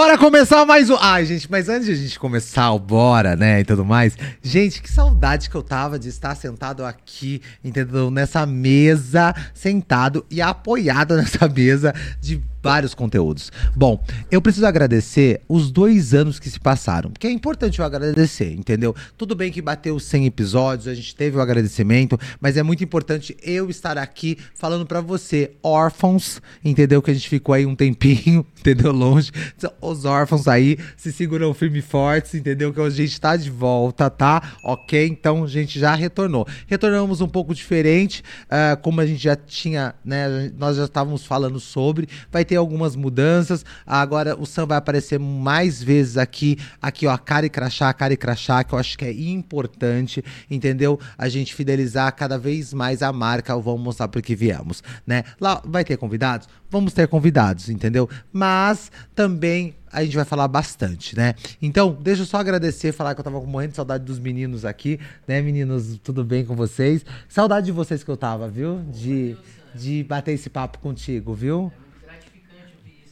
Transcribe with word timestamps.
Bora 0.00 0.16
começar 0.16 0.64
mais 0.64 0.88
um. 0.88 0.96
Ai, 0.98 1.26
gente, 1.26 1.50
mas 1.50 1.68
antes 1.68 1.84
de 1.84 1.92
a 1.92 1.94
gente 1.94 2.18
começar 2.18 2.72
o 2.72 2.78
bora, 2.78 3.36
né, 3.36 3.60
e 3.60 3.64
tudo 3.66 3.84
mais, 3.84 4.16
gente, 4.42 4.80
que 4.80 4.90
saudade 4.90 5.50
que 5.50 5.54
eu 5.54 5.62
tava 5.62 5.98
de 5.98 6.08
estar 6.08 6.34
sentado 6.34 6.86
aqui, 6.86 7.42
entendeu? 7.62 8.10
Nessa 8.10 8.46
mesa, 8.46 9.34
sentado 9.52 10.24
e 10.30 10.40
apoiado 10.40 11.16
nessa 11.20 11.46
mesa 11.46 11.94
de 12.18 12.40
vários 12.62 12.94
conteúdos. 12.94 13.50
Bom, 13.74 14.02
eu 14.30 14.40
preciso 14.40 14.66
agradecer 14.66 15.40
os 15.48 15.70
dois 15.70 16.14
anos 16.14 16.38
que 16.38 16.50
se 16.50 16.60
passaram, 16.60 17.10
porque 17.10 17.26
é 17.26 17.30
importante 17.30 17.78
eu 17.78 17.84
agradecer, 17.84 18.52
entendeu? 18.52 18.94
Tudo 19.16 19.34
bem 19.34 19.50
que 19.50 19.62
bateu 19.62 19.98
100 19.98 20.26
episódios, 20.26 20.88
a 20.88 20.94
gente 20.94 21.14
teve 21.14 21.36
o 21.36 21.40
agradecimento, 21.40 22.18
mas 22.40 22.56
é 22.56 22.62
muito 22.62 22.84
importante 22.84 23.36
eu 23.42 23.70
estar 23.70 23.98
aqui 23.98 24.38
falando 24.54 24.86
para 24.86 25.00
você, 25.00 25.52
órfãos, 25.62 26.40
entendeu? 26.64 27.00
Que 27.02 27.10
a 27.10 27.14
gente 27.14 27.28
ficou 27.28 27.54
aí 27.54 27.64
um 27.64 27.74
tempinho, 27.74 28.44
entendeu? 28.58 28.92
Longe. 28.92 29.32
Os 29.80 30.04
órfãos 30.04 30.46
aí 30.46 30.78
se 30.96 31.12
seguram 31.12 31.54
firme 31.54 31.78
e 31.78 31.82
fortes, 31.82 32.34
entendeu? 32.34 32.72
Que 32.72 32.80
a 32.80 32.90
gente 32.90 33.20
tá 33.20 33.36
de 33.36 33.50
volta, 33.50 34.10
tá? 34.10 34.54
Ok? 34.62 35.06
Então 35.06 35.44
a 35.44 35.46
gente 35.46 35.78
já 35.78 35.94
retornou. 35.94 36.46
Retornamos 36.66 37.20
um 37.20 37.28
pouco 37.28 37.54
diferente, 37.54 38.22
uh, 38.46 38.80
como 38.80 39.00
a 39.00 39.06
gente 39.06 39.22
já 39.22 39.36
tinha, 39.36 39.94
né? 40.04 40.52
Nós 40.58 40.76
já 40.76 40.84
estávamos 40.84 41.24
falando 41.24 41.58
sobre. 41.58 42.08
Vai 42.30 42.44
ter 42.50 42.56
algumas 42.56 42.96
mudanças. 42.96 43.64
Agora 43.86 44.36
o 44.36 44.44
Sam 44.44 44.66
vai 44.66 44.78
aparecer 44.78 45.20
mais 45.20 45.80
vezes 45.80 46.16
aqui, 46.16 46.58
aqui 46.82 47.06
ó, 47.06 47.16
cara 47.16 47.46
e 47.46 47.48
crachá, 47.48 47.92
cara 47.94 48.12
e 48.12 48.16
crachá, 48.16 48.64
que 48.64 48.74
eu 48.74 48.78
acho 48.78 48.98
que 48.98 49.04
é 49.04 49.12
importante, 49.12 50.24
entendeu? 50.50 50.98
A 51.16 51.28
gente 51.28 51.54
fidelizar 51.54 52.12
cada 52.16 52.36
vez 52.36 52.74
mais 52.74 53.02
a 53.02 53.12
marca, 53.12 53.56
vamos 53.56 53.80
mostrar 53.80 54.08
por 54.08 54.20
que 54.20 54.34
viemos, 54.34 54.82
né? 55.06 55.22
Lá 55.40 55.62
vai 55.64 55.84
ter 55.84 55.96
convidados? 55.96 56.48
Vamos 56.68 56.92
ter 56.92 57.06
convidados, 57.06 57.68
entendeu? 57.68 58.10
Mas 58.32 58.90
também 59.14 59.76
a 59.92 60.02
gente 60.02 60.16
vai 60.16 60.24
falar 60.24 60.48
bastante, 60.48 61.16
né? 61.16 61.36
Então, 61.62 61.96
deixa 62.00 62.22
eu 62.22 62.26
só 62.26 62.38
agradecer, 62.38 62.90
falar 62.90 63.14
que 63.14 63.20
eu 63.20 63.24
tava 63.24 63.40
morrendo 63.42 63.70
de 63.70 63.76
saudade 63.76 64.04
dos 64.04 64.18
meninos 64.18 64.64
aqui, 64.64 64.98
né, 65.26 65.40
meninos? 65.40 66.00
Tudo 66.02 66.24
bem 66.24 66.44
com 66.44 66.56
vocês? 66.56 67.04
Saudade 67.28 67.66
de 67.66 67.72
vocês 67.72 68.02
que 68.02 68.10
eu 68.10 68.16
tava, 68.16 68.48
viu? 68.48 68.80
De, 68.92 69.36
de 69.72 70.02
bater 70.02 70.32
esse 70.32 70.50
papo 70.50 70.80
contigo, 70.80 71.32
viu? 71.32 71.72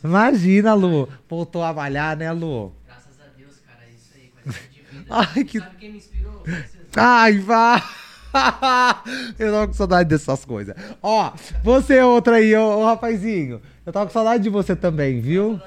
Imagina, 0.02 0.74
Lu. 0.74 1.08
Voltou 1.28 1.62
a 1.62 1.72
malhar, 1.72 2.16
né, 2.16 2.30
Lu? 2.32 2.72
Graças 2.86 3.20
a 3.20 3.36
Deus, 3.36 3.54
cara. 3.66 3.80
É 3.84 3.90
isso 3.90 4.12
aí. 4.14 4.30
Qualidade 4.30 4.68
de 4.70 4.82
vida. 4.82 5.06
Ai, 5.10 5.44
que... 5.44 5.58
Sabe 5.58 5.76
quem 5.76 5.92
me 5.92 5.98
inspirou? 5.98 6.44
Ai, 6.96 7.38
vá! 7.38 7.82
eu 9.38 9.52
tava 9.52 9.66
com 9.66 9.72
saudade 9.72 10.08
dessas 10.08 10.44
coisas. 10.44 10.76
Ó, 11.02 11.32
você 11.62 11.96
é 11.96 12.04
outra 12.04 12.36
aí, 12.36 12.54
ô, 12.54 12.80
ô, 12.80 12.84
rapazinho. 12.84 13.60
Eu 13.84 13.92
tava 13.92 14.06
com 14.06 14.12
saudade 14.12 14.42
de 14.42 14.50
você 14.50 14.76
também, 14.76 15.20
viu? 15.20 15.60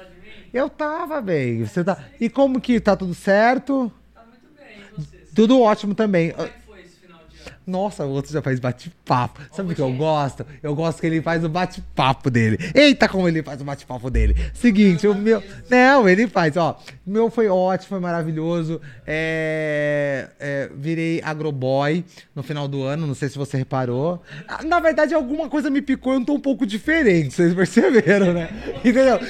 Eu 0.52 0.68
tava 0.68 1.20
bem. 1.20 1.64
Você 1.64 1.82
tá... 1.82 1.98
E 2.20 2.28
como 2.28 2.60
que 2.60 2.80
tá 2.80 2.94
tudo 2.94 3.14
certo? 3.14 3.90
Tá 4.14 4.22
muito 4.26 4.48
bem. 4.56 5.26
Tudo 5.34 5.60
ótimo 5.60 5.94
também. 5.94 6.30
Como 6.30 6.46
é 6.46 6.52
nossa, 7.66 8.04
o 8.04 8.10
outro 8.10 8.32
já 8.32 8.42
faz 8.42 8.58
bate-papo. 8.58 9.40
Sabe 9.52 9.72
o 9.72 9.76
que 9.76 9.80
eu 9.80 9.92
gosto? 9.92 10.44
Eu 10.62 10.74
gosto 10.74 11.00
que 11.00 11.06
ele 11.06 11.22
faz 11.22 11.44
o 11.44 11.48
bate-papo 11.48 12.30
dele. 12.30 12.58
Eita, 12.74 13.08
como 13.08 13.28
ele 13.28 13.42
faz 13.42 13.60
o 13.60 13.64
bate-papo 13.64 14.10
dele. 14.10 14.34
Seguinte, 14.52 15.06
o 15.06 15.14
meu. 15.14 15.42
Não, 15.70 16.08
ele 16.08 16.26
faz, 16.26 16.56
ó. 16.56 16.78
O 17.06 17.10
meu 17.10 17.30
foi 17.30 17.48
ótimo, 17.48 17.90
foi 17.90 18.00
maravilhoso. 18.00 18.80
É... 19.06 20.28
É... 20.40 20.70
Virei 20.74 21.20
agroboy 21.22 22.04
no 22.34 22.42
final 22.42 22.66
do 22.66 22.82
ano, 22.82 23.06
não 23.06 23.14
sei 23.14 23.28
se 23.28 23.38
você 23.38 23.56
reparou. 23.56 24.22
Na 24.64 24.80
verdade, 24.80 25.14
alguma 25.14 25.48
coisa 25.48 25.70
me 25.70 25.80
picou, 25.80 26.14
eu 26.14 26.24
tô 26.24 26.34
um 26.34 26.40
pouco 26.40 26.66
diferente, 26.66 27.34
vocês 27.34 27.54
perceberam, 27.54 28.32
né? 28.32 28.48
Entendeu? 28.84 29.20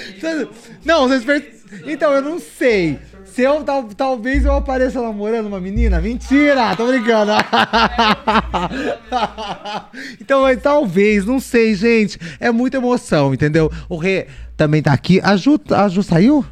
Não, 0.84 1.08
vocês 1.08 1.24
perceberam. 1.24 1.62
Então, 1.86 2.12
eu 2.12 2.22
não 2.22 2.38
sei. 2.38 2.98
Se 3.24 3.42
eu 3.42 3.64
tal, 3.64 3.84
talvez 3.84 4.44
eu 4.44 4.52
apareça 4.52 5.00
namorando 5.00 5.46
uma 5.46 5.60
menina, 5.60 6.00
mentira, 6.00 6.76
tô 6.76 6.86
brincando. 6.86 7.32
então, 10.20 10.44
talvez, 10.62 11.24
não 11.24 11.40
sei, 11.40 11.74
gente. 11.74 12.18
É 12.38 12.50
muita 12.50 12.76
emoção, 12.76 13.32
entendeu? 13.32 13.72
O 13.88 13.96
Rê 13.96 14.26
também 14.56 14.82
tá 14.82 14.92
aqui. 14.92 15.20
A 15.22 15.36
Ju, 15.36 15.58
a 15.70 15.88
Ju 15.88 16.02
saiu? 16.02 16.44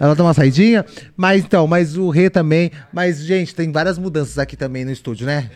Ela 0.00 0.14
deu 0.14 0.24
uma 0.24 0.34
saidinha? 0.34 0.84
Mas 1.16 1.44
então, 1.44 1.66
mas 1.66 1.96
o 1.96 2.10
Rê 2.10 2.28
também. 2.28 2.70
Mas, 2.92 3.18
gente, 3.18 3.54
tem 3.54 3.70
várias 3.70 3.98
mudanças 3.98 4.38
aqui 4.38 4.56
também 4.56 4.84
no 4.84 4.90
estúdio, 4.90 5.26
né? 5.26 5.50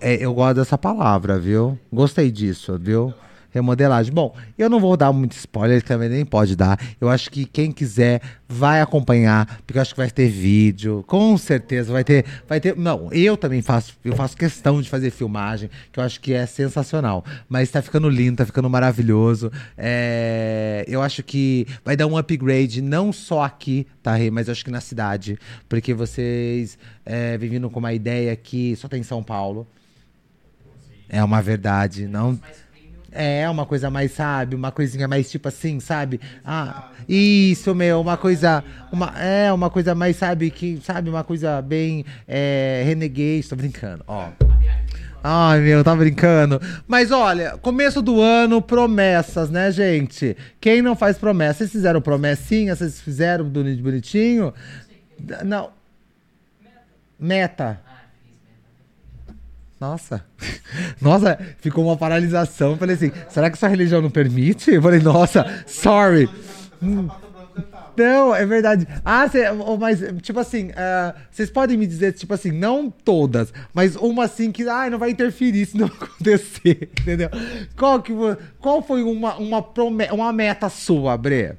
É, 0.00 0.24
eu 0.24 0.34
gosto 0.34 0.56
dessa 0.56 0.76
palavra, 0.76 1.38
viu? 1.38 1.78
Gostei 1.92 2.30
disso, 2.30 2.78
viu? 2.80 3.14
Remodelagem. 3.52 4.12
Bom, 4.12 4.34
eu 4.58 4.68
não 4.68 4.80
vou 4.80 4.96
dar 4.96 5.12
muito 5.12 5.32
spoiler, 5.32 5.82
também 5.82 6.08
nem 6.08 6.24
pode 6.24 6.56
dar. 6.56 6.78
Eu 7.00 7.08
acho 7.08 7.30
que 7.30 7.44
quem 7.44 7.70
quiser 7.70 8.20
vai 8.48 8.80
acompanhar, 8.80 9.60
porque 9.66 9.78
eu 9.78 9.82
acho 9.82 9.94
que 9.94 10.00
vai 10.00 10.10
ter 10.10 10.28
vídeo, 10.28 11.04
com 11.06 11.36
certeza 11.38 11.92
vai 11.92 12.04
ter, 12.04 12.24
vai 12.48 12.60
ter. 12.60 12.76
Não, 12.76 13.08
eu 13.12 13.36
também 13.36 13.62
faço, 13.62 13.94
eu 14.04 14.14
faço 14.14 14.36
questão 14.36 14.80
de 14.82 14.88
fazer 14.88 15.10
filmagem, 15.10 15.70
que 15.90 15.98
eu 15.98 16.04
acho 16.04 16.20
que 16.20 16.32
é 16.32 16.44
sensacional. 16.46 17.24
Mas 17.48 17.70
tá 17.70 17.80
ficando 17.80 18.08
lindo, 18.08 18.36
tá 18.38 18.46
ficando 18.46 18.68
maravilhoso. 18.68 19.50
É, 19.76 20.84
eu 20.88 21.00
acho 21.00 21.22
que 21.22 21.66
vai 21.84 21.96
dar 21.96 22.06
um 22.06 22.16
upgrade 22.16 22.82
não 22.82 23.12
só 23.12 23.42
aqui, 23.42 23.86
tá, 24.02 24.12
mas 24.30 24.48
eu 24.48 24.52
acho 24.52 24.64
que 24.64 24.70
na 24.70 24.80
cidade, 24.80 25.38
porque 25.68 25.94
vocês 25.94 26.78
é, 27.04 27.36
vindo 27.38 27.68
com 27.70 27.78
uma 27.78 27.92
ideia 27.92 28.34
que 28.36 28.76
só 28.76 28.88
tem 28.88 29.00
em 29.00 29.04
São 29.04 29.22
Paulo. 29.22 29.66
É 31.08 31.22
uma 31.22 31.42
verdade, 31.42 32.06
não. 32.06 32.38
É, 33.12 33.48
uma 33.48 33.66
coisa 33.66 33.90
mais, 33.90 34.12
sabe? 34.12 34.56
Uma 34.56 34.72
coisinha 34.72 35.06
mais 35.06 35.30
tipo 35.30 35.48
assim, 35.48 35.78
sabe? 35.80 36.20
Ah, 36.44 36.88
isso, 37.08 37.74
meu, 37.74 38.00
uma 38.00 38.16
coisa. 38.16 38.64
Uma, 38.90 39.12
é, 39.20 39.52
uma 39.52 39.68
coisa 39.68 39.94
mais, 39.94 40.16
sabe? 40.16 40.50
Que, 40.50 40.80
sabe? 40.82 41.10
Uma 41.10 41.22
coisa 41.22 41.60
bem. 41.60 42.04
É, 42.26 42.82
renegade, 42.86 43.48
tô 43.48 43.56
brincando, 43.56 44.02
ó. 44.06 44.28
Ai, 45.22 45.60
meu, 45.60 45.84
tá 45.84 45.94
brincando. 45.94 46.60
Mas 46.88 47.12
olha, 47.12 47.56
começo 47.58 48.02
do 48.02 48.20
ano, 48.20 48.60
promessas, 48.60 49.50
né, 49.50 49.70
gente? 49.70 50.36
Quem 50.60 50.82
não 50.82 50.96
faz 50.96 51.16
promessa? 51.16 51.58
Vocês 51.58 51.70
fizeram 51.70 52.00
promessinha? 52.00 52.74
Vocês 52.74 53.00
fizeram 53.00 53.44
bonitinho? 53.44 54.52
Não. 55.44 55.70
Meta. 57.20 57.80
Nossa. 59.82 60.24
Nossa, 61.02 61.36
ficou 61.58 61.84
uma 61.84 61.96
paralisação. 61.96 62.76
falei 62.76 62.94
assim, 62.94 63.10
será 63.28 63.50
que 63.50 63.58
sua 63.58 63.68
religião 63.68 64.00
não 64.00 64.10
permite? 64.10 64.70
Eu 64.70 64.80
falei, 64.80 65.00
nossa, 65.00 65.44
sorry. 65.66 66.30
Não, 67.96 68.32
é 68.32 68.46
verdade. 68.46 68.86
Ah, 69.04 69.28
cê, 69.28 69.42
mas, 69.80 70.00
tipo 70.22 70.38
assim, 70.38 70.68
uh, 70.68 71.18
vocês 71.32 71.50
podem 71.50 71.76
me 71.76 71.84
dizer, 71.84 72.12
tipo 72.12 72.32
assim, 72.32 72.52
não 72.52 72.88
todas, 72.90 73.52
mas 73.74 73.96
uma 73.96 74.24
assim 74.24 74.52
que 74.52 74.62
ah, 74.68 74.88
não 74.88 75.00
vai 75.00 75.10
interferir 75.10 75.66
se 75.66 75.76
não 75.76 75.88
acontecer, 75.88 76.88
entendeu? 77.02 77.28
Qual, 77.76 78.00
que, 78.00 78.12
qual 78.60 78.82
foi 78.82 79.02
uma, 79.02 79.34
uma, 79.34 79.66
uma 80.12 80.32
meta 80.32 80.68
sua, 80.68 81.16
Bre? 81.16 81.56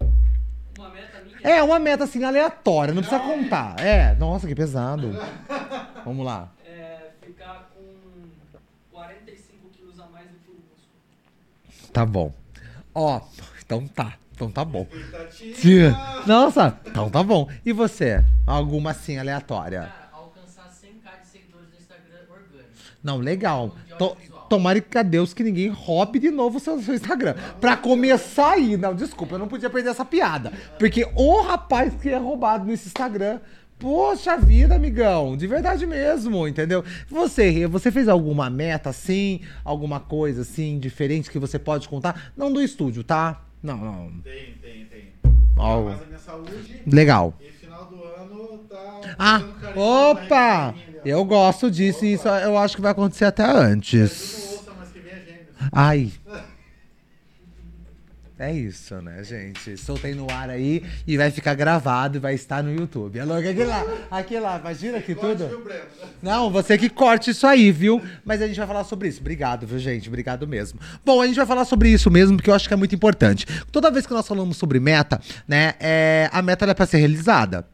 Uma 0.79 0.89
meta 0.89 1.21
minha? 1.25 1.55
É, 1.57 1.61
uma 1.61 1.77
meta 1.77 2.05
assim, 2.05 2.23
aleatória, 2.23 2.93
não 2.93 3.03
precisa 3.03 3.21
contar. 3.21 3.75
É, 3.79 4.15
nossa, 4.15 4.47
que 4.47 4.55
pesado. 4.55 5.11
Vamos 6.05 6.25
lá. 6.25 6.53
Tá 11.93 12.05
bom. 12.05 12.33
Ó, 12.93 13.21
então 13.63 13.87
tá. 13.87 14.13
Então 14.33 14.49
tá 14.49 14.65
bom. 14.65 14.87
Nossa, 16.25 16.77
então 16.85 17.07
tá 17.09 17.21
bom. 17.21 17.47
E 17.63 17.71
você? 17.71 18.25
Alguma 18.47 18.91
assim 18.91 19.19
aleatória? 19.19 19.81
Cara, 19.81 20.09
alcançar 20.11 20.69
100k 20.69 21.21
de 21.21 21.27
seguidores 21.27 21.69
no 21.69 21.79
Instagram 21.79 22.19
orgânico. 22.31 22.69
Não, 23.03 23.17
legal. 23.17 23.75
To 23.99 24.17
Tomara 24.49 24.79
que 24.79 24.97
a 24.97 25.01
Deus 25.01 25.33
que 25.33 25.43
ninguém 25.43 25.69
roube 25.69 26.19
de 26.19 26.29
novo 26.29 26.57
o 26.57 26.59
seu, 26.59 26.79
seu 26.81 26.93
Instagram. 26.93 27.33
Pra 27.59 27.75
começar 27.75 28.51
aí. 28.51 28.77
Não, 28.77 28.93
desculpa, 28.93 29.33
eu 29.33 29.39
não 29.39 29.47
podia 29.47 29.67
perder 29.67 29.89
essa 29.89 30.05
piada. 30.05 30.51
Porque 30.77 31.07
o 31.15 31.41
rapaz 31.41 31.93
que 31.95 32.09
é 32.09 32.17
roubado 32.17 32.63
nesse 32.65 32.87
Instagram 32.87 33.39
Poxa 33.83 34.37
vida, 34.37 34.75
amigão, 34.75 35.35
de 35.35 35.45
verdade 35.45 35.85
mesmo, 35.85 36.47
entendeu? 36.47 36.85
Você, 37.09 37.67
você 37.67 37.91
fez 37.91 38.07
alguma 38.07 38.49
meta 38.49 38.91
assim, 38.91 39.41
alguma 39.61 39.99
coisa 39.99 40.43
assim 40.43 40.79
diferente 40.79 41.29
que 41.29 41.37
você 41.37 41.59
pode 41.59 41.89
contar? 41.89 42.31
Não 42.37 42.49
do 42.49 42.61
estúdio, 42.61 43.03
tá? 43.03 43.41
Não, 43.61 43.75
não. 43.75 44.09
Tem, 44.23 44.53
tem, 44.61 44.85
tem. 44.85 45.09
A 45.57 46.05
minha 46.05 46.17
saúde. 46.17 46.81
Legal. 46.87 47.33
E 47.41 47.51
final 47.51 47.85
do 47.87 48.01
ano 48.01 48.59
tá. 48.69 49.01
Ah, 49.19 49.41
opa! 49.75 50.73
Eu 51.03 51.25
gosto 51.25 51.69
disso 51.69 51.97
opa. 51.97 52.05
e 52.05 52.13
isso 52.13 52.27
eu 52.29 52.57
acho 52.57 52.77
que 52.77 52.81
vai 52.81 52.93
acontecer 52.93 53.25
até 53.25 53.43
antes. 53.43 54.53
É 54.53 54.55
ouça, 54.55 54.71
mas 54.79 54.93
que 54.93 54.99
vem 54.99 55.13
Ai. 55.73 56.09
É 58.43 58.51
isso, 58.51 59.01
né, 59.01 59.23
gente? 59.23 59.77
Soltei 59.77 60.13
no 60.13 60.29
ar 60.29 60.49
aí 60.49 60.83
e 61.07 61.15
vai 61.15 61.31
ficar 61.31 61.53
gravado 61.53 62.17
e 62.17 62.19
vai 62.19 62.33
estar 62.33 62.61
no 62.61 62.73
YouTube. 62.73 63.17
É 63.17 63.23
louco, 63.23 63.47
aqui 63.47 63.63
lá, 63.63 63.85
aqui 64.11 64.37
lá, 64.37 64.59
imagina 64.59 64.97
aqui 64.97 65.15
tudo. 65.15 65.63
Não, 66.21 66.49
você 66.51 66.77
que 66.77 66.89
corte 66.89 67.31
isso 67.31 67.47
aí, 67.47 67.71
viu? 67.71 68.01
Mas 68.25 68.41
a 68.41 68.47
gente 68.47 68.57
vai 68.57 68.67
falar 68.67 68.83
sobre 68.83 69.07
isso. 69.07 69.21
Obrigado, 69.21 69.65
viu, 69.65 69.79
gente? 69.79 70.09
Obrigado 70.09 70.45
mesmo. 70.45 70.77
Bom, 71.05 71.21
a 71.21 71.25
gente 71.25 71.37
vai 71.37 71.45
falar 71.45 71.63
sobre 71.63 71.87
isso 71.87 72.11
mesmo, 72.11 72.35
porque 72.35 72.49
eu 72.49 72.53
acho 72.53 72.67
que 72.67 72.73
é 72.73 72.77
muito 72.77 72.93
importante. 72.93 73.45
Toda 73.71 73.89
vez 73.89 74.05
que 74.05 74.13
nós 74.13 74.27
falamos 74.27 74.57
sobre 74.57 74.77
meta, 74.77 75.21
né, 75.47 75.75
é, 75.79 76.29
a 76.33 76.41
meta 76.41 76.65
é 76.65 76.73
pra 76.73 76.85
ser 76.85 76.97
realizada. 76.97 77.65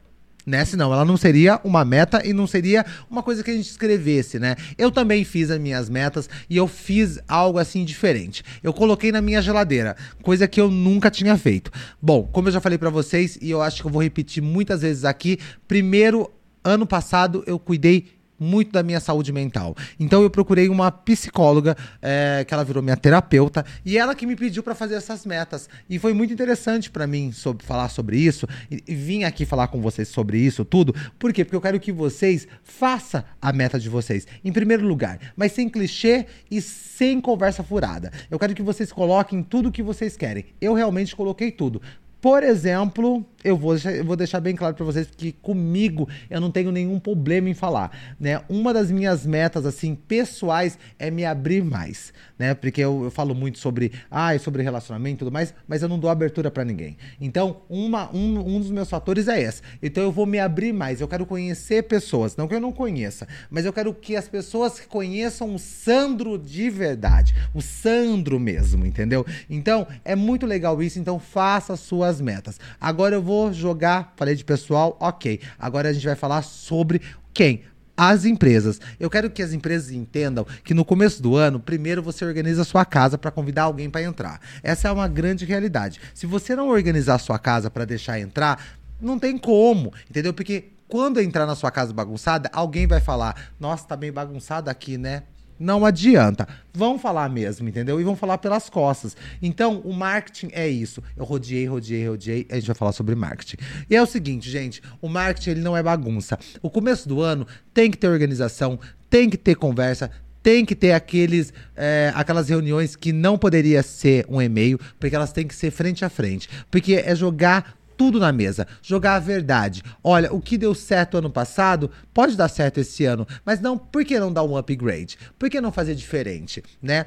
Né? 0.46 0.64
Senão 0.64 0.92
ela 0.92 1.04
não 1.04 1.16
seria 1.16 1.60
uma 1.62 1.84
meta 1.84 2.26
e 2.26 2.32
não 2.32 2.46
seria 2.46 2.84
uma 3.10 3.22
coisa 3.22 3.44
que 3.44 3.50
a 3.50 3.54
gente 3.54 3.68
escrevesse, 3.68 4.38
né? 4.38 4.56
Eu 4.78 4.90
também 4.90 5.24
fiz 5.24 5.50
as 5.50 5.58
minhas 5.58 5.90
metas 5.90 6.28
e 6.48 6.56
eu 6.56 6.66
fiz 6.66 7.18
algo 7.28 7.58
assim 7.58 7.84
diferente. 7.84 8.42
Eu 8.62 8.72
coloquei 8.72 9.12
na 9.12 9.20
minha 9.20 9.42
geladeira, 9.42 9.96
coisa 10.22 10.48
que 10.48 10.60
eu 10.60 10.70
nunca 10.70 11.10
tinha 11.10 11.36
feito. 11.36 11.70
Bom, 12.00 12.28
como 12.32 12.48
eu 12.48 12.52
já 12.52 12.60
falei 12.60 12.78
pra 12.78 12.90
vocês 12.90 13.38
e 13.40 13.50
eu 13.50 13.60
acho 13.60 13.82
que 13.82 13.86
eu 13.86 13.92
vou 13.92 14.02
repetir 14.02 14.42
muitas 14.42 14.82
vezes 14.82 15.04
aqui, 15.04 15.38
primeiro 15.68 16.30
ano 16.64 16.86
passado 16.86 17.42
eu 17.46 17.58
cuidei 17.58 18.19
muito 18.40 18.72
da 18.72 18.82
minha 18.82 18.98
saúde 18.98 19.32
mental. 19.32 19.76
Então 19.98 20.22
eu 20.22 20.30
procurei 20.30 20.68
uma 20.68 20.90
psicóloga, 20.90 21.76
é, 22.00 22.44
que 22.46 22.54
ela 22.54 22.64
virou 22.64 22.82
minha 22.82 22.96
terapeuta, 22.96 23.64
e 23.84 23.98
ela 23.98 24.14
que 24.14 24.26
me 24.26 24.34
pediu 24.34 24.62
para 24.62 24.74
fazer 24.74 24.94
essas 24.94 25.26
metas. 25.26 25.68
E 25.88 25.98
foi 25.98 26.14
muito 26.14 26.32
interessante 26.32 26.90
para 26.90 27.06
mim 27.06 27.30
sobre, 27.32 27.64
falar 27.64 27.90
sobre 27.90 28.16
isso, 28.16 28.48
e, 28.70 28.82
e 28.88 28.94
vim 28.94 29.24
aqui 29.24 29.44
falar 29.44 29.68
com 29.68 29.80
vocês 29.82 30.08
sobre 30.08 30.38
isso 30.38 30.64
tudo. 30.64 30.94
Por 31.18 31.32
quê? 31.32 31.44
Porque 31.44 31.56
eu 31.56 31.60
quero 31.60 31.78
que 31.78 31.92
vocês 31.92 32.48
façam 32.64 33.22
a 33.40 33.52
meta 33.52 33.78
de 33.78 33.90
vocês, 33.90 34.26
em 34.42 34.52
primeiro 34.52 34.86
lugar, 34.86 35.18
mas 35.36 35.52
sem 35.52 35.68
clichê 35.68 36.26
e 36.50 36.62
sem 36.62 37.20
conversa 37.20 37.62
furada. 37.62 38.10
Eu 38.30 38.38
quero 38.38 38.54
que 38.54 38.62
vocês 38.62 38.90
coloquem 38.90 39.42
tudo 39.42 39.68
o 39.68 39.72
que 39.72 39.82
vocês 39.82 40.16
querem. 40.16 40.46
Eu 40.60 40.72
realmente 40.72 41.14
coloquei 41.14 41.50
tudo. 41.50 41.82
Por 42.20 42.42
exemplo, 42.42 43.24
eu 43.42 43.56
vou 43.56 43.74
eu 43.76 44.04
vou 44.04 44.16
deixar 44.16 44.40
bem 44.40 44.54
claro 44.54 44.74
para 44.74 44.84
vocês 44.84 45.08
que 45.16 45.32
comigo 45.32 46.08
eu 46.28 46.40
não 46.40 46.50
tenho 46.50 46.70
nenhum 46.70 46.98
problema 46.98 47.48
em 47.48 47.54
falar, 47.54 48.14
né? 48.18 48.42
Uma 48.48 48.74
das 48.74 48.90
minhas 48.90 49.24
metas 49.24 49.64
assim 49.64 49.94
pessoais 49.94 50.78
é 50.98 51.10
me 51.10 51.24
abrir 51.24 51.64
mais, 51.64 52.12
né? 52.38 52.52
Porque 52.54 52.80
eu, 52.80 53.04
eu 53.04 53.10
falo 53.10 53.34
muito 53.34 53.58
sobre, 53.58 53.92
ah, 54.10 54.38
sobre 54.38 54.62
relacionamento 54.62 55.16
e 55.16 55.18
tudo 55.20 55.32
mais, 55.32 55.54
mas 55.66 55.82
eu 55.82 55.88
não 55.88 55.98
dou 55.98 56.10
abertura 56.10 56.50
para 56.50 56.64
ninguém. 56.64 56.96
Então, 57.20 57.62
uma, 57.68 58.14
um, 58.14 58.56
um 58.56 58.60
dos 58.60 58.70
meus 58.70 58.90
fatores 58.90 59.26
é 59.28 59.40
esse. 59.40 59.62
Então 59.82 60.02
eu 60.02 60.12
vou 60.12 60.26
me 60.26 60.38
abrir 60.38 60.72
mais, 60.72 61.00
eu 61.00 61.08
quero 61.08 61.24
conhecer 61.24 61.84
pessoas, 61.84 62.36
não 62.36 62.46
que 62.46 62.54
eu 62.54 62.60
não 62.60 62.72
conheça, 62.72 63.26
mas 63.48 63.64
eu 63.64 63.72
quero 63.72 63.94
que 63.94 64.16
as 64.16 64.28
pessoas 64.28 64.80
conheçam 64.80 65.54
o 65.54 65.58
Sandro 65.58 66.38
de 66.38 66.68
verdade, 66.68 67.34
o 67.54 67.62
Sandro 67.62 68.38
mesmo, 68.38 68.84
entendeu? 68.84 69.24
Então, 69.48 69.86
é 70.04 70.14
muito 70.14 70.44
legal 70.46 70.82
isso, 70.82 70.98
então 70.98 71.18
faça 71.18 71.76
as 72.10 72.20
metas. 72.20 72.58
Agora 72.80 73.14
eu 73.14 73.22
vou 73.22 73.52
jogar, 73.52 74.12
falei 74.16 74.34
de 74.34 74.44
pessoal, 74.44 74.96
ok. 75.00 75.40
Agora 75.58 75.88
a 75.88 75.92
gente 75.92 76.06
vai 76.06 76.16
falar 76.16 76.42
sobre 76.42 77.00
quem? 77.32 77.62
As 77.96 78.24
empresas. 78.24 78.80
Eu 78.98 79.10
quero 79.10 79.30
que 79.30 79.42
as 79.42 79.52
empresas 79.52 79.90
entendam 79.90 80.46
que 80.64 80.74
no 80.74 80.84
começo 80.84 81.22
do 81.22 81.36
ano, 81.36 81.60
primeiro 81.60 82.02
você 82.02 82.24
organiza 82.24 82.62
a 82.62 82.64
sua 82.64 82.84
casa 82.84 83.18
para 83.18 83.30
convidar 83.30 83.64
alguém 83.64 83.90
para 83.90 84.02
entrar. 84.02 84.40
Essa 84.62 84.88
é 84.88 84.92
uma 84.92 85.06
grande 85.06 85.44
realidade. 85.44 86.00
Se 86.14 86.26
você 86.26 86.56
não 86.56 86.68
organizar 86.68 87.16
a 87.16 87.18
sua 87.18 87.38
casa 87.38 87.70
para 87.70 87.84
deixar 87.84 88.18
entrar, 88.18 88.62
não 89.00 89.18
tem 89.18 89.36
como, 89.38 89.92
entendeu? 90.08 90.32
Porque 90.32 90.70
quando 90.88 91.20
entrar 91.20 91.46
na 91.46 91.54
sua 91.54 91.70
casa 91.70 91.92
bagunçada, 91.92 92.50
alguém 92.52 92.86
vai 92.86 93.00
falar: 93.00 93.50
Nossa, 93.58 93.86
tá 93.86 93.96
bem 93.96 94.12
bagunçado 94.12 94.68
aqui, 94.68 94.98
né? 94.98 95.22
Não 95.60 95.84
adianta. 95.84 96.48
Vão 96.72 96.98
falar 96.98 97.28
mesmo, 97.28 97.68
entendeu? 97.68 98.00
E 98.00 98.04
vão 98.04 98.16
falar 98.16 98.38
pelas 98.38 98.70
costas. 98.70 99.14
Então, 99.42 99.80
o 99.84 99.92
marketing 99.92 100.48
é 100.52 100.66
isso. 100.66 101.02
Eu 101.14 101.26
rodeei, 101.26 101.66
rodeei, 101.66 102.08
rodeei. 102.08 102.46
A 102.50 102.54
gente 102.54 102.66
vai 102.66 102.74
falar 102.74 102.92
sobre 102.92 103.14
marketing. 103.14 103.58
E 103.90 103.94
é 103.94 104.02
o 104.02 104.06
seguinte, 104.06 104.50
gente: 104.50 104.80
o 105.02 105.08
marketing 105.08 105.50
ele 105.50 105.60
não 105.60 105.76
é 105.76 105.82
bagunça. 105.82 106.38
O 106.62 106.70
começo 106.70 107.06
do 107.06 107.20
ano 107.20 107.46
tem 107.74 107.90
que 107.90 107.98
ter 107.98 108.08
organização, 108.08 108.80
tem 109.10 109.28
que 109.28 109.36
ter 109.36 109.54
conversa, 109.54 110.10
tem 110.42 110.64
que 110.64 110.74
ter 110.74 110.92
aqueles, 110.92 111.52
é, 111.76 112.10
aquelas 112.14 112.48
reuniões 112.48 112.96
que 112.96 113.12
não 113.12 113.36
poderia 113.36 113.82
ser 113.82 114.24
um 114.30 114.40
e-mail, 114.40 114.80
porque 114.98 115.14
elas 115.14 115.30
têm 115.30 115.46
que 115.46 115.54
ser 115.54 115.70
frente 115.70 116.06
a 116.06 116.08
frente. 116.08 116.48
Porque 116.70 116.94
é 116.94 117.14
jogar 117.14 117.76
tudo 118.00 118.18
na 118.18 118.32
mesa, 118.32 118.66
jogar 118.80 119.16
a 119.16 119.18
verdade. 119.18 119.82
Olha, 120.02 120.32
o 120.32 120.40
que 120.40 120.56
deu 120.56 120.74
certo 120.74 121.18
ano 121.18 121.28
passado 121.28 121.90
pode 122.14 122.34
dar 122.34 122.48
certo 122.48 122.80
esse 122.80 123.04
ano, 123.04 123.28
mas 123.44 123.60
não, 123.60 123.76
por 123.76 124.06
que 124.06 124.18
não 124.18 124.32
dar 124.32 124.42
um 124.42 124.56
upgrade? 124.56 125.18
Por 125.38 125.50
que 125.50 125.60
não 125.60 125.70
fazer 125.70 125.94
diferente, 125.94 126.62
né? 126.80 127.04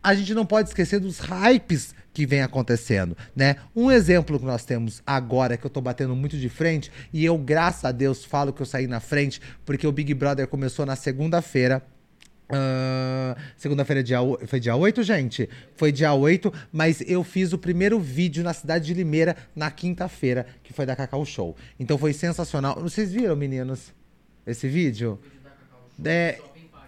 A 0.00 0.14
gente 0.14 0.32
não 0.32 0.46
pode 0.46 0.68
esquecer 0.68 1.00
dos 1.00 1.18
hypes 1.18 1.96
que 2.12 2.24
vem 2.26 2.42
acontecendo, 2.42 3.16
né? 3.34 3.56
Um 3.74 3.90
exemplo 3.90 4.38
que 4.38 4.44
nós 4.44 4.64
temos 4.64 5.02
agora 5.04 5.56
que 5.56 5.66
eu 5.66 5.70
tô 5.70 5.80
batendo 5.80 6.14
muito 6.14 6.38
de 6.38 6.48
frente 6.48 6.92
e 7.12 7.24
eu, 7.24 7.36
graças 7.36 7.84
a 7.84 7.90
Deus, 7.90 8.24
falo 8.24 8.52
que 8.52 8.62
eu 8.62 8.66
saí 8.66 8.86
na 8.86 9.00
frente 9.00 9.40
porque 9.66 9.84
o 9.84 9.90
Big 9.90 10.14
Brother 10.14 10.46
começou 10.46 10.86
na 10.86 10.94
segunda-feira. 10.94 11.82
Uh, 12.50 13.40
Segunda-feira 13.56 14.02
dia, 14.02 14.20
o- 14.20 14.38
foi 14.46 14.58
dia 14.58 14.74
8, 14.74 15.02
gente? 15.02 15.48
Foi 15.76 15.92
dia 15.92 16.12
8, 16.12 16.52
mas 16.72 17.00
eu 17.06 17.22
fiz 17.22 17.52
o 17.52 17.58
primeiro 17.58 17.98
vídeo 18.00 18.42
na 18.42 18.52
cidade 18.52 18.86
de 18.86 18.94
Limeira 18.94 19.36
na 19.54 19.70
quinta-feira, 19.70 20.46
que 20.62 20.72
foi 20.72 20.84
da 20.84 20.96
Cacau 20.96 21.24
Show. 21.24 21.56
Então 21.78 21.96
foi 21.96 22.12
sensacional. 22.12 22.74
Vocês 22.80 23.12
viram, 23.12 23.36
meninos, 23.36 23.92
esse 24.46 24.68
vídeo? 24.68 25.18
É, 26.04 26.38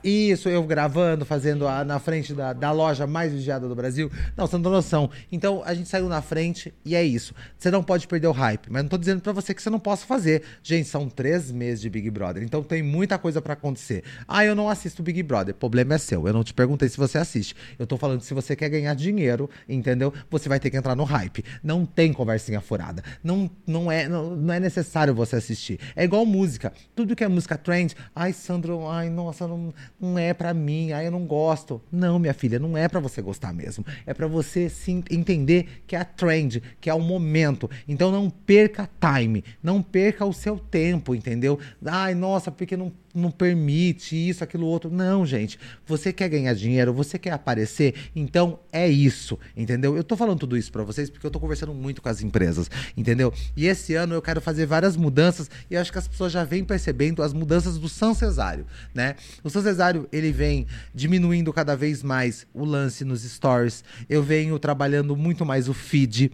isso, 0.05 0.49
eu 0.49 0.63
gravando, 0.65 1.25
fazendo 1.25 1.67
a- 1.67 1.85
na 1.85 1.99
frente 1.99 2.35
da, 2.35 2.53
da 2.53 2.71
loja 2.73 3.07
mais 3.07 3.33
vigiada 3.33 3.69
do 3.69 3.75
Brasil. 3.75 4.11
Não, 4.37 4.47
você 4.47 4.57
não 4.57 4.63
tem 4.63 4.73
noção. 4.73 5.11
Então, 5.31 5.63
a 5.65 5.75
gente 5.75 5.89
saiu 5.89 6.09
na 6.09 6.21
frente 6.21 6.73
e 6.85 6.95
é 6.95 7.05
isso. 7.05 7.35
Você 7.59 7.71
não 7.71 7.83
pode 7.83 8.07
perder 8.09 8.27
o 8.27 8.33
hype. 8.33 8.69
Mas 8.71 8.83
não 8.83 8.89
tô 8.89 8.99
dizendo 8.99 9.21
pra 9.21 9.33
você 9.33 9.55
que 9.55 9.63
você 9.63 9.71
não 9.71 9.79
possa 9.79 10.05
fazer. 10.07 10.43
Gente, 10.63 10.89
são 10.89 11.09
três 11.09 11.51
meses 11.51 11.81
de 11.81 11.89
Big 11.91 12.11
Brother. 12.11 12.43
Então 12.43 12.63
tem 12.63 12.83
muita 12.83 13.19
coisa 13.19 13.41
pra 13.41 13.53
acontecer. 13.53 14.03
Ah, 14.27 14.45
eu 14.45 14.55
não 14.55 14.69
assisto 14.69 15.03
Big 15.03 15.23
Brother. 15.23 15.55
Problema 15.55 15.95
é 15.95 15.99
seu. 15.99 16.27
Eu 16.27 16.33
não 16.33 16.43
te 16.45 16.53
perguntei 16.55 16.89
se 16.89 16.97
você 16.97 17.19
assiste. 17.19 17.55
Eu 17.79 17.87
tô 17.87 17.97
falando 17.97 18.21
que 18.21 18.27
se 18.27 18.35
você 18.35 18.57
quer 18.57 18.69
ganhar 18.69 18.95
dinheiro, 18.95 19.49
entendeu? 19.69 20.13
Você 20.31 20.49
vai 20.49 20.59
ter 20.59 20.71
que 20.71 20.77
entrar 20.77 20.95
no 20.97 21.05
hype. 21.05 21.45
Não 21.63 21.87
tem 21.87 22.13
conversinha 22.13 22.61
furada. 22.61 23.03
Não, 23.23 23.51
não, 23.67 23.91
é, 23.91 24.09
não, 24.09 24.37
não 24.37 24.55
é 24.55 24.59
necessário 24.61 25.15
você 25.15 25.37
assistir. 25.37 25.79
É 25.95 26.05
igual 26.05 26.25
música. 26.27 26.73
Tudo 26.95 27.15
que 27.15 27.23
é 27.25 27.29
música 27.29 27.57
trend. 27.57 27.95
Ai, 28.15 28.33
Sandro, 28.33 28.89
ai, 28.89 29.09
nossa, 29.11 29.47
não, 29.47 29.73
não 30.03 30.19
é 30.19 30.35
pra 30.35 30.53
mim. 30.53 30.93
Ai, 30.93 31.07
eu 31.07 31.11
não 31.11 31.25
gosto. 31.25 31.81
Não, 31.91 32.19
minha 32.19 32.35
filha, 32.35 32.59
não 32.59 32.77
é 32.77 32.89
pra 32.89 33.01
você 33.01 33.23
gostar 33.23 33.53
mesmo. 33.53 33.87
É 34.05 34.13
pra 34.13 34.27
você 34.27 34.69
sim 34.69 35.03
entender 35.11 35.83
que 35.87 35.95
é 35.95 36.01
a 36.01 36.05
trend, 36.05 36.63
que 36.81 36.91
é 36.91 36.95
o 36.95 37.01
momento. 37.01 37.71
Então 37.87 38.11
não 38.11 38.29
perca 38.29 38.91
time. 39.01 39.45
Não 39.63 39.81
perca 39.81 40.25
o 40.25 40.33
seu 40.33 40.59
tempo, 40.59 41.15
entendeu? 41.15 41.59
Ai, 41.85 42.15
nossa, 42.15 42.51
porque 42.51 42.77
não 42.77 42.93
não 43.15 43.31
permite 43.31 44.17
isso, 44.17 44.43
aquilo 44.43 44.67
outro. 44.67 44.91
Não, 44.91 45.25
gente. 45.27 45.59
Você 45.87 46.13
quer 46.13 46.29
ganhar 46.29 46.55
dinheiro, 46.55 46.93
você 46.93 47.19
quer 47.19 47.33
aparecer, 47.33 47.95
então 48.15 48.59
é 48.73 48.89
isso, 48.89 49.39
entendeu? 49.57 49.97
Eu 49.97 50.05
tô 50.05 50.17
falando 50.17 50.41
tudo 50.41 50.57
isso 50.57 50.73
pra 50.73 50.83
vocês 50.83 51.11
porque 51.11 51.27
eu 51.27 51.31
tô 51.31 51.41
conversando 51.41 51.75
muito 51.75 52.01
com 52.01 52.09
as 52.09 52.23
empresas, 52.23 52.71
entendeu? 52.97 53.33
E 53.57 53.67
esse 53.67 53.95
ano 53.95 54.15
eu 54.15 54.23
quero 54.23 54.41
fazer 54.41 54.67
várias 54.67 54.97
mudanças 54.97 55.51
e 55.71 55.77
acho 55.77 55.93
que 55.93 55.99
as 55.99 56.09
pessoas 56.09 56.33
já 56.33 56.45
vêm 56.45 56.65
percebendo 56.65 57.23
as 57.23 57.33
mudanças 57.33 57.79
do 57.79 57.89
São 57.89 58.15
Cesário, 58.15 58.67
né? 58.95 59.17
O 59.43 59.51
São 59.51 59.63
Cesário, 59.63 60.09
ele 60.13 60.33
vem 60.33 60.67
diminuindo 60.95 61.53
cada 61.53 61.77
vez 61.77 62.03
mais 62.03 62.47
o 62.53 62.65
lance 62.65 63.05
nos 63.05 63.23
stories. 63.23 63.85
Eu 64.09 64.23
venho 64.23 64.59
trabalhando 64.59 65.17
muito 65.17 65.45
mais 65.45 65.69
o 65.69 65.75
feed. 65.75 66.33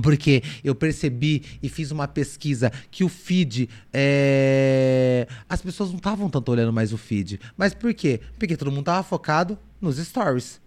Porque 0.00 0.42
eu 0.64 0.74
percebi 0.74 1.42
e 1.62 1.68
fiz 1.68 1.90
uma 1.90 2.08
pesquisa 2.08 2.72
que 2.90 3.04
o 3.04 3.08
feed. 3.08 3.68
é, 3.92 5.26
As 5.48 5.60
pessoas 5.60 5.90
não 5.90 5.98
estavam 5.98 6.30
tanto 6.30 6.50
olhando 6.50 6.72
mais 6.72 6.92
o 6.92 6.98
feed. 6.98 7.38
Mas 7.56 7.74
por 7.74 7.92
quê? 7.92 8.20
Porque 8.38 8.56
todo 8.56 8.72
mundo 8.72 8.84
tava 8.84 9.02
focado 9.02 9.58
nos 9.80 9.98
stories. 9.98 10.62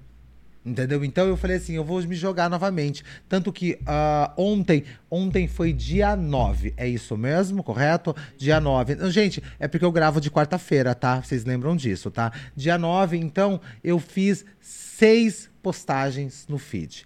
Entendeu? 0.65 1.05
Então 1.05 1.27
eu 1.27 1.37
falei 1.37 1.57
assim, 1.57 1.73
eu 1.73 1.83
vou 1.83 2.01
me 2.03 2.15
jogar 2.15 2.49
novamente. 2.49 3.03
Tanto 3.29 3.53
que 3.53 3.77
ah, 3.85 4.33
ontem, 4.35 4.83
ontem 5.11 5.47
foi 5.47 5.71
dia 5.71 6.15
9, 6.15 6.73
é 6.75 6.87
isso 6.87 7.15
mesmo, 7.15 7.61
correto? 7.63 8.15
Dia 8.35 8.59
9. 8.59 8.95
Não, 8.95 9.11
Gente, 9.11 9.43
é 9.59 9.67
porque 9.67 9.85
eu 9.85 9.91
gravo 9.91 10.19
de 10.19 10.31
quarta-feira, 10.31 10.95
tá? 10.95 11.21
Vocês 11.21 11.45
lembram 11.45 11.75
disso, 11.75 12.09
tá? 12.09 12.31
Dia 12.55 12.79
9, 12.79 13.15
então, 13.15 13.61
eu 13.83 13.99
fiz 13.99 14.43
seis 14.59 15.51
postagens 15.61 16.45
no 16.49 16.57
feed. 16.57 17.05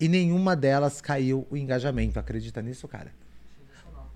E 0.00 0.08
nenhuma 0.08 0.54
delas 0.54 1.00
caiu 1.00 1.46
o 1.50 1.56
engajamento. 1.56 2.18
Acredita 2.18 2.62
nisso, 2.62 2.86
cara? 2.86 3.12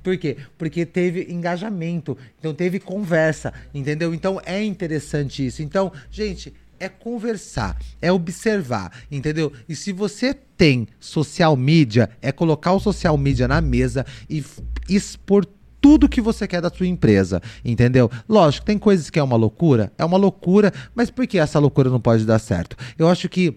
Por 0.03 0.17
quê? 0.19 0.37
Porque 0.59 0.85
teve 0.85 1.33
engajamento, 1.33 2.19
então 2.39 2.53
teve 2.53 2.81
conversa, 2.81 3.53
entendeu? 3.73 4.13
Então 4.13 4.41
é 4.45 4.63
interessante 4.63 5.47
isso. 5.47 5.63
Então, 5.63 5.93
gente, 6.11 6.53
é 6.81 6.89
conversar, 6.89 7.79
é 8.01 8.11
observar, 8.11 8.93
entendeu? 9.11 9.53
E 9.69 9.77
se 9.77 9.93
você 9.93 10.35
tem 10.35 10.89
social 10.99 11.57
media, 11.57 12.11
é 12.21 12.33
colocar 12.33 12.73
o 12.73 12.81
social 12.81 13.17
media 13.17 13.47
na 13.47 13.61
mesa 13.61 14.05
e 14.29 14.45
expor 14.89 15.47
tudo 15.81 16.09
que 16.09 16.21
você 16.21 16.47
quer 16.47 16.61
da 16.61 16.71
sua 16.71 16.87
empresa, 16.87 17.41
entendeu? 17.65 18.11
Lógico, 18.29 18.67
tem 18.67 18.79
coisas 18.79 19.11
que 19.11 19.19
é 19.19 19.23
uma 19.23 19.37
loucura, 19.37 19.93
é 19.97 20.05
uma 20.05 20.17
loucura, 20.17 20.73
mas 20.95 21.11
por 21.11 21.27
que 21.27 21.39
essa 21.39 21.59
loucura 21.59 21.89
não 21.91 22.01
pode 22.01 22.25
dar 22.25 22.39
certo? 22.41 22.77
Eu 22.99 23.09
acho 23.09 23.29
que 23.29 23.57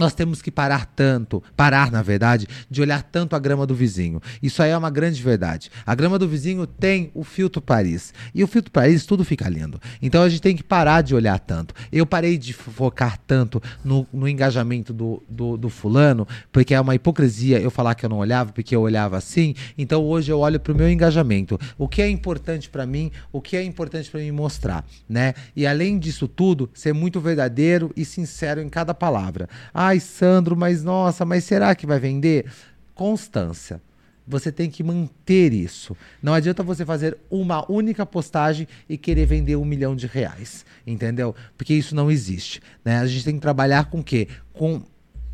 Nós 0.00 0.14
temos 0.14 0.40
que 0.40 0.50
parar 0.50 0.86
tanto, 0.86 1.42
parar 1.54 1.92
na 1.92 2.00
verdade, 2.00 2.48
de 2.70 2.80
olhar 2.80 3.02
tanto 3.02 3.36
a 3.36 3.38
grama 3.38 3.66
do 3.66 3.74
vizinho. 3.74 4.18
Isso 4.42 4.62
aí 4.62 4.70
é 4.70 4.76
uma 4.76 4.88
grande 4.88 5.22
verdade. 5.22 5.70
A 5.84 5.94
grama 5.94 6.18
do 6.18 6.26
vizinho 6.26 6.66
tem 6.66 7.10
o 7.12 7.22
filtro 7.22 7.60
Paris. 7.60 8.14
E 8.34 8.42
o 8.42 8.46
filtro 8.46 8.72
Paris 8.72 9.04
tudo 9.04 9.26
fica 9.26 9.46
lindo. 9.46 9.78
Então 10.00 10.22
a 10.22 10.28
gente 10.30 10.40
tem 10.40 10.56
que 10.56 10.62
parar 10.62 11.02
de 11.02 11.14
olhar 11.14 11.38
tanto. 11.38 11.74
Eu 11.92 12.06
parei 12.06 12.38
de 12.38 12.54
focar 12.54 13.18
tanto 13.26 13.62
no, 13.84 14.06
no 14.10 14.26
engajamento 14.26 14.94
do, 14.94 15.22
do, 15.28 15.58
do, 15.58 15.68
fulano, 15.68 16.26
porque 16.50 16.72
é 16.72 16.80
uma 16.80 16.94
hipocrisia 16.94 17.60
eu 17.60 17.70
falar 17.70 17.94
que 17.94 18.06
eu 18.06 18.08
não 18.08 18.20
olhava, 18.20 18.52
porque 18.54 18.74
eu 18.74 18.80
olhava 18.80 19.18
assim. 19.18 19.54
Então 19.76 20.02
hoje 20.02 20.32
eu 20.32 20.38
olho 20.38 20.58
para 20.58 20.72
o 20.72 20.76
meu 20.76 20.90
engajamento. 20.90 21.60
O 21.76 21.86
que 21.86 22.00
é 22.00 22.08
importante 22.08 22.70
para 22.70 22.86
mim, 22.86 23.10
o 23.30 23.42
que 23.42 23.54
é 23.54 23.62
importante 23.62 24.10
para 24.10 24.20
mim 24.20 24.30
mostrar, 24.30 24.82
né? 25.06 25.34
E 25.54 25.66
além 25.66 25.98
disso 25.98 26.26
tudo, 26.26 26.70
ser 26.72 26.94
muito 26.94 27.20
verdadeiro 27.20 27.92
e 27.94 28.02
sincero 28.02 28.62
em 28.62 28.68
cada 28.70 28.94
palavra. 28.94 29.46
Ai, 29.90 29.98
Sandro, 29.98 30.56
mas 30.56 30.84
nossa, 30.84 31.24
mas 31.24 31.42
será 31.42 31.74
que 31.74 31.84
vai 31.84 31.98
vender? 31.98 32.46
Constância. 32.94 33.82
Você 34.24 34.52
tem 34.52 34.70
que 34.70 34.84
manter 34.84 35.52
isso. 35.52 35.96
Não 36.22 36.32
adianta 36.32 36.62
você 36.62 36.86
fazer 36.86 37.18
uma 37.28 37.68
única 37.68 38.06
postagem 38.06 38.68
e 38.88 38.96
querer 38.96 39.26
vender 39.26 39.56
um 39.56 39.64
milhão 39.64 39.96
de 39.96 40.06
reais, 40.06 40.64
entendeu? 40.86 41.34
Porque 41.58 41.74
isso 41.74 41.92
não 41.92 42.08
existe. 42.08 42.62
Né? 42.84 43.00
A 43.00 43.06
gente 43.08 43.24
tem 43.24 43.34
que 43.34 43.40
trabalhar 43.40 43.86
com 43.86 43.98
o 43.98 44.04
quê? 44.04 44.28
Com 44.52 44.80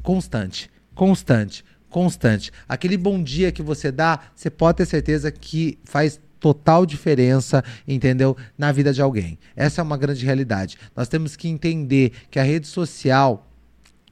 constante, 0.03 0.71
constante, 0.95 1.63
constante. 1.91 2.51
Aquele 2.67 2.97
bom 2.97 3.23
dia 3.23 3.53
que 3.53 3.61
você 3.61 3.93
dá, 3.93 4.21
você 4.35 4.49
pode 4.49 4.79
ter 4.79 4.87
certeza 4.87 5.31
que 5.31 5.79
faz 5.85 6.19
total 6.41 6.87
diferença, 6.87 7.63
entendeu? 7.87 8.35
Na 8.57 8.73
vida 8.73 8.91
de 8.91 9.03
alguém. 9.03 9.39
Essa 9.55 9.83
é 9.83 9.85
uma 9.85 9.99
grande 9.99 10.25
realidade. 10.25 10.79
Nós 10.97 11.09
temos 11.09 11.37
que 11.37 11.47
entender 11.47 12.13
que 12.31 12.39
a 12.39 12.43
rede 12.43 12.67
social 12.67 13.46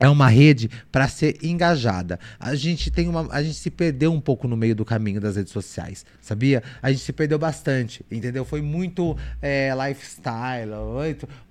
é 0.05 0.09
uma 0.09 0.29
rede 0.29 0.71
para 0.93 1.09
ser 1.09 1.39
engajada. 1.43 2.19
A 2.39 2.55
gente 2.55 2.91
tem 2.91 3.09
uma, 3.09 3.27
a 3.31 3.43
gente 3.43 3.57
se 3.57 3.71
perdeu 3.71 4.13
um 4.13 4.21
pouco 4.21 4.47
no 4.47 4.57
meio 4.57 4.75
do 4.75 4.85
caminho 4.85 5.21
das 5.21 5.37
redes 5.37 5.53
sociais, 5.53 6.05
sabia? 6.21 6.63
A 6.83 6.91
gente 6.91 7.03
se 7.03 7.13
perdeu 7.13 7.39
bastante, 7.39 8.05
entendeu? 8.11 8.45
Foi 8.45 8.61
muito 8.61 9.17
é, 9.41 9.71
lifestyle, 9.87 10.71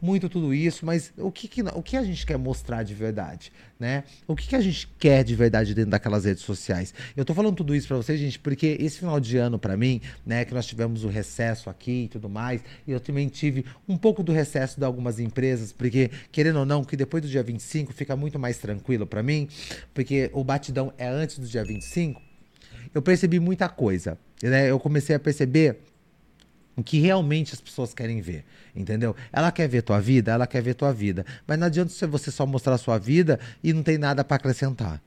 muito 0.02 0.30
tudo 0.30 0.54
isso, 0.54 0.86
mas 0.86 1.12
o 1.18 1.32
que, 1.32 1.48
que, 1.48 1.62
o 1.62 1.82
que 1.82 1.98
a 1.98 2.04
gente 2.04 2.26
quer 2.26 2.38
mostrar 2.38 2.84
de 2.84 2.94
verdade, 2.94 3.52
né? 3.84 4.06
O 4.26 4.34
que, 4.34 4.48
que 4.48 4.56
a 4.56 4.62
gente 4.62 4.88
quer 4.98 5.26
de 5.26 5.36
verdade 5.36 5.76
dentro 5.76 5.92
daquelas 5.92 6.24
redes 6.24 6.42
sociais? 6.42 6.94
Eu 7.18 7.26
tô 7.26 7.34
falando 7.34 7.58
tudo 7.58 7.76
isso 7.76 7.86
para 7.86 7.98
vocês, 7.98 8.18
gente, 8.18 8.40
porque 8.40 8.78
esse 8.80 9.00
final 9.00 9.20
de 9.20 9.36
ano 9.38 9.60
para 9.60 9.76
mim, 9.76 10.00
né, 10.26 10.46
que 10.46 10.54
nós 10.54 10.66
tivemos 10.66 11.04
o 11.04 11.10
recesso 11.10 11.70
aqui 11.70 12.06
e 12.06 12.08
tudo 12.08 12.30
mais, 12.30 12.62
e 12.88 12.92
eu 12.92 13.00
também 13.02 13.28
tive 13.28 13.66
um 13.86 13.98
pouco 13.98 14.24
do 14.24 14.32
recesso 14.32 14.80
de 14.80 14.86
algumas 14.86 15.20
empresas, 15.20 15.74
porque 15.74 16.10
querendo 16.32 16.60
ou 16.60 16.66
não, 16.66 16.82
que 16.82 16.96
depois 16.96 17.22
do 17.22 17.28
dia 17.28 17.44
25 17.44 17.92
fica 17.92 18.16
muito 18.16 18.40
mais 18.40 18.58
tranquilo 18.58 19.06
para 19.06 19.22
mim, 19.22 19.50
porque 19.94 20.32
o 20.32 20.46
batidão 20.46 20.94
é 20.98 21.06
antes 21.06 21.38
do 21.38 21.46
dia 21.46 21.66
25, 21.66 22.22
eu 22.94 23.02
percebi 23.02 23.38
muita 23.38 23.68
coisa. 23.68 24.18
Né? 24.42 24.72
Eu 24.72 24.80
comecei 24.80 25.14
a 25.14 25.20
perceber 25.20 25.80
o 26.76 26.84
que 26.84 27.00
realmente 27.00 27.54
as 27.54 27.62
pessoas 27.62 27.94
querem 27.94 28.22
ver, 28.22 28.46
entendeu? 28.76 29.16
Ela 29.32 29.52
quer 29.52 29.68
ver 29.68 29.82
tua 29.82 30.00
vida, 30.00 30.32
ela 30.32 30.48
quer 30.48 30.62
ver 30.62 30.74
tua 30.74 30.92
vida, 30.92 31.26
mas 31.48 31.58
não 31.58 31.68
adianta 31.68 32.08
você 32.08 32.32
só 32.32 32.46
mostrar 32.46 32.74
a 32.74 32.78
sua 32.78 32.98
vida 32.98 33.40
e 33.64 33.72
não 33.74 33.84
tem 33.84 33.98
nada 33.98 34.24
para 34.24 34.38
acrescentar. 34.38 35.02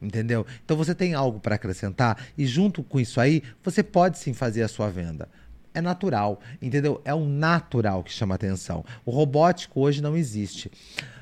Entendeu? 0.00 0.46
Então 0.64 0.76
você 0.76 0.94
tem 0.94 1.14
algo 1.14 1.40
para 1.40 1.56
acrescentar 1.56 2.16
e 2.36 2.46
junto 2.46 2.84
com 2.84 3.00
isso 3.00 3.20
aí, 3.20 3.42
você 3.64 3.82
pode 3.82 4.18
sim 4.18 4.32
fazer 4.32 4.62
a 4.62 4.68
sua 4.68 4.88
venda. 4.88 5.28
É 5.74 5.80
natural, 5.80 6.40
entendeu? 6.62 7.00
É 7.04 7.12
o 7.12 7.24
natural 7.24 8.02
que 8.04 8.12
chama 8.12 8.34
atenção. 8.34 8.84
O 9.04 9.10
robótico 9.10 9.80
hoje 9.80 10.00
não 10.00 10.16
existe. 10.16 10.70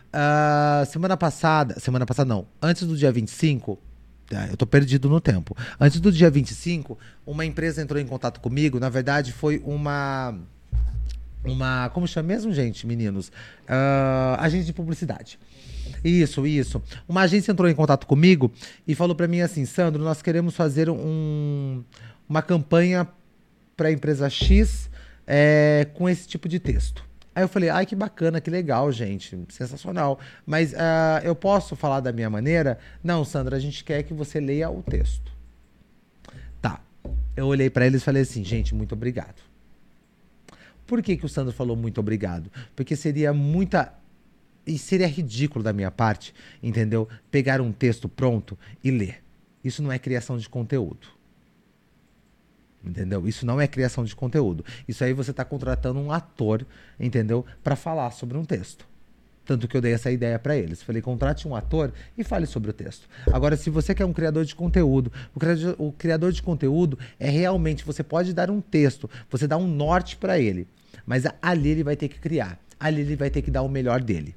Uh, 0.06 0.86
semana 0.86 1.16
passada, 1.16 1.78
semana 1.80 2.06
passada 2.06 2.28
não, 2.28 2.46
antes 2.60 2.86
do 2.86 2.96
dia 2.96 3.10
25, 3.10 3.72
é, 3.72 3.85
eu 4.50 4.56
tô 4.56 4.66
perdido 4.66 5.08
no 5.08 5.20
tempo. 5.20 5.56
Antes 5.78 6.00
do 6.00 6.10
dia 6.10 6.30
25, 6.30 6.98
uma 7.24 7.44
empresa 7.44 7.82
entrou 7.82 8.00
em 8.00 8.06
contato 8.06 8.40
comigo. 8.40 8.80
Na 8.80 8.88
verdade, 8.88 9.32
foi 9.32 9.62
uma. 9.64 10.38
Uma. 11.44 11.90
Como 11.90 12.08
chama 12.08 12.28
mesmo, 12.28 12.52
gente, 12.52 12.86
meninos? 12.86 13.28
Uh, 13.28 14.38
agência 14.38 14.66
de 14.66 14.72
publicidade. 14.72 15.38
Isso, 16.04 16.46
isso. 16.46 16.82
Uma 17.08 17.22
agência 17.22 17.52
entrou 17.52 17.68
em 17.68 17.74
contato 17.74 18.06
comigo 18.06 18.52
e 18.86 18.94
falou 18.94 19.14
para 19.14 19.28
mim 19.28 19.40
assim: 19.40 19.64
Sandro, 19.64 20.02
nós 20.02 20.22
queremos 20.22 20.56
fazer 20.56 20.90
um, 20.90 21.84
uma 22.28 22.42
campanha 22.42 23.06
para 23.76 23.88
a 23.88 23.92
empresa 23.92 24.28
X 24.28 24.90
é, 25.26 25.86
com 25.94 26.08
esse 26.08 26.26
tipo 26.26 26.48
de 26.48 26.58
texto. 26.58 27.05
Aí 27.36 27.42
eu 27.42 27.48
falei, 27.48 27.68
ai 27.68 27.84
que 27.84 27.94
bacana, 27.94 28.40
que 28.40 28.48
legal, 28.48 28.90
gente, 28.90 29.38
sensacional. 29.50 30.18
Mas 30.46 30.72
uh, 30.72 31.20
eu 31.22 31.34
posso 31.34 31.76
falar 31.76 32.00
da 32.00 32.10
minha 32.10 32.30
maneira? 32.30 32.78
Não, 33.04 33.26
Sandra, 33.26 33.56
a 33.56 33.60
gente 33.60 33.84
quer 33.84 34.02
que 34.04 34.14
você 34.14 34.40
leia 34.40 34.70
o 34.70 34.82
texto. 34.82 35.30
Tá. 36.62 36.80
Eu 37.36 37.46
olhei 37.46 37.68
para 37.68 37.86
eles 37.86 38.00
e 38.00 38.04
falei 38.06 38.22
assim, 38.22 38.42
gente, 38.42 38.74
muito 38.74 38.94
obrigado. 38.94 39.42
Por 40.86 41.02
que, 41.02 41.14
que 41.14 41.26
o 41.26 41.28
Sandro 41.28 41.52
falou 41.52 41.76
muito 41.76 42.00
obrigado? 42.00 42.50
Porque 42.74 42.96
seria 42.96 43.34
muita. 43.34 43.92
E 44.66 44.78
seria 44.78 45.06
ridículo 45.06 45.62
da 45.62 45.74
minha 45.74 45.90
parte, 45.90 46.34
entendeu? 46.62 47.06
Pegar 47.30 47.60
um 47.60 47.70
texto 47.70 48.08
pronto 48.08 48.58
e 48.82 48.90
ler. 48.90 49.22
Isso 49.62 49.82
não 49.82 49.92
é 49.92 49.98
criação 49.98 50.38
de 50.38 50.48
conteúdo. 50.48 51.06
Entendeu? 52.86 53.26
Isso 53.26 53.44
não 53.44 53.60
é 53.60 53.66
criação 53.66 54.04
de 54.04 54.14
conteúdo. 54.14 54.64
Isso 54.86 55.02
aí 55.02 55.12
você 55.12 55.32
está 55.32 55.44
contratando 55.44 55.98
um 55.98 56.12
ator, 56.12 56.64
entendeu? 57.00 57.44
Para 57.64 57.74
falar 57.74 58.12
sobre 58.12 58.38
um 58.38 58.44
texto. 58.44 58.86
Tanto 59.44 59.68
que 59.68 59.76
eu 59.76 59.80
dei 59.80 59.92
essa 59.92 60.10
ideia 60.10 60.38
para 60.38 60.56
eles. 60.56 60.82
Falei, 60.82 61.00
contrate 61.00 61.46
um 61.46 61.54
ator 61.54 61.92
e 62.18 62.24
fale 62.24 62.46
sobre 62.46 62.70
o 62.70 62.72
texto. 62.72 63.08
Agora, 63.32 63.56
se 63.56 63.70
você 63.70 63.94
quer 63.94 64.04
um 64.04 64.12
criador 64.12 64.44
de 64.44 64.54
conteúdo, 64.54 65.12
o 65.34 65.38
criador, 65.38 65.76
o 65.78 65.92
criador 65.92 66.32
de 66.32 66.42
conteúdo 66.42 66.98
é 67.18 67.28
realmente, 67.28 67.84
você 67.84 68.02
pode 68.02 68.32
dar 68.32 68.50
um 68.50 68.60
texto, 68.60 69.08
você 69.30 69.46
dá 69.46 69.56
um 69.56 69.66
norte 69.66 70.16
para 70.16 70.38
ele. 70.38 70.66
Mas 71.04 71.24
ali 71.40 71.68
ele 71.70 71.84
vai 71.84 71.96
ter 71.96 72.08
que 72.08 72.18
criar. 72.18 72.58
Ali 72.78 73.02
ele 73.02 73.16
vai 73.16 73.30
ter 73.30 73.42
que 73.42 73.50
dar 73.50 73.62
o 73.62 73.68
melhor 73.68 74.02
dele. 74.02 74.34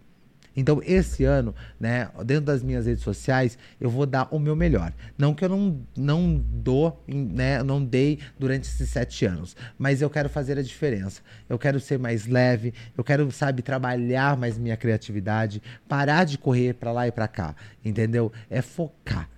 Então, 0.60 0.82
esse 0.84 1.24
ano, 1.24 1.56
né, 1.80 2.10
dentro 2.26 2.46
das 2.46 2.62
minhas 2.62 2.86
redes 2.86 3.02
sociais, 3.02 3.58
eu 3.80 3.90
vou 3.90 4.06
dar 4.06 4.28
o 4.30 4.38
meu 4.38 4.56
melhor. 4.58 4.94
Não 5.18 5.34
que 5.34 5.46
eu 5.46 5.50
não, 5.50 5.80
não 5.98 6.36
dou, 6.36 7.02
né, 7.08 7.64
não 7.64 7.84
dei 7.84 8.20
durante 8.38 8.68
esses 8.68 8.90
sete 8.90 9.26
anos, 9.26 9.56
mas 9.78 10.02
eu 10.02 10.10
quero 10.10 10.28
fazer 10.28 10.60
a 10.60 10.62
diferença. 10.62 11.22
Eu 11.48 11.58
quero 11.58 11.80
ser 11.80 11.98
mais 11.98 12.28
leve, 12.28 12.74
eu 12.98 13.04
quero, 13.06 13.32
sabe, 13.32 13.62
trabalhar 13.62 14.36
mais 14.36 14.58
minha 14.58 14.76
criatividade, 14.76 15.62
parar 15.88 16.26
de 16.26 16.38
correr 16.38 16.74
para 16.74 16.92
lá 16.92 17.08
e 17.08 17.12
para 17.12 17.28
cá, 17.28 17.56
entendeu? 17.84 18.32
É 18.50 18.62
focar 18.62 19.30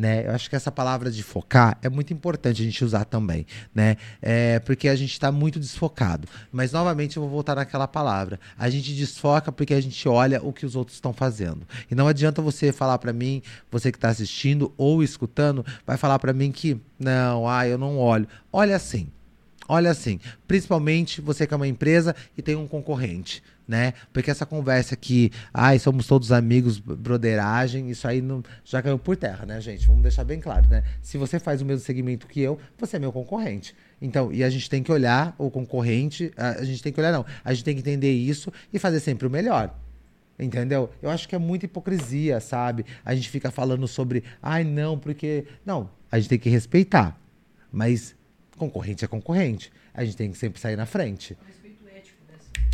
né? 0.00 0.26
Eu 0.26 0.32
acho 0.32 0.48
que 0.48 0.56
essa 0.56 0.72
palavra 0.72 1.10
de 1.10 1.22
focar 1.22 1.76
é 1.82 1.88
muito 1.90 2.10
importante 2.10 2.62
a 2.62 2.64
gente 2.64 2.82
usar 2.82 3.04
também, 3.04 3.46
né? 3.74 3.98
É, 4.22 4.58
porque 4.60 4.88
a 4.88 4.96
gente 4.96 5.12
está 5.12 5.30
muito 5.30 5.60
desfocado. 5.60 6.26
Mas 6.50 6.72
novamente 6.72 7.18
eu 7.18 7.22
vou 7.22 7.30
voltar 7.30 7.54
naquela 7.54 7.86
palavra. 7.86 8.40
A 8.58 8.70
gente 8.70 8.94
desfoca 8.94 9.52
porque 9.52 9.74
a 9.74 9.80
gente 9.80 10.08
olha 10.08 10.42
o 10.42 10.54
que 10.54 10.64
os 10.64 10.74
outros 10.74 10.96
estão 10.96 11.12
fazendo. 11.12 11.66
E 11.90 11.94
não 11.94 12.08
adianta 12.08 12.40
você 12.40 12.72
falar 12.72 12.96
para 12.96 13.12
mim, 13.12 13.42
você 13.70 13.92
que 13.92 13.98
está 13.98 14.08
assistindo 14.08 14.72
ou 14.78 15.02
escutando, 15.02 15.64
vai 15.86 15.98
falar 15.98 16.18
para 16.18 16.32
mim 16.32 16.50
que 16.50 16.80
não, 16.98 17.46
ah, 17.46 17.68
eu 17.68 17.76
não 17.76 17.98
olho. 17.98 18.26
Olha 18.50 18.76
assim. 18.76 19.08
Olha 19.68 19.90
assim, 19.92 20.18
principalmente 20.48 21.20
você 21.20 21.46
que 21.46 21.54
é 21.54 21.56
uma 21.56 21.68
empresa 21.68 22.16
e 22.36 22.42
tem 22.42 22.56
um 22.56 22.66
concorrente 22.66 23.40
né? 23.70 23.94
Porque 24.12 24.32
essa 24.32 24.44
conversa 24.44 24.96
que, 24.96 25.30
ai, 25.54 25.78
somos 25.78 26.04
todos 26.04 26.32
amigos, 26.32 26.80
broderagem, 26.80 27.88
isso 27.88 28.08
aí 28.08 28.20
não, 28.20 28.42
já 28.64 28.82
caiu 28.82 28.98
por 28.98 29.16
terra, 29.16 29.46
né, 29.46 29.60
gente? 29.60 29.86
Vamos 29.86 30.02
deixar 30.02 30.24
bem 30.24 30.40
claro, 30.40 30.68
né? 30.68 30.82
Se 31.00 31.16
você 31.16 31.38
faz 31.38 31.62
o 31.62 31.64
mesmo 31.64 31.84
segmento 31.84 32.26
que 32.26 32.40
eu, 32.40 32.58
você 32.76 32.96
é 32.96 32.98
meu 32.98 33.12
concorrente. 33.12 33.72
Então, 34.02 34.32
e 34.32 34.42
a 34.42 34.50
gente 34.50 34.68
tem 34.68 34.82
que 34.82 34.90
olhar 34.90 35.36
o 35.38 35.48
concorrente, 35.48 36.32
a, 36.36 36.64
gente 36.64 36.82
tem 36.82 36.92
que 36.92 36.98
olhar, 36.98 37.12
não, 37.12 37.24
a 37.44 37.54
gente 37.54 37.62
tem 37.62 37.74
que 37.74 37.80
entender 37.80 38.10
isso 38.10 38.52
e 38.72 38.78
fazer 38.78 38.98
sempre 38.98 39.28
o 39.28 39.30
melhor. 39.30 39.72
Entendeu? 40.36 40.90
Eu 41.00 41.08
acho 41.08 41.28
que 41.28 41.36
é 41.36 41.38
muita 41.38 41.66
hipocrisia, 41.66 42.40
sabe? 42.40 42.84
A 43.04 43.14
gente 43.14 43.30
fica 43.30 43.52
falando 43.52 43.86
sobre, 43.86 44.24
ai, 44.42 44.64
não, 44.64 44.98
porque. 44.98 45.44
Não, 45.64 45.88
a 46.10 46.18
gente 46.18 46.30
tem 46.30 46.38
que 46.38 46.48
respeitar. 46.48 47.16
Mas 47.70 48.16
concorrente 48.56 49.04
é 49.04 49.08
concorrente. 49.08 49.70
A 49.94 50.04
gente 50.04 50.16
tem 50.16 50.32
que 50.32 50.38
sempre 50.38 50.58
sair 50.58 50.76
na 50.76 50.86
frente. 50.86 51.36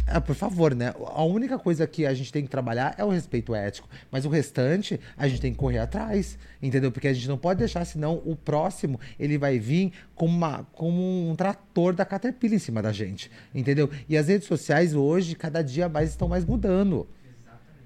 Ah, 0.09 0.21
por 0.21 0.37
favor, 0.37 0.73
né? 0.73 0.95
A 1.15 1.25
única 1.25 1.59
coisa 1.59 1.85
que 1.85 2.07
a 2.07 2.15
gente 2.15 2.33
tem 2.33 2.45
que 2.45 2.49
trabalhar 2.49 2.95
é 2.97 3.05
o 3.05 3.09
respeito 3.09 3.53
ético. 3.55 3.89
Mas 4.09 4.25
o 4.25 4.29
restante, 4.29 5.01
a 5.17 5.27
gente 5.27 5.41
tem 5.41 5.53
que 5.53 5.59
correr 5.59 5.79
atrás, 5.79 6.39
entendeu? 6.63 6.93
Porque 6.93 7.09
a 7.09 7.13
gente 7.13 7.27
não 7.29 7.37
pode 7.37 7.59
deixar, 7.59 7.85
senão 7.85 8.23
o 8.25 8.37
próximo, 8.37 9.01
ele 9.19 9.37
vai 9.37 9.59
vir 9.59 9.93
como, 10.15 10.33
uma, 10.33 10.65
como 10.73 11.29
um 11.29 11.35
trator 11.35 11.93
da 11.93 12.05
Caterpillar 12.05 12.55
em 12.55 12.61
cima 12.61 12.81
da 12.81 12.93
gente, 12.93 13.31
entendeu? 13.53 13.91
E 14.09 14.17
as 14.17 14.29
redes 14.29 14.47
sociais 14.47 14.95
hoje, 14.95 15.35
cada 15.35 15.61
dia 15.61 15.89
mais, 15.89 16.11
estão 16.11 16.29
mais 16.29 16.45
mudando. 16.45 17.09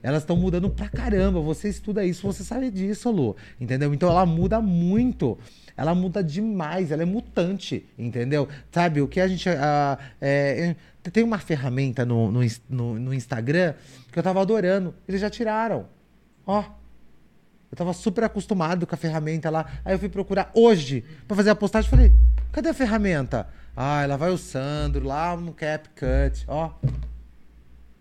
Elas 0.02 0.22
estão 0.22 0.36
mudando 0.36 0.70
pra 0.70 0.88
caramba. 0.88 1.40
Você 1.40 1.68
estuda 1.68 2.04
isso, 2.04 2.26
você 2.26 2.42
sabe 2.42 2.70
disso, 2.70 3.10
Lu. 3.10 3.36
Entendeu? 3.60 3.92
Então 3.92 4.08
ela 4.08 4.24
muda 4.24 4.60
muito. 4.60 5.38
Ela 5.76 5.94
muda 5.94 6.22
demais, 6.22 6.90
ela 6.90 7.02
é 7.02 7.06
mutante, 7.06 7.86
entendeu? 7.98 8.48
Sabe, 8.70 9.00
o 9.00 9.08
que 9.08 9.20
a 9.20 9.28
gente. 9.28 9.48
Uh, 9.48 9.96
é, 10.20 10.76
tem 11.12 11.24
uma 11.24 11.38
ferramenta 11.38 12.04
no, 12.04 12.30
no, 12.30 12.40
no, 12.68 12.98
no, 12.98 13.14
Instagram 13.14 13.74
que 14.12 14.18
eu 14.18 14.22
tava 14.22 14.40
adorando. 14.40 14.94
Eles 15.08 15.20
já 15.20 15.30
tiraram. 15.30 15.86
Ó, 16.46 16.64
Eu 17.70 17.76
tava 17.76 17.92
super 17.92 18.24
acostumado 18.24 18.86
com 18.86 18.94
a 18.94 18.98
ferramenta 18.98 19.48
lá. 19.48 19.66
Aí 19.84 19.94
eu 19.94 19.98
fui 19.98 20.08
procurar 20.08 20.50
hoje 20.54 21.04
pra 21.26 21.36
fazer 21.36 21.50
a 21.50 21.54
postagem. 21.54 21.88
Falei, 21.88 22.12
cadê 22.52 22.68
a 22.68 22.74
ferramenta? 22.74 23.48
Ah, 23.74 24.04
lá 24.06 24.16
vai 24.16 24.30
o 24.30 24.36
Sandro, 24.36 25.06
lá 25.06 25.36
no 25.36 25.54
CapCut, 25.54 26.44
ó. 26.46 26.72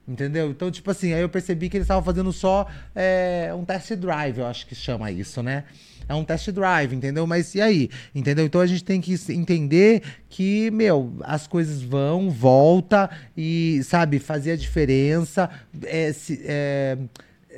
Entendeu? 0.09 0.49
Então, 0.49 0.71
tipo 0.71 0.89
assim, 0.89 1.13
aí 1.13 1.21
eu 1.21 1.29
percebi 1.29 1.69
que 1.69 1.77
eles 1.77 1.85
estavam 1.85 2.03
fazendo 2.03 2.33
só 2.33 2.65
é, 2.95 3.51
um 3.55 3.63
test 3.63 3.91
drive, 3.93 4.39
eu 4.39 4.47
acho 4.47 4.65
que 4.65 4.73
chama 4.73 5.11
isso, 5.11 5.43
né? 5.43 5.65
É 6.07 6.15
um 6.15 6.23
test 6.23 6.49
drive, 6.49 6.95
entendeu? 6.95 7.27
Mas 7.27 7.53
e 7.53 7.61
aí? 7.61 7.91
Entendeu? 8.15 8.43
Então 8.43 8.59
a 8.59 8.65
gente 8.65 8.83
tem 8.83 8.99
que 8.99 9.13
entender 9.29 10.01
que, 10.27 10.71
meu, 10.71 11.13
as 11.21 11.45
coisas 11.45 11.83
vão, 11.83 12.31
volta 12.31 13.07
e, 13.37 13.81
sabe, 13.83 14.17
fazer 14.17 14.53
a 14.53 14.55
diferença, 14.55 15.47
é, 15.83 16.11
se- 16.11 16.41
é, 16.43 16.97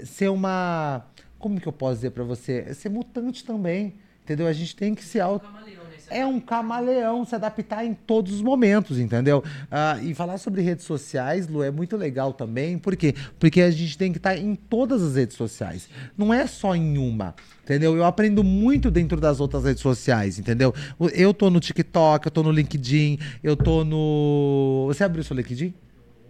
ser 0.04 0.28
uma. 0.30 1.06
Como 1.40 1.58
que 1.62 1.68
eu 1.68 1.72
posso 1.72 1.96
dizer 1.96 2.12
pra 2.12 2.26
você? 2.26 2.66
É 2.68 2.74
ser 2.74 2.90
mutante 2.90 3.46
também. 3.46 3.94
Entendeu? 4.26 4.46
A 4.46 4.54
gente 4.54 4.76
tem 4.76 4.94
que 4.94 5.04
se 5.06 5.20
auto. 5.22 5.46
Camaleão, 5.48 5.81
É 6.12 6.26
um 6.26 6.40
camaleão 6.40 7.24
se 7.24 7.34
adaptar 7.34 7.86
em 7.86 7.94
todos 7.94 8.34
os 8.34 8.42
momentos, 8.42 9.00
entendeu? 9.00 9.44
Ah, 9.72 9.98
e 10.02 10.14
falar 10.14 10.38
sobre 10.38 10.62
redes 10.62 10.86
sociais, 10.86 11.48
Lu, 11.48 11.64
é 11.64 11.72
muito 11.72 11.96
legal 11.96 12.34
também. 12.34 12.78
Por 12.78 12.96
quê? 12.96 13.16
Porque 13.40 13.62
a 13.62 13.72
gente 13.72 13.98
tem 13.98 14.12
que 14.12 14.18
estar 14.18 14.38
em 14.38 14.56
todas 14.56 15.02
as 15.02 15.16
redes 15.16 15.38
sociais. 15.38 15.88
Não 16.18 16.34
é 16.34 16.46
só 16.46 16.76
em 16.76 16.98
uma, 16.98 17.34
entendeu? 17.64 17.96
Eu 17.96 18.04
aprendo 18.04 18.44
muito 18.44 18.92
dentro 18.92 19.22
das 19.22 19.40
outras 19.40 19.64
redes 19.64 19.82
sociais, 19.82 20.38
entendeu? 20.38 20.74
Eu 21.14 21.34
tô 21.34 21.50
no 21.50 21.60
TikTok, 21.60 22.28
eu 22.28 22.32
tô 22.32 22.44
no 22.44 22.52
LinkedIn, 22.52 23.18
eu 23.42 23.56
tô 23.56 23.84
no. 23.86 24.86
Você 24.88 25.04
abriu 25.04 25.24
seu 25.24 25.36
LinkedIn? 25.36 25.74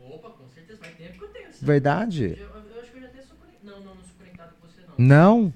Opa, 0.09 0.29
com 0.29 0.47
certeza. 0.53 0.79
Faz 0.79 0.93
tempo 0.95 1.17
que 1.17 1.23
eu 1.23 1.29
tenho. 1.29 1.47
Verdade? 1.59 2.38
Eu, 2.38 2.45
eu 2.45 2.81
acho 2.81 2.91
que 2.91 2.97
eu 2.97 3.01
já 3.01 3.07
até 3.07 3.21
sou. 3.23 3.35
Não, 3.63 3.79
não, 3.79 3.95
não 3.95 4.03
sou 4.03 4.15
conectado 4.19 4.53
com 4.61 4.67
você, 4.67 4.81
não. 4.97 5.07
Não? 5.07 5.41
Não. 5.41 5.53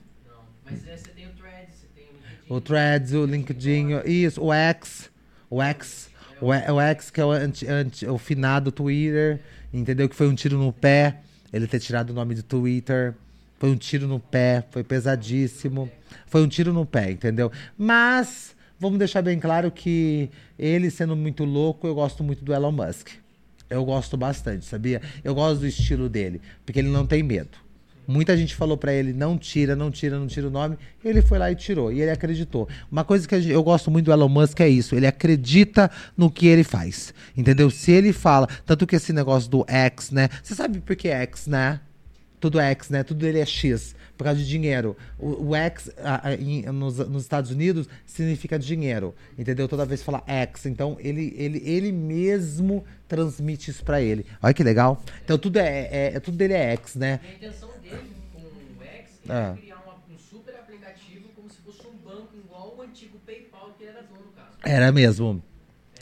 Mas 0.66 0.88
é, 0.88 0.98
você 0.98 1.10
tem 1.10 1.28
o 1.28 1.32
Threads, 1.32 1.76
você 1.76 1.88
tem 1.96 2.06
o 2.50 2.60
Threads, 2.62 3.14
o 3.14 3.26
LinkedIn, 3.26 3.88
isso, 4.06 4.42
o 4.44 4.54
X, 4.54 5.10
o 5.50 5.62
X, 5.62 6.10
o, 6.42 6.48
o 6.48 6.82
X 6.82 7.10
que 7.10 7.22
é 7.22 7.26
o, 7.26 7.32
anti, 7.32 7.68
anti- 7.68 8.08
o 8.08 8.18
finado 8.18 8.72
Twitter, 8.72 9.40
entendeu? 9.74 10.08
Que 10.10 10.16
foi 10.16 10.28
um 10.28 10.36
tiro 10.36 10.58
no 10.58 10.72
pé, 10.72 11.18
ele 11.52 11.68
ter 11.68 11.80
tirado 11.80 12.10
o 12.12 12.14
nome 12.14 12.36
do 12.36 12.44
Twitter, 12.44 13.14
foi 13.58 13.70
um 13.72 13.76
tiro 13.78 14.08
no 14.08 14.20
pé, 14.20 14.64
foi 14.72 14.84
pesadíssimo, 14.84 15.90
foi 16.28 16.44
um 16.44 16.48
tiro 16.48 16.74
no 16.74 16.86
pé, 16.86 17.12
entendeu? 17.12 17.52
Mas, 17.78 18.56
vamos 18.80 19.00
deixar 19.00 19.22
bem 19.22 19.40
claro 19.40 19.72
que 19.72 20.30
ele 20.60 20.92
sendo 20.92 21.16
muito 21.16 21.44
louco, 21.46 21.88
eu 21.88 21.96
gosto 21.96 22.24
muito 22.24 22.44
do 22.44 22.54
Elon 22.54 22.72
Musk. 22.72 23.10
Eu 23.68 23.84
gosto 23.84 24.16
bastante, 24.16 24.64
sabia? 24.66 25.02
Eu 25.24 25.34
gosto 25.34 25.62
do 25.62 25.68
estilo 25.68 26.08
dele, 26.08 26.40
porque 26.64 26.80
ele 26.80 26.90
não 26.90 27.06
tem 27.08 27.24
medo. 27.24 27.58
Muita 28.08 28.36
gente 28.38 28.56
falou 28.56 28.78
pra 28.78 28.94
ele, 28.94 29.14
não 29.14 29.38
tira, 29.38 29.76
não 29.76 29.90
tira, 29.92 30.18
não 30.20 30.28
tira 30.28 30.48
o 30.48 30.52
nome. 30.52 30.78
Ele 31.04 31.22
foi 31.22 31.38
lá 31.40 31.52
e 31.52 31.56
tirou, 31.56 31.92
e 31.92 32.02
ele 32.02 32.12
acreditou. 32.12 32.68
Uma 32.92 33.04
coisa 33.04 33.28
que 33.28 33.36
eu 33.50 33.64
gosto 33.64 33.90
muito 33.92 34.06
do 34.06 34.12
Elon 34.12 34.30
Musk 34.30 34.60
é 34.60 34.70
isso, 34.70 34.96
ele 34.96 35.08
acredita 35.08 35.90
no 36.16 36.30
que 36.32 36.48
ele 36.48 36.64
faz, 36.64 37.14
entendeu? 37.36 37.70
Se 37.70 37.92
ele 37.92 38.14
fala, 38.14 38.48
tanto 38.66 38.86
que 38.88 38.96
esse 38.96 39.12
negócio 39.14 39.50
do 39.50 39.66
X, 39.68 40.12
né? 40.12 40.30
Você 40.44 40.54
sabe 40.56 40.80
por 40.80 40.96
que 40.96 41.08
X, 41.08 41.48
né? 41.48 41.80
Tudo 42.40 42.60
é 42.60 42.70
X, 42.72 42.90
né? 42.90 43.02
Tudo 43.02 43.22
dele 43.22 43.40
é 43.40 43.46
X, 43.46 43.96
por 44.16 44.26
causa 44.26 44.40
de 44.40 44.48
dinheiro. 44.48 44.96
O, 45.18 45.48
o 45.50 45.56
X 45.56 45.90
a- 45.98 46.28
a- 46.30 46.34
em- 46.36 46.62
nos, 46.64 46.98
nos 47.00 47.24
Estados 47.24 47.50
Unidos 47.50 47.88
significa 48.06 48.60
dinheiro, 48.60 49.16
entendeu? 49.38 49.68
Toda 49.68 49.84
vez 49.86 50.04
fala 50.04 50.22
X. 50.28 50.66
Então 50.68 50.96
ele, 51.00 51.34
ele, 51.38 51.64
ele 51.66 51.92
mesmo 51.92 52.84
transmite 53.08 53.72
isso 53.72 53.84
pra 53.84 54.00
ele. 54.00 54.26
Olha 54.44 54.54
que 54.54 54.64
legal. 54.64 55.02
Então 55.24 55.40
tudo 55.40 55.58
é, 55.58 55.88
é- 55.92 56.12
é- 56.16 56.20
tudo 56.20 56.38
dele 56.38 56.54
é 56.54 56.74
X, 56.74 56.96
né? 56.96 57.20
A 57.24 57.36
intenção 57.36 57.70
dele 57.82 57.98
com 58.32 58.42
o 58.42 58.84
X 58.84 58.84
é 58.84 59.15
Ah. 59.30 59.58
criar 59.60 59.78
uma- 59.84 60.16
um 60.16 60.18
super 60.18 60.56
aplicativo 60.56 61.30
como 61.36 61.50
se 61.50 61.58
fosse 61.62 61.82
um 61.88 61.98
banco, 61.98 62.36
igual 62.36 62.76
o 62.78 62.82
antigo 62.82 63.20
PayPal 63.26 63.74
que 63.78 63.84
ele 63.84 63.92
era 63.92 64.02
dono, 64.04 64.26
no 64.26 64.32
caso. 64.32 64.52
Era 64.64 64.92
mesmo. 64.92 65.44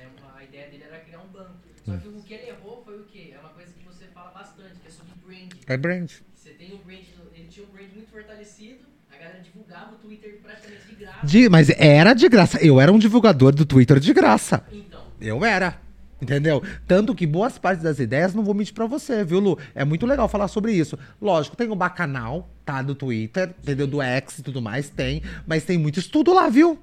É, 0.01 0.07
uma- 0.07 0.39
a 0.39 0.43
ideia 0.43 0.67
dele 0.67 0.83
era 0.83 0.99
criar 0.99 1.19
um 1.19 1.27
banco. 1.31 1.59
Só 1.85 1.91
que 1.97 2.07
o 2.09 2.21
que 2.23 2.33
ele 2.33 2.43
errou 2.49 2.81
foi 2.85 2.99
o 2.99 3.05
quê? 3.05 3.31
É 3.35 3.39
uma 3.39 3.49
coisa 3.49 3.71
que 3.71 3.83
você 3.83 4.05
fala 4.13 4.31
bastante, 4.31 4.79
que 4.81 4.87
é 4.87 4.91
sobre 4.91 5.13
brand. 5.15 5.49
É 5.67 5.77
brand. 5.77 6.09
Você 6.35 6.51
tem 6.53 6.73
um 6.73 6.77
brand, 6.85 6.99
ele 7.35 7.47
tinha 7.49 7.65
um 7.65 7.69
brand 7.69 7.89
muito 7.93 8.11
fortalecido, 8.11 8.85
a 9.09 9.17
galera 9.17 9.39
divulgava 9.41 9.93
o 9.93 9.97
Twitter 9.97 10.39
praticamente 10.43 10.87
de 10.87 10.95
graça. 10.95 11.17
De- 11.21 11.49
mas 11.49 11.69
era 11.69 12.13
de 12.13 12.27
graça. 12.29 12.57
Eu 12.65 12.79
era 12.81 12.91
um 12.91 12.99
divulgador 12.99 13.53
do 13.55 13.65
Twitter 13.65 13.99
de 13.99 14.13
graça. 14.13 14.63
Então, 14.87 15.03
Eu 15.19 15.45
era. 15.45 15.81
Entendeu? 16.23 16.63
Tanto 16.87 17.13
que 17.13 17.27
boas 17.27 17.57
partes 17.57 17.83
das 17.83 17.99
ideias, 17.99 18.33
não 18.33 18.43
vou 18.43 18.53
mentir 18.53 18.73
pra 18.73 18.85
você, 18.87 19.23
viu, 19.25 19.39
Lu? 19.39 19.59
É 19.75 19.83
muito 19.83 20.05
legal 20.05 20.29
falar 20.29 20.47
sobre 20.47 20.71
isso. 20.71 20.97
Lógico, 21.21 21.55
tem 21.57 21.69
o 21.69 21.75
bacanal, 21.75 22.49
tá? 22.65 22.81
Do 22.81 22.95
Twitter, 22.95 23.53
entendeu? 23.61 23.85
Do 23.85 24.01
X 24.01 24.39
e 24.39 24.41
tudo 24.43 24.61
mais, 24.61 24.89
tem. 24.89 25.21
Mas 25.45 25.65
tem 25.65 25.77
muito 25.77 25.99
estudo 25.99 26.33
lá, 26.33 26.47
viu? 26.47 26.79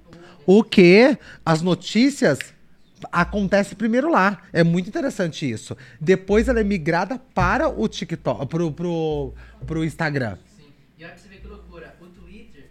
O 0.46 0.62
que? 0.62 1.16
As 1.44 1.62
notícias 1.62 2.38
acontece 3.10 3.74
primeiro 3.74 4.10
lá. 4.10 4.42
É 4.52 4.62
muito 4.62 4.88
interessante 4.88 5.50
isso. 5.50 5.74
Depois 5.98 6.46
ela 6.48 6.60
é 6.60 6.64
migrada 6.64 7.18
para 7.34 7.66
o 7.68 7.88
TikTok, 7.88 8.46
pro, 8.46 8.70
pro, 8.72 9.32
pro 9.66 9.82
Instagram. 9.84 10.36
sim. 10.56 10.64
E 10.98 11.02
olha 11.04 11.12
pra 11.14 11.22
você 11.22 11.28
ver 11.30 11.40
que 11.40 11.46
loucura. 11.48 11.94
O 11.98 12.04
Twitter, 12.06 12.68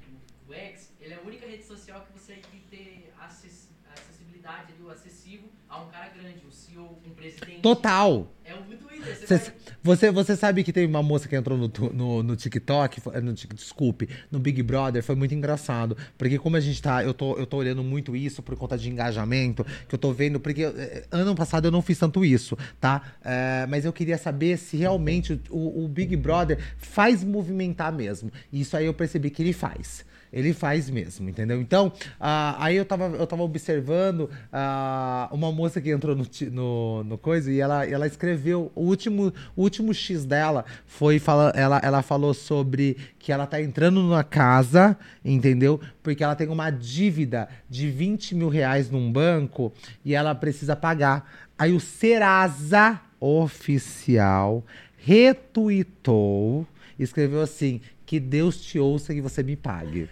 o 0.47 0.53
X, 0.53 0.89
ele 1.01 1.13
é 1.13 1.17
a 1.17 1.27
única 1.27 1.47
rede 1.47 1.63
social 1.63 2.05
que 2.05 2.19
você 2.19 2.33
tem 2.33 2.41
que 2.43 2.59
ter 2.69 3.11
acess- 3.19 3.69
acessibilidade 3.91 4.73
ali, 4.73 4.83
o 4.85 4.89
acessível 4.91 5.49
a 5.67 5.81
um 5.81 5.87
cara 5.89 6.09
grande, 6.09 6.41
um 6.47 6.51
CEO, 6.51 6.99
um 7.07 7.09
presidente. 7.11 7.45
Total. 7.61 8.31
É 8.45 8.53
Twitter. 8.53 9.15
Você 9.27 9.37
vai- 9.37 9.53
Você, 9.81 10.11
você 10.11 10.35
sabe 10.35 10.61
que 10.61 10.73
teve 10.73 10.87
uma 10.87 11.01
moça 11.01 11.25
que 11.29 11.35
entrou 11.37 11.57
no, 11.57 11.71
no, 11.93 12.21
no 12.21 12.35
TikTok, 12.35 12.99
foi- 12.99 13.21
no, 13.21 13.31
desculpe, 13.33 14.09
no 14.29 14.37
Big 14.37 14.61
Brother, 14.61 15.01
foi 15.01 15.15
muito 15.15 15.33
engraçado. 15.33 15.95
Porque 16.17 16.37
como 16.37 16.57
a 16.57 16.59
gente 16.59 16.81
tá, 16.81 17.01
eu 17.01 17.13
tô, 17.13 17.37
eu 17.37 17.45
tô 17.45 17.55
olhando 17.57 17.81
muito 17.81 18.13
isso 18.13 18.43
por 18.43 18.57
conta 18.57 18.77
de 18.77 18.89
engajamento, 18.89 19.65
que 19.87 19.95
eu 19.95 19.99
tô 19.99 20.11
vendo, 20.11 20.37
porque 20.37 20.63
eh, 20.63 21.05
ano 21.11 21.33
passado 21.33 21.65
eu 21.65 21.71
não 21.71 21.81
fiz 21.81 21.97
tanto 21.97 22.25
isso, 22.25 22.57
tá? 22.79 23.01
Eh, 23.23 23.65
mas 23.69 23.85
eu 23.85 23.93
queria 23.93 24.17
saber 24.17 24.57
se 24.57 24.75
realmente 24.75 25.39
o, 25.49 25.85
o 25.85 25.87
Big 25.87 26.13
Brother 26.17 26.59
faz 26.77 27.23
movimentar 27.23 27.91
mesmo. 27.93 28.29
E 28.51 28.59
isso 28.59 28.75
aí 28.75 28.85
eu 28.85 28.93
percebi 28.93 29.29
que 29.29 29.41
ele 29.41 29.53
faz. 29.53 30.03
Ele 30.31 30.53
faz 30.53 30.89
mesmo, 30.89 31.27
entendeu? 31.27 31.59
Então, 31.59 31.91
ah, 32.19 32.55
aí 32.59 32.75
eu 32.75 32.85
tava, 32.85 33.05
eu 33.05 33.25
tava 33.25 33.41
observando 33.41 34.29
ah, 34.53 35.27
uma 35.31 35.51
moça 35.51 35.81
que 35.81 35.89
entrou 35.89 36.15
no, 36.15 36.25
no, 36.51 37.03
no 37.03 37.17
coisa 37.17 37.51
e 37.51 37.59
ela, 37.59 37.85
ela 37.85 38.05
escreveu. 38.05 38.71
O 38.75 38.83
último, 38.83 39.33
o 39.55 39.63
último 39.63 39.93
X 39.93 40.25
dela 40.25 40.65
foi. 40.85 41.17
Fala, 41.17 41.51
ela, 41.55 41.79
ela 41.83 42.01
falou 42.03 42.33
sobre 42.33 42.95
que 43.17 43.31
ela 43.31 43.47
tá 43.47 43.59
entrando 43.59 44.01
numa 44.01 44.23
casa, 44.23 44.95
entendeu? 45.25 45.81
Porque 46.03 46.23
ela 46.23 46.35
tem 46.35 46.47
uma 46.47 46.69
dívida 46.69 47.49
de 47.67 47.89
20 47.89 48.35
mil 48.35 48.49
reais 48.49 48.91
num 48.91 49.11
banco 49.11 49.73
e 50.05 50.13
ela 50.13 50.35
precisa 50.35 50.75
pagar. 50.75 51.49
Aí 51.57 51.73
o 51.73 51.79
Serasa 51.79 53.01
oficial 53.19 54.63
retuitou, 54.95 56.67
escreveu 56.99 57.41
assim: 57.41 57.81
que 58.05 58.19
Deus 58.19 58.61
te 58.61 58.79
ouça 58.79 59.11
e 59.11 59.15
que 59.15 59.21
você 59.21 59.41
me 59.41 59.55
pague. 59.55 60.09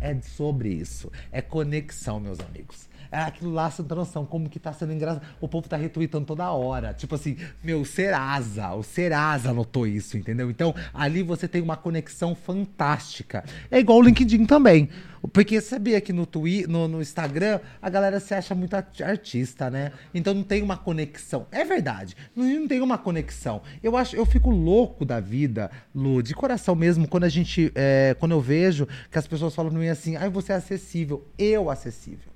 É 0.00 0.16
sobre 0.20 0.68
isso. 0.70 1.10
É 1.32 1.40
conexão, 1.42 2.20
meus 2.20 2.38
amigos. 2.40 2.88
É 3.10 3.20
aquilo 3.20 3.50
lá, 3.52 3.70
você 3.70 3.80
não 3.80 3.88
tem 3.88 3.96
noção, 3.96 4.26
como 4.26 4.48
que 4.50 4.58
tá 4.58 4.72
sendo 4.72 4.92
engraçado. 4.92 5.26
O 5.40 5.48
povo 5.48 5.68
tá 5.68 5.76
retweetando 5.76 6.26
toda 6.26 6.50
hora. 6.50 6.92
Tipo 6.92 7.14
assim, 7.14 7.38
meu, 7.64 7.84
Serasa, 7.84 8.72
o 8.74 8.82
Serasa 8.82 9.50
anotou 9.50 9.86
isso, 9.86 10.18
entendeu? 10.18 10.50
Então, 10.50 10.74
ali 10.92 11.22
você 11.22 11.48
tem 11.48 11.62
uma 11.62 11.76
conexão 11.76 12.34
fantástica. 12.34 13.44
É 13.70 13.78
igual 13.78 13.98
o 13.98 14.02
LinkedIn 14.02 14.44
também. 14.44 14.90
Porque 15.32 15.60
sabia 15.60 16.00
que 16.00 16.12
no, 16.12 16.24
Twi 16.26 16.66
no, 16.66 16.86
no 16.86 17.00
Instagram 17.00 17.60
a 17.82 17.90
galera 17.90 18.20
se 18.20 18.32
acha 18.34 18.54
muito 18.54 18.74
art- 18.74 19.00
artista, 19.00 19.68
né? 19.70 19.92
Então 20.14 20.32
não 20.32 20.42
tem 20.42 20.62
uma 20.62 20.76
conexão. 20.76 21.46
É 21.50 21.64
verdade. 21.64 22.16
Não, 22.36 22.44
não 22.44 22.68
tem 22.68 22.80
uma 22.80 22.96
conexão. 22.98 23.60
Eu 23.82 23.96
acho, 23.96 24.14
eu 24.14 24.24
fico 24.24 24.50
louco 24.50 25.04
da 25.04 25.18
vida, 25.20 25.70
Lu, 25.94 26.22
de 26.22 26.34
coração 26.34 26.74
mesmo, 26.74 27.08
quando 27.08 27.24
a 27.24 27.28
gente. 27.28 27.72
é, 27.74 28.14
quando 28.18 28.32
eu 28.32 28.40
vejo 28.40 28.86
que 29.10 29.18
as 29.18 29.26
pessoas 29.26 29.54
falam 29.54 29.70
pra 29.72 29.80
mim 29.80 29.88
assim, 29.88 30.16
ai, 30.16 30.28
você 30.30 30.52
é 30.52 30.56
acessível. 30.56 31.26
Eu 31.36 31.68
acessível. 31.70 32.30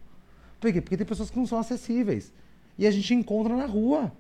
Por 0.61 0.73
quê? 0.73 0.81
Porque 0.81 0.97
tem 0.97 1.07
pessoas 1.07 1.31
que 1.31 1.39
não 1.39 1.47
são 1.47 1.59
acessíveis. 1.59 2.33
E 2.79 2.87
a 2.87 2.91
gente 2.91 3.13
encontra 3.15 3.55
na 3.57 3.67
rua. 3.67 4.13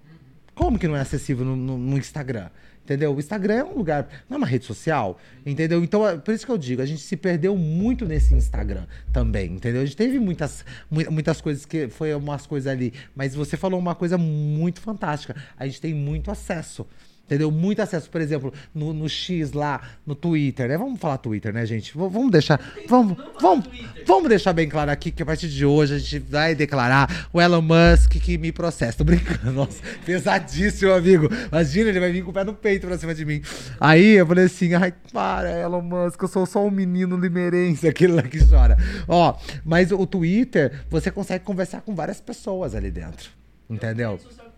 Como 0.54 0.78
que 0.78 0.86
não 0.86 0.94
é 0.96 1.00
acessível 1.00 1.44
no, 1.46 1.56
no- 1.56 1.78
no 1.78 1.96
Instagram? 1.98 2.50
Entendeu? 2.84 3.14
O 3.14 3.18
Instagram 3.20 3.54
é 3.54 3.64
um 3.64 3.76
lugar, 3.76 4.08
não 4.28 4.34
é 4.34 4.38
uma 4.38 4.46
rede 4.46 4.64
social, 4.64 5.16
entendeu? 5.46 5.84
Então, 5.84 6.06
é 6.06 6.16
por 6.16 6.34
isso 6.34 6.44
que 6.44 6.50
eu 6.50 6.58
digo, 6.58 6.82
a 6.82 6.86
gente 6.86 7.00
se 7.00 7.16
perdeu 7.16 7.56
muito 7.56 8.04
nesse 8.04 8.34
Instagram 8.34 8.86
também, 9.12 9.52
entendeu? 9.52 9.82
A 9.82 9.84
gente 9.84 9.96
teve 9.96 10.18
muitas, 10.18 10.64
mui- 10.90 11.08
muitas 11.08 11.40
coisas 11.40 11.64
que 11.64 11.88
foi 11.88 12.12
umas 12.12 12.44
coisas 12.44 12.66
ali, 12.70 12.92
mas 13.14 13.36
você 13.36 13.56
falou 13.56 13.78
uma 13.78 13.94
coisa 13.94 14.18
muito 14.18 14.80
fantástica. 14.80 15.36
A 15.56 15.64
gente 15.64 15.80
tem 15.80 15.94
muito 15.94 16.28
acesso. 16.30 16.84
Entendeu? 17.32 17.50
Muito 17.50 17.80
acesso, 17.80 18.10
por 18.10 18.20
exemplo, 18.20 18.52
no, 18.74 18.92
no 18.92 19.08
X 19.08 19.52
lá, 19.52 19.80
no 20.06 20.14
Twitter, 20.14 20.68
né? 20.68 20.76
Vamos 20.76 21.00
falar 21.00 21.16
Twitter, 21.16 21.50
né, 21.50 21.64
gente? 21.64 21.90
V- 21.96 22.08
vamos 22.10 22.30
deixar. 22.30 22.60
Vamos, 22.86 23.16
vamos, 23.40 23.64
vamos 24.06 24.28
deixar 24.28 24.52
bem 24.52 24.68
claro 24.68 24.90
aqui 24.90 25.10
que 25.10 25.22
a 25.22 25.24
partir 25.24 25.48
de 25.48 25.64
hoje 25.64 25.94
a 25.94 25.98
gente 25.98 26.18
vai 26.18 26.54
declarar 26.54 27.28
o 27.32 27.40
Elon 27.40 27.62
Musk 27.62 28.10
que 28.20 28.36
me 28.36 28.52
processa. 28.52 28.98
Tô 28.98 29.04
brincando. 29.04 29.40
Nossa, 29.50 29.80
pesadíssimo, 30.04 30.92
amigo. 30.92 31.26
Imagina, 31.50 31.88
ele 31.88 32.00
vai 32.00 32.12
vir 32.12 32.22
com 32.22 32.32
o 32.32 32.34
pé 32.34 32.44
no 32.44 32.52
peito 32.52 32.86
pra 32.86 32.98
cima 32.98 33.14
de 33.14 33.24
mim. 33.24 33.40
Aí 33.80 34.12
eu 34.16 34.26
falei 34.26 34.44
assim: 34.44 34.74
ai, 34.74 34.92
para, 35.10 35.50
Elon 35.58 35.80
Musk, 35.80 36.20
eu 36.20 36.28
sou 36.28 36.44
só 36.44 36.62
um 36.66 36.70
menino 36.70 37.16
limeirense, 37.16 37.88
aquele 37.88 38.12
lá 38.12 38.22
que 38.22 38.46
chora. 38.46 38.76
Ó, 39.08 39.34
mas 39.64 39.90
o 39.90 40.06
Twitter, 40.06 40.84
você 40.90 41.10
consegue 41.10 41.44
conversar 41.46 41.80
com 41.80 41.94
várias 41.94 42.20
pessoas 42.20 42.74
ali 42.74 42.90
dentro. 42.90 43.30
Entendeu? 43.70 44.20
É 44.20 44.51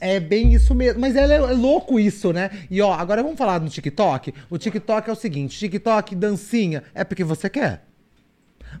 É 0.00 0.20
bem 0.20 0.52
isso 0.52 0.74
mesmo. 0.74 1.00
Mas 1.00 1.16
é, 1.16 1.24
é 1.24 1.38
louco 1.38 1.98
isso, 1.98 2.32
né? 2.32 2.50
E 2.70 2.80
ó, 2.80 2.92
agora 2.92 3.22
vamos 3.22 3.38
falar 3.38 3.60
no 3.60 3.68
TikTok. 3.68 4.34
O 4.50 4.58
TikTok 4.58 5.08
é 5.08 5.12
o 5.12 5.16
seguinte: 5.16 5.58
TikTok, 5.58 6.14
dancinha, 6.14 6.82
é 6.94 7.04
porque 7.04 7.24
você 7.24 7.48
quer. 7.48 7.84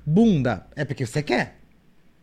Bunda, 0.04 0.66
é 0.76 0.84
porque 0.84 1.06
você 1.06 1.22
quer. 1.22 1.56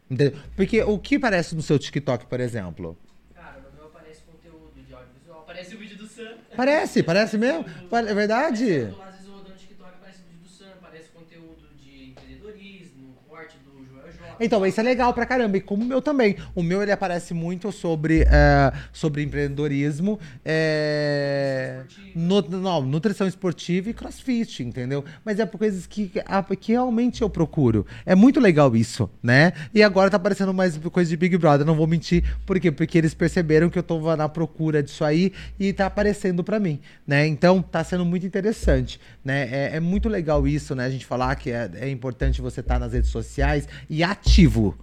Entendeu? 0.10 0.40
Porque 0.56 0.82
o 0.84 1.00
que 1.00 1.18
parece 1.18 1.56
no 1.56 1.62
seu 1.62 1.80
TikTok, 1.80 2.28
por 2.28 2.40
exemplo? 2.40 2.98
Cara, 3.34 3.60
no 3.62 3.76
meu 3.76 3.86
aparece 3.88 4.22
conteúdo 4.22 4.72
de 4.76 4.94
audiovisual, 4.94 5.40
aparece 5.40 5.76
o 5.76 5.80
vídeo 5.80 5.98
do 5.98 6.08
Sam. 6.08 6.36
Parece, 6.56 7.02
parece 7.02 7.38
mesmo. 7.38 7.66
É 7.92 8.14
verdade? 8.14 8.66
Eu 8.66 8.92
tô 8.92 8.98
lá, 9.00 9.08
às 9.08 9.14
vezes 9.14 9.28
eu 9.28 9.34
rodando 9.34 9.50
no 9.50 9.56
TikTok, 9.56 9.90
aparece 9.90 10.20
o 10.20 10.24
vídeo 10.30 10.44
do 10.44 10.50
Sam, 10.50 10.70
aparece 10.78 11.10
conteúdo 11.10 11.68
de 11.82 12.10
empreendedorismo, 12.10 13.16
corte 13.28 13.58
do 13.66 13.86
Joel 13.86 14.12
J. 14.12 14.23
Então, 14.40 14.66
isso 14.66 14.80
é 14.80 14.84
legal 14.84 15.14
pra 15.14 15.26
caramba. 15.26 15.58
E 15.58 15.62
como 15.62 15.84
o 15.84 15.86
meu 15.86 16.02
também. 16.02 16.36
O 16.56 16.64
meu, 16.64 16.82
ele 16.82 16.92
aparece 16.92 17.34
muito 17.34 17.72
sobre, 17.72 18.22
é, 18.22 18.72
sobre 18.92 19.24
empreendedorismo, 19.24 20.20
é, 20.44 21.82
não, 22.16 22.82
nutrição 22.82 23.28
esportiva 23.28 23.90
e 23.90 23.94
crossfit, 23.94 24.64
entendeu? 24.64 25.04
Mas 25.24 25.40
é 25.40 25.46
por 25.46 25.58
coisas 25.58 25.86
que, 25.86 26.12
que 26.60 26.72
realmente 26.72 27.22
eu 27.22 27.30
procuro. 27.30 27.86
É 28.06 28.16
muito 28.16 28.40
legal 28.40 28.76
isso, 28.76 29.10
né? 29.22 29.54
E 29.74 29.82
agora 29.84 30.10
tá 30.10 30.18
aparecendo 30.18 30.54
mais 30.54 30.78
coisa 30.78 31.10
de 31.10 31.18
Big 31.18 31.38
Brother, 31.38 31.66
não 31.66 31.76
vou 31.76 31.88
mentir. 31.88 32.24
Por 32.46 32.60
quê? 32.60 32.72
Porque 32.72 32.98
eles 32.98 33.14
perceberam 33.14 33.70
que 33.70 33.78
eu 33.78 33.84
tô 33.84 34.16
na 34.16 34.30
procura 34.30 34.84
disso 34.84 35.04
aí 35.04 35.32
e 35.60 35.72
tá 35.74 35.86
aparecendo 35.86 36.44
pra 36.44 36.60
mim, 36.60 36.80
né? 37.08 37.26
Então, 37.28 37.62
tá 37.62 37.84
sendo 37.84 38.06
muito 38.06 38.26
interessante, 38.26 39.00
né? 39.24 39.50
É, 39.52 39.78
é 39.78 39.80
muito 39.80 40.10
legal 40.10 40.48
isso, 40.48 40.76
né? 40.76 40.86
A 40.86 40.90
gente 40.90 41.06
falar 41.06 41.36
que 41.36 41.52
é, 41.52 41.70
é 41.76 41.90
importante 41.90 42.42
você 42.42 42.60
estar 42.60 42.80
nas 42.80 42.94
redes 42.94 43.10
sociais 43.10 43.68
e 43.90 44.04
ativo. 44.24 44.78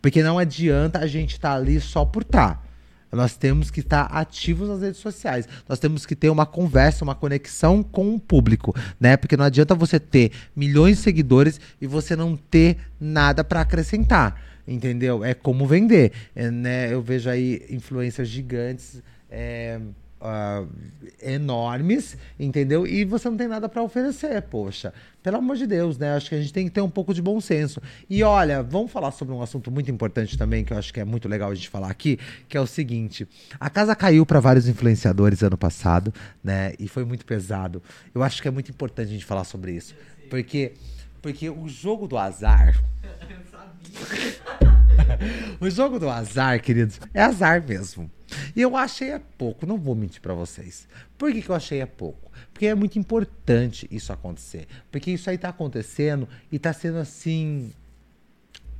Porque 0.00 0.22
não 0.22 0.38
adianta 0.38 0.98
a 1.00 1.06
gente 1.06 1.32
estar 1.32 1.54
ali 1.54 1.80
só 1.80 2.04
por 2.04 2.22
estar. 2.22 2.64
Nós 3.12 3.36
temos 3.36 3.70
que 3.70 3.80
estar 3.80 4.02
ativos 4.06 4.68
nas 4.68 4.82
redes 4.82 5.00
sociais. 5.00 5.48
Nós 5.68 5.78
temos 5.78 6.04
que 6.04 6.16
ter 6.16 6.28
uma 6.28 6.44
conversa, 6.44 7.04
uma 7.04 7.14
conexão 7.14 7.82
com 7.82 8.14
o 8.14 8.20
público, 8.20 8.74
né? 9.00 9.16
Porque 9.16 9.36
não 9.36 9.44
adianta 9.44 9.74
você 9.74 9.98
ter 9.98 10.32
milhões 10.54 10.98
de 10.98 11.02
seguidores 11.02 11.60
e 11.80 11.86
você 11.86 12.16
não 12.16 12.36
ter 12.36 12.76
nada 13.00 13.42
para 13.42 13.60
acrescentar, 13.60 14.40
entendeu? 14.66 15.24
É 15.24 15.34
como 15.34 15.66
vender, 15.66 16.12
né? 16.34 16.92
Eu 16.92 17.00
vejo 17.00 17.30
aí 17.30 17.64
influências 17.70 18.28
gigantes, 18.28 19.02
é, 19.30 19.80
ah, 20.20 20.64
enormes, 21.22 22.16
entendeu? 22.38 22.86
E 22.86 23.04
você 23.04 23.28
não 23.28 23.36
tem 23.36 23.48
nada 23.48 23.68
para 23.68 23.82
oferecer, 23.82 24.42
poxa. 24.42 24.92
Pelo 25.22 25.38
amor 25.38 25.56
de 25.56 25.66
Deus, 25.66 25.98
né? 25.98 26.14
Acho 26.14 26.28
que 26.28 26.34
a 26.34 26.40
gente 26.40 26.52
tem 26.52 26.66
que 26.66 26.70
ter 26.70 26.80
um 26.80 26.90
pouco 26.90 27.12
de 27.12 27.20
bom 27.20 27.40
senso. 27.40 27.80
E 28.08 28.22
olha, 28.22 28.62
vamos 28.62 28.90
falar 28.90 29.10
sobre 29.10 29.34
um 29.34 29.42
assunto 29.42 29.70
muito 29.70 29.90
importante 29.90 30.38
também, 30.38 30.64
que 30.64 30.72
eu 30.72 30.78
acho 30.78 30.92
que 30.92 31.00
é 31.00 31.04
muito 31.04 31.28
legal 31.28 31.50
a 31.50 31.54
gente 31.54 31.68
falar 31.68 31.90
aqui, 31.90 32.18
que 32.48 32.56
é 32.56 32.60
o 32.60 32.66
seguinte: 32.66 33.26
a 33.58 33.68
casa 33.68 33.94
caiu 33.94 34.24
para 34.24 34.40
vários 34.40 34.68
influenciadores 34.68 35.42
ano 35.42 35.58
passado, 35.58 36.12
né? 36.42 36.72
E 36.78 36.88
foi 36.88 37.04
muito 37.04 37.26
pesado. 37.26 37.82
Eu 38.14 38.22
acho 38.22 38.40
que 38.40 38.48
é 38.48 38.50
muito 38.50 38.70
importante 38.70 39.08
a 39.08 39.12
gente 39.12 39.24
falar 39.24 39.44
sobre 39.44 39.72
isso, 39.72 39.94
porque 40.30 40.74
porque 41.20 41.50
o 41.50 41.68
jogo 41.68 42.06
do 42.06 42.16
azar 42.16 42.80
Eu 43.28 43.40
sabia. 43.50 43.76
o 45.60 45.70
jogo 45.70 45.98
do 45.98 46.08
azar, 46.08 46.60
queridos, 46.60 47.00
é 47.12 47.22
azar 47.22 47.62
mesmo. 47.66 48.10
E 48.56 48.60
eu 48.60 48.76
achei 48.76 49.10
é 49.10 49.20
pouco, 49.38 49.64
não 49.66 49.78
vou 49.78 49.94
mentir 49.94 50.20
pra 50.20 50.34
vocês. 50.34 50.88
Por 51.16 51.32
que, 51.32 51.40
que 51.42 51.48
eu 51.48 51.54
achei 51.54 51.80
é 51.80 51.86
pouco? 51.86 52.30
Porque 52.52 52.66
é 52.66 52.74
muito 52.74 52.98
importante 52.98 53.86
isso 53.90 54.12
acontecer. 54.12 54.66
Porque 54.90 55.10
isso 55.12 55.30
aí 55.30 55.38
tá 55.38 55.48
acontecendo 55.50 56.28
e 56.50 56.58
tá 56.58 56.72
sendo 56.72 56.98
assim. 56.98 57.72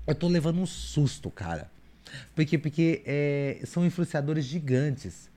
Eu 0.07 0.15
tô 0.15 0.29
levando 0.29 0.59
um 0.61 0.67
susto, 0.67 1.31
cara. 1.31 1.71
Porque, 2.35 2.57
porque 2.59 3.03
é, 3.07 3.61
são 3.65 3.85
influenciadores 3.87 4.45
gigantes. 4.45 5.31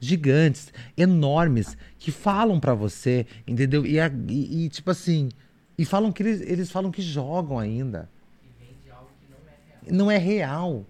Gigantes, 0.00 0.72
enormes, 0.96 1.76
que 1.98 2.10
falam 2.10 2.60
pra 2.60 2.74
você, 2.74 3.26
entendeu? 3.46 3.86
E, 3.86 3.96
e- 4.28 4.64
e, 4.64 4.68
tipo 4.68 4.90
assim. 4.90 5.30
E 5.78 5.84
falam 5.84 6.12
que 6.12 6.22
eles, 6.22 6.40
eles 6.42 6.70
falam 6.70 6.90
que 6.90 7.00
jogam 7.02 7.58
ainda 7.58 8.08
E 8.42 8.64
vende 8.64 8.90
algo 8.90 9.08
que 9.20 9.26
não 9.30 9.38
é 9.48 9.48
real. 9.82 9.96
não 9.98 10.10
é 10.10 10.18
real. 10.18 10.86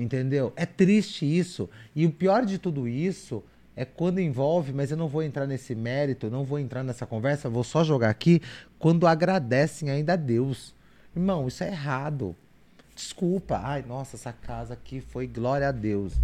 Entendeu? 0.00 0.50
É 0.56 0.64
triste 0.64 1.26
isso. 1.26 1.68
E 1.94 2.06
o 2.06 2.10
pior 2.10 2.46
de 2.46 2.56
tudo 2.56 2.88
isso 2.88 3.44
é 3.76 3.84
quando 3.84 4.18
envolve, 4.18 4.72
mas 4.72 4.90
eu 4.90 4.96
não 4.96 5.08
vou 5.08 5.22
entrar 5.22 5.46
nesse 5.46 5.74
mérito, 5.74 6.30
não 6.30 6.42
vou 6.42 6.58
entrar 6.58 6.82
nessa 6.82 7.04
conversa, 7.04 7.50
vou 7.50 7.62
só 7.62 7.84
jogar 7.84 8.08
aqui, 8.08 8.40
quando 8.78 9.06
agradecem 9.06 9.90
ainda 9.90 10.14
a 10.14 10.16
Deus. 10.16 10.74
Irmão, 11.14 11.46
isso 11.46 11.62
é 11.62 11.68
errado. 11.68 12.34
Desculpa. 12.94 13.60
Ai, 13.62 13.84
nossa, 13.86 14.16
essa 14.16 14.32
casa 14.32 14.72
aqui 14.72 15.02
foi 15.02 15.26
glória 15.26 15.68
a 15.68 15.72
Deus. 15.72 16.14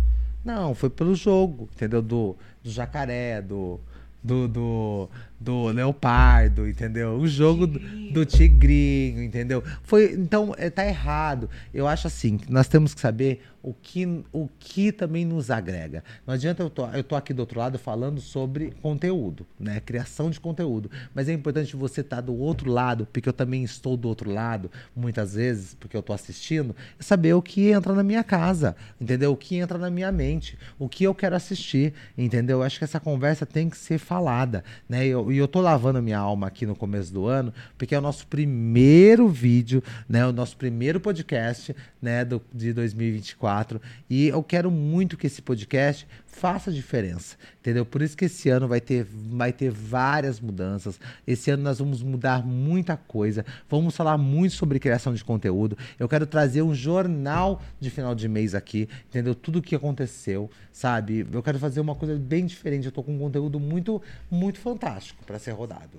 Não, 0.42 0.74
foi 0.74 0.88
pelo 0.88 1.14
jogo, 1.14 1.68
entendeu? 1.74 2.00
Do, 2.00 2.34
do 2.62 2.70
jacaré, 2.70 3.42
do, 3.42 3.78
do, 4.22 4.48
do, 4.48 5.08
do 5.38 5.68
leopardo, 5.68 6.68
entendeu? 6.68 7.16
O 7.16 7.26
jogo 7.26 7.66
do, 7.66 7.78
do 8.12 8.24
tigrinho, 8.24 9.22
entendeu? 9.22 9.62
Foi, 9.82 10.12
então, 10.12 10.54
é, 10.56 10.70
tá 10.70 10.86
errado. 10.86 11.48
Eu 11.72 11.86
acho 11.86 12.06
assim, 12.06 12.38
nós 12.48 12.68
temos 12.68 12.94
que 12.94 13.00
saber 13.00 13.42
o 13.66 13.74
que, 13.74 14.06
o 14.32 14.48
que 14.60 14.92
também 14.92 15.24
nos 15.24 15.50
agrega. 15.50 16.04
Não 16.24 16.34
adianta 16.34 16.62
eu 16.62 16.70
tô, 16.70 16.86
eu 16.86 17.02
tô 17.02 17.16
aqui 17.16 17.34
do 17.34 17.40
outro 17.40 17.58
lado 17.58 17.80
falando 17.80 18.20
sobre 18.20 18.72
conteúdo, 18.80 19.44
né? 19.58 19.80
Criação 19.80 20.30
de 20.30 20.38
conteúdo. 20.38 20.88
Mas 21.12 21.28
é 21.28 21.32
importante 21.32 21.74
você 21.74 22.00
estar 22.00 22.20
do 22.20 22.32
outro 22.32 22.70
lado, 22.70 23.06
porque 23.12 23.28
eu 23.28 23.32
também 23.32 23.64
estou 23.64 23.96
do 23.96 24.06
outro 24.06 24.32
lado, 24.32 24.70
muitas 24.94 25.34
vezes, 25.34 25.74
porque 25.74 25.96
eu 25.96 26.02
tô 26.02 26.12
assistindo, 26.12 26.76
é 26.96 27.02
saber 27.02 27.34
o 27.34 27.42
que 27.42 27.70
entra 27.70 27.92
na 27.92 28.04
minha 28.04 28.22
casa, 28.22 28.76
entendeu? 29.00 29.32
O 29.32 29.36
que 29.36 29.56
entra 29.56 29.76
na 29.78 29.90
minha 29.90 30.12
mente, 30.12 30.56
o 30.78 30.88
que 30.88 31.02
eu 31.02 31.12
quero 31.12 31.34
assistir, 31.34 31.92
entendeu? 32.16 32.58
Eu 32.58 32.62
acho 32.62 32.78
que 32.78 32.84
essa 32.84 33.00
conversa 33.00 33.44
tem 33.44 33.68
que 33.68 33.76
ser 33.76 33.98
falada, 33.98 34.62
né? 34.88 35.04
E 35.04 35.10
e 35.32 35.38
eu 35.38 35.48
tô 35.48 35.60
lavando 35.60 36.02
minha 36.02 36.18
alma 36.18 36.46
aqui 36.46 36.66
no 36.66 36.76
começo 36.76 37.12
do 37.12 37.26
ano, 37.26 37.52
porque 37.76 37.94
é 37.94 37.98
o 37.98 38.02
nosso 38.02 38.26
primeiro 38.26 39.28
vídeo, 39.28 39.82
né? 40.08 40.26
O 40.26 40.32
nosso 40.32 40.56
primeiro 40.56 41.00
podcast, 41.00 41.74
né? 42.00 42.24
Do, 42.24 42.42
de 42.52 42.72
2024. 42.72 43.80
E 44.08 44.28
eu 44.28 44.42
quero 44.42 44.70
muito 44.70 45.16
que 45.16 45.26
esse 45.26 45.42
podcast 45.42 46.06
faça 46.36 46.70
diferença, 46.70 47.36
entendeu? 47.60 47.86
Por 47.86 48.02
isso 48.02 48.16
que 48.16 48.26
esse 48.26 48.50
ano 48.50 48.68
vai 48.68 48.80
ter, 48.80 49.04
vai 49.04 49.52
ter 49.52 49.70
várias 49.70 50.38
mudanças. 50.38 51.00
Esse 51.26 51.50
ano 51.50 51.62
nós 51.62 51.78
vamos 51.78 52.02
mudar 52.02 52.44
muita 52.44 52.96
coisa. 52.96 53.44
Vamos 53.68 53.96
falar 53.96 54.18
muito 54.18 54.54
sobre 54.54 54.78
criação 54.78 55.14
de 55.14 55.24
conteúdo. 55.24 55.78
Eu 55.98 56.06
quero 56.08 56.26
trazer 56.26 56.60
um 56.60 56.74
jornal 56.74 57.62
de 57.80 57.88
final 57.88 58.14
de 58.14 58.28
mês 58.28 58.54
aqui, 58.54 58.86
entendeu? 59.08 59.34
Tudo 59.34 59.60
o 59.60 59.62
que 59.62 59.74
aconteceu, 59.74 60.50
sabe? 60.70 61.26
Eu 61.32 61.42
quero 61.42 61.58
fazer 61.58 61.80
uma 61.80 61.94
coisa 61.94 62.14
bem 62.16 62.44
diferente. 62.44 62.84
Eu 62.84 62.92
tô 62.92 63.02
com 63.02 63.14
um 63.14 63.18
conteúdo 63.18 63.58
muito, 63.58 64.02
muito 64.30 64.58
fantástico 64.58 65.24
para 65.24 65.38
ser 65.38 65.52
rodado. 65.52 65.98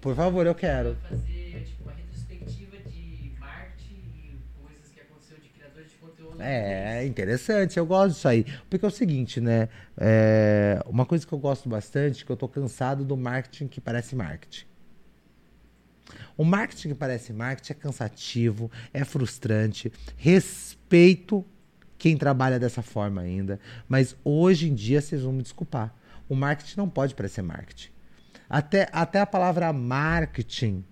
Por 0.00 0.14
favor, 0.14 0.46
eu 0.46 0.54
quero. 0.54 0.96
Fazer, 1.08 1.64
tipo, 1.64 1.82
uma 1.82 1.92
retrospectiva 1.92 2.76
de 2.90 3.32
marketing 3.38 4.00
e 4.16 4.38
coisas 4.62 4.92
que 4.92 5.00
aconteceu 5.00 5.38
de 5.38 5.48
criadores 5.48 5.90
de 5.90 5.96
conteúdo. 5.96 6.23
É, 6.38 7.04
interessante, 7.06 7.78
eu 7.78 7.86
gosto 7.86 8.14
disso 8.14 8.28
aí. 8.28 8.44
Porque 8.68 8.84
é 8.84 8.88
o 8.88 8.90
seguinte, 8.90 9.40
né? 9.40 9.68
É, 9.96 10.82
uma 10.86 11.06
coisa 11.06 11.26
que 11.26 11.32
eu 11.32 11.38
gosto 11.38 11.68
bastante, 11.68 12.24
que 12.24 12.30
eu 12.30 12.36
tô 12.36 12.48
cansado 12.48 13.04
do 13.04 13.16
marketing 13.16 13.68
que 13.68 13.80
parece 13.80 14.14
marketing. 14.14 14.66
O 16.36 16.44
marketing 16.44 16.88
que 16.88 16.94
parece 16.94 17.32
marketing 17.32 17.72
é 17.72 17.76
cansativo, 17.76 18.70
é 18.92 19.04
frustrante. 19.04 19.92
Respeito 20.16 21.44
quem 21.96 22.16
trabalha 22.16 22.58
dessa 22.58 22.82
forma 22.82 23.22
ainda. 23.22 23.58
Mas 23.88 24.16
hoje 24.24 24.68
em 24.68 24.74
dia, 24.74 25.00
vocês 25.00 25.22
vão 25.22 25.32
me 25.32 25.42
desculpar. 25.42 25.94
O 26.28 26.34
marketing 26.34 26.78
não 26.78 26.88
pode 26.88 27.14
parecer 27.14 27.42
marketing. 27.42 27.90
Até, 28.48 28.88
até 28.92 29.20
a 29.20 29.26
palavra 29.26 29.72
marketing 29.72 30.84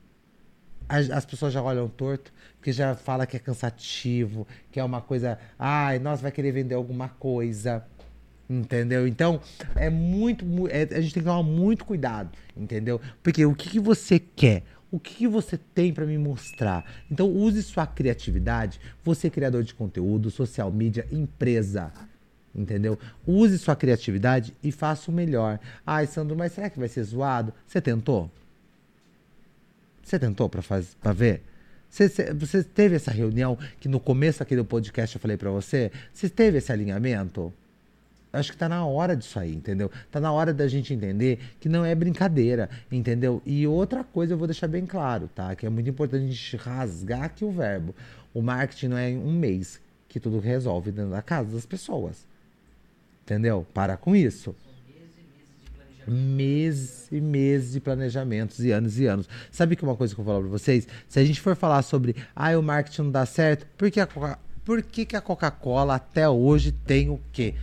as, 0.93 1.11
as 1.11 1.25
pessoas 1.25 1.53
já 1.53 1.63
olham 1.63 1.89
torto, 1.89 2.33
porque 2.59 2.71
já 2.73 2.95
fala 2.95 3.27
que 3.27 3.37
é 3.37 3.41
cansativo, 3.41 4.47
que 4.71 4.79
é 4.79 4.85
uma 4.85 5.01
coisa, 5.01 5.39
ai, 5.59 5.99
nós 5.99 6.21
vai 6.21 6.31
querer 6.31 6.53
vender 6.53 6.75
alguma 6.75 7.09
coisa. 7.09 7.85
Entendeu? 8.51 9.07
Então, 9.07 9.41
é 9.75 9.89
muito. 9.89 10.45
mu- 10.45 10.69
é- 10.69 10.83
a 10.83 11.01
gente 11.01 11.15
tem 11.15 11.23
que 11.23 11.29
tomar 11.29 11.43
muito 11.43 11.85
cuidado, 11.87 12.31
entendeu? 12.55 13.01
Porque 13.23 13.47
o 13.47 13.55
que, 13.55 13.71
que 13.71 13.81
você 13.81 14.19
quer? 14.19 14.65
O 14.91 15.01
que, 15.01 15.15
que 15.15 15.27
você 15.29 15.57
tem 15.75 15.91
para 15.95 16.05
me 16.05 16.19
mostrar? 16.19 16.85
Então, 17.11 17.27
use 17.31 17.63
sua 17.63 17.87
criatividade. 17.87 18.79
Você, 19.03 19.31
criador 19.31 19.63
de 19.63 19.73
conteúdo, 19.73 20.31
social 20.31 20.71
media, 20.71 21.07
empresa. 21.11 21.91
Entendeu? 22.55 22.99
Use 23.27 23.59
sua 23.59 23.75
criatividade 23.75 24.55
e 24.63 24.71
faça 24.71 25.11
o 25.11 25.15
melhor. 25.15 25.59
Ai, 25.87 26.07
Sandro, 26.07 26.37
mas 26.37 26.53
será 26.53 26.69
que 26.69 26.79
vai 26.79 26.89
ser 26.89 27.03
zoado? 27.05 27.55
Você 27.67 27.81
tentou? 27.81 28.31
Você 30.03 30.19
tentou 30.19 30.49
pra, 30.49 30.63
faz, 30.63 30.95
pra 31.01 31.13
ver? 31.13 31.43
Você, 31.89 32.09
você- 32.33 32.65
teve 32.65 32.97
essa 32.97 33.11
reunião 33.11 33.59
que 33.79 33.89
no 33.89 34.01
começo 34.01 34.43
do 34.45 34.65
podcast 34.65 35.17
eu 35.17 35.21
falei 35.21 35.37
pra 35.37 35.51
você? 35.51 35.91
Você 36.13 36.29
teve 36.29 36.59
esse 36.59 36.73
alinhamento? 36.73 37.53
Acho 38.33 38.51
que 38.53 38.57
tá 38.57 38.67
na 38.67 38.85
hora 38.87 39.15
disso 39.15 39.39
aí, 39.39 39.55
entendeu? 39.55 39.91
Tá 40.11 40.19
na 40.19 40.33
hora 40.33 40.55
da 40.55 40.67
gente 40.67 40.95
entender 40.95 41.39
que 41.61 41.69
não 41.69 41.85
é 41.85 41.95
brincadeira, 41.95 42.71
entendeu? 42.91 43.43
E 43.45 43.67
outra 43.67 44.03
coisa 44.03 44.33
eu 44.33 44.39
vou 44.39 44.47
deixar 44.47 44.69
bem 44.69 44.87
claro, 44.87 45.29
tá? 45.35 45.55
Que 45.55 45.67
é 45.67 45.69
muito 45.69 45.91
importante 45.91 46.25
a 46.25 46.29
gente 46.29 46.57
rasgar 46.57 47.25
aqui 47.25 47.45
o 47.45 47.53
verbo. 47.53 47.95
O 48.33 48.41
marketing 48.41 48.89
não 48.89 48.97
é 48.97 49.11
em 49.11 49.19
um 49.19 49.33
mês 49.33 49.79
que 50.09 50.19
tudo 50.19 50.39
resolve 50.39 50.91
dentro 50.91 51.11
da 51.11 51.21
casa 51.21 51.55
das 51.55 51.67
pessoas. 51.67 52.27
Entendeu? 53.23 53.67
Para 53.75 53.99
com 53.99 54.17
isso. 54.17 54.57
Meses 56.07 57.09
e 57.13 57.21
meses 57.21 57.73
de 57.73 57.81
planejamentos 57.81 58.61
e 58.61 58.71
anos 58.73 58.99
e 58.99 59.07
anos. 59.07 59.29
Sabe 59.51 59.77
que 59.77 59.83
uma 59.85 59.97
coisa 59.97 60.15
que 60.15 60.21
eu 60.21 60.25
vou 60.25 60.35
falar 60.35 60.45
pra 60.49 60.59
vocês? 60.59 60.87
Se 61.09 61.19
a 61.21 61.25
gente 61.25 61.41
for 61.41 61.55
falar 61.57 61.83
sobre, 61.83 62.17
ah, 62.35 62.57
o 62.59 62.63
marketing 62.63 63.03
não 63.03 63.11
dá 63.11 63.27
certo, 63.27 63.67
por 63.77 63.91
que 63.91 64.01
a 64.01 64.07
Coca- 64.07 64.39
por 64.65 64.83
que, 64.83 65.05
que 65.05 65.17
a 65.17 65.21
Coca-Cola 65.21 65.97
até 65.97 66.29
hoje 66.29 66.73
tem 66.73 67.11
o 67.11 67.21
quê? 67.33 67.55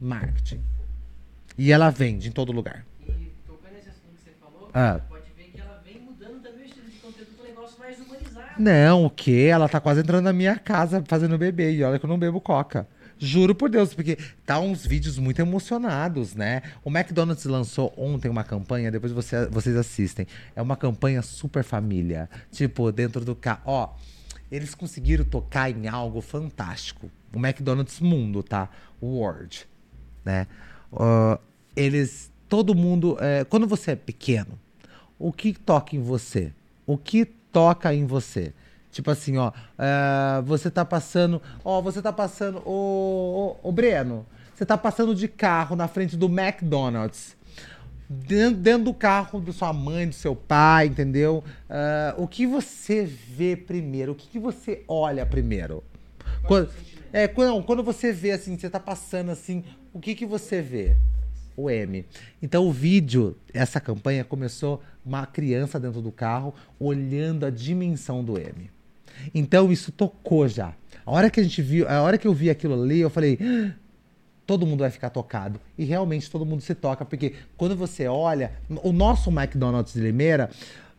Marketing. 0.00 0.60
E 1.56 1.72
ela 1.72 1.90
vende 1.90 2.28
em 2.28 2.32
todo 2.32 2.52
lugar. 2.52 2.84
E 3.08 3.12
tocando 3.46 3.72
nesse 3.74 3.88
assunto 3.88 4.14
que 4.16 4.22
você 4.24 4.30
falou, 4.40 4.70
Ah. 4.74 5.00
pode 5.08 5.24
ver 5.36 5.44
que 5.52 5.60
ela 5.60 5.80
vem 5.84 6.00
mudando 6.00 6.40
também 6.42 6.62
o 6.62 6.66
estilo 6.66 6.88
de 6.88 6.96
conteúdo 6.98 7.30
para 7.36 7.44
um 7.44 7.48
negócio 7.48 7.78
mais 7.78 7.98
humanizado. 8.00 8.62
Não, 8.62 9.04
o 9.06 9.10
quê? 9.10 9.48
Ela 9.50 9.68
tá 9.68 9.80
quase 9.80 10.00
entrando 10.00 10.24
na 10.24 10.32
minha 10.32 10.56
casa 10.58 11.02
fazendo 11.06 11.36
bebê. 11.38 11.72
E 11.72 11.82
olha 11.84 11.98
que 11.98 12.04
eu 12.04 12.08
não 12.08 12.18
bebo 12.18 12.40
coca. 12.40 12.86
Juro 13.18 13.54
por 13.54 13.68
Deus, 13.68 13.92
porque 13.94 14.16
tá 14.46 14.60
uns 14.60 14.86
vídeos 14.86 15.18
muito 15.18 15.40
emocionados, 15.40 16.34
né? 16.34 16.62
O 16.84 16.90
McDonald's 16.90 17.44
lançou 17.44 17.92
ontem 17.96 18.28
uma 18.28 18.44
campanha, 18.44 18.90
depois 18.90 19.12
você- 19.12 19.46
vocês 19.46 19.76
assistem. 19.76 20.26
É 20.54 20.62
uma 20.62 20.76
campanha 20.76 21.20
super 21.22 21.64
família. 21.64 22.30
Tipo, 22.52 22.92
dentro 22.92 23.24
do 23.24 23.34
carro. 23.34 23.62
Ó, 23.64 23.88
eles 24.50 24.74
conseguiram 24.74 25.24
tocar 25.24 25.70
em 25.70 25.88
algo 25.88 26.20
fantástico. 26.20 27.10
O 27.34 27.38
McDonald's 27.38 28.00
Mundo, 28.00 28.42
tá? 28.42 28.68
O 29.00 29.18
World, 29.18 29.66
né? 30.24 30.46
Ó, 30.92 31.38
eles. 31.76 32.30
Todo 32.48 32.74
mundo. 32.74 33.18
é, 33.20 33.44
quando 33.44 33.66
você 33.66 33.90
é 33.90 33.96
pequeno, 33.96 34.58
o 35.18 35.30
que 35.32 35.52
toca 35.52 35.94
em 35.94 36.00
você? 36.00 36.50
O 36.86 36.96
que 36.96 37.26
toca 37.52 37.92
em 37.92 38.06
você? 38.06 38.54
Tipo 38.90 39.10
assim, 39.10 39.36
ó, 39.36 39.52
é, 39.78 40.42
você 40.42 40.70
tá 40.70 40.84
passando, 40.84 41.40
ó, 41.64 41.80
você 41.80 42.00
tá 42.00 42.12
passando, 42.12 42.62
ô, 42.64 43.56
ô, 43.62 43.68
ô, 43.68 43.72
Breno, 43.72 44.26
você 44.54 44.64
tá 44.64 44.76
passando 44.76 45.14
de 45.14 45.28
carro 45.28 45.76
na 45.76 45.86
frente 45.86 46.16
do 46.16 46.26
McDonald's. 46.26 47.36
Dentro, 48.10 48.58
dentro 48.58 48.84
do 48.84 48.94
carro 48.94 49.38
da 49.38 49.52
sua 49.52 49.72
mãe, 49.72 50.08
do 50.08 50.14
seu 50.14 50.34
pai, 50.34 50.86
entendeu? 50.86 51.44
Ah, 51.68 52.14
o 52.16 52.26
que 52.26 52.46
você 52.46 53.04
vê 53.04 53.54
primeiro? 53.54 54.12
O 54.12 54.14
que, 54.14 54.26
que 54.28 54.38
você 54.38 54.82
olha 54.88 55.26
primeiro? 55.26 55.84
Quando, 56.46 56.70
é, 57.12 57.28
quando, 57.28 57.62
quando 57.64 57.82
você 57.82 58.12
vê 58.12 58.30
assim, 58.30 58.58
você 58.58 58.70
tá 58.70 58.80
passando 58.80 59.30
assim, 59.30 59.62
o 59.92 60.00
que, 60.00 60.14
que 60.14 60.24
você 60.24 60.62
vê? 60.62 60.96
O 61.54 61.68
M. 61.68 62.06
Então 62.40 62.66
o 62.66 62.72
vídeo, 62.72 63.36
essa 63.52 63.80
campanha 63.80 64.24
começou 64.24 64.80
uma 65.04 65.26
criança 65.26 65.78
dentro 65.78 66.00
do 66.00 66.12
carro 66.12 66.54
olhando 66.78 67.44
a 67.44 67.50
dimensão 67.50 68.24
do 68.24 68.38
M. 68.38 68.70
Então 69.34 69.70
isso 69.72 69.92
tocou 69.92 70.48
já. 70.48 70.74
A 71.04 71.10
hora 71.10 71.30
que 71.30 71.40
a 71.40 71.42
gente 71.42 71.62
viu, 71.62 71.88
a 71.88 72.02
hora 72.02 72.18
que 72.18 72.26
eu 72.26 72.34
vi 72.34 72.50
aquilo 72.50 72.82
ali, 72.82 73.00
eu 73.00 73.10
falei, 73.10 73.38
"Ah, 73.40 73.72
todo 74.48 74.66
mundo 74.66 74.80
vai 74.80 74.90
ficar 74.90 75.10
tocado. 75.10 75.60
E 75.76 75.84
realmente 75.84 76.30
todo 76.30 76.46
mundo 76.46 76.62
se 76.62 76.74
toca, 76.74 77.04
porque 77.04 77.34
quando 77.54 77.76
você 77.76 78.08
olha, 78.08 78.52
o 78.82 78.92
nosso 78.92 79.30
McDonald's 79.30 79.92
de 79.92 80.00
Limeira, 80.00 80.48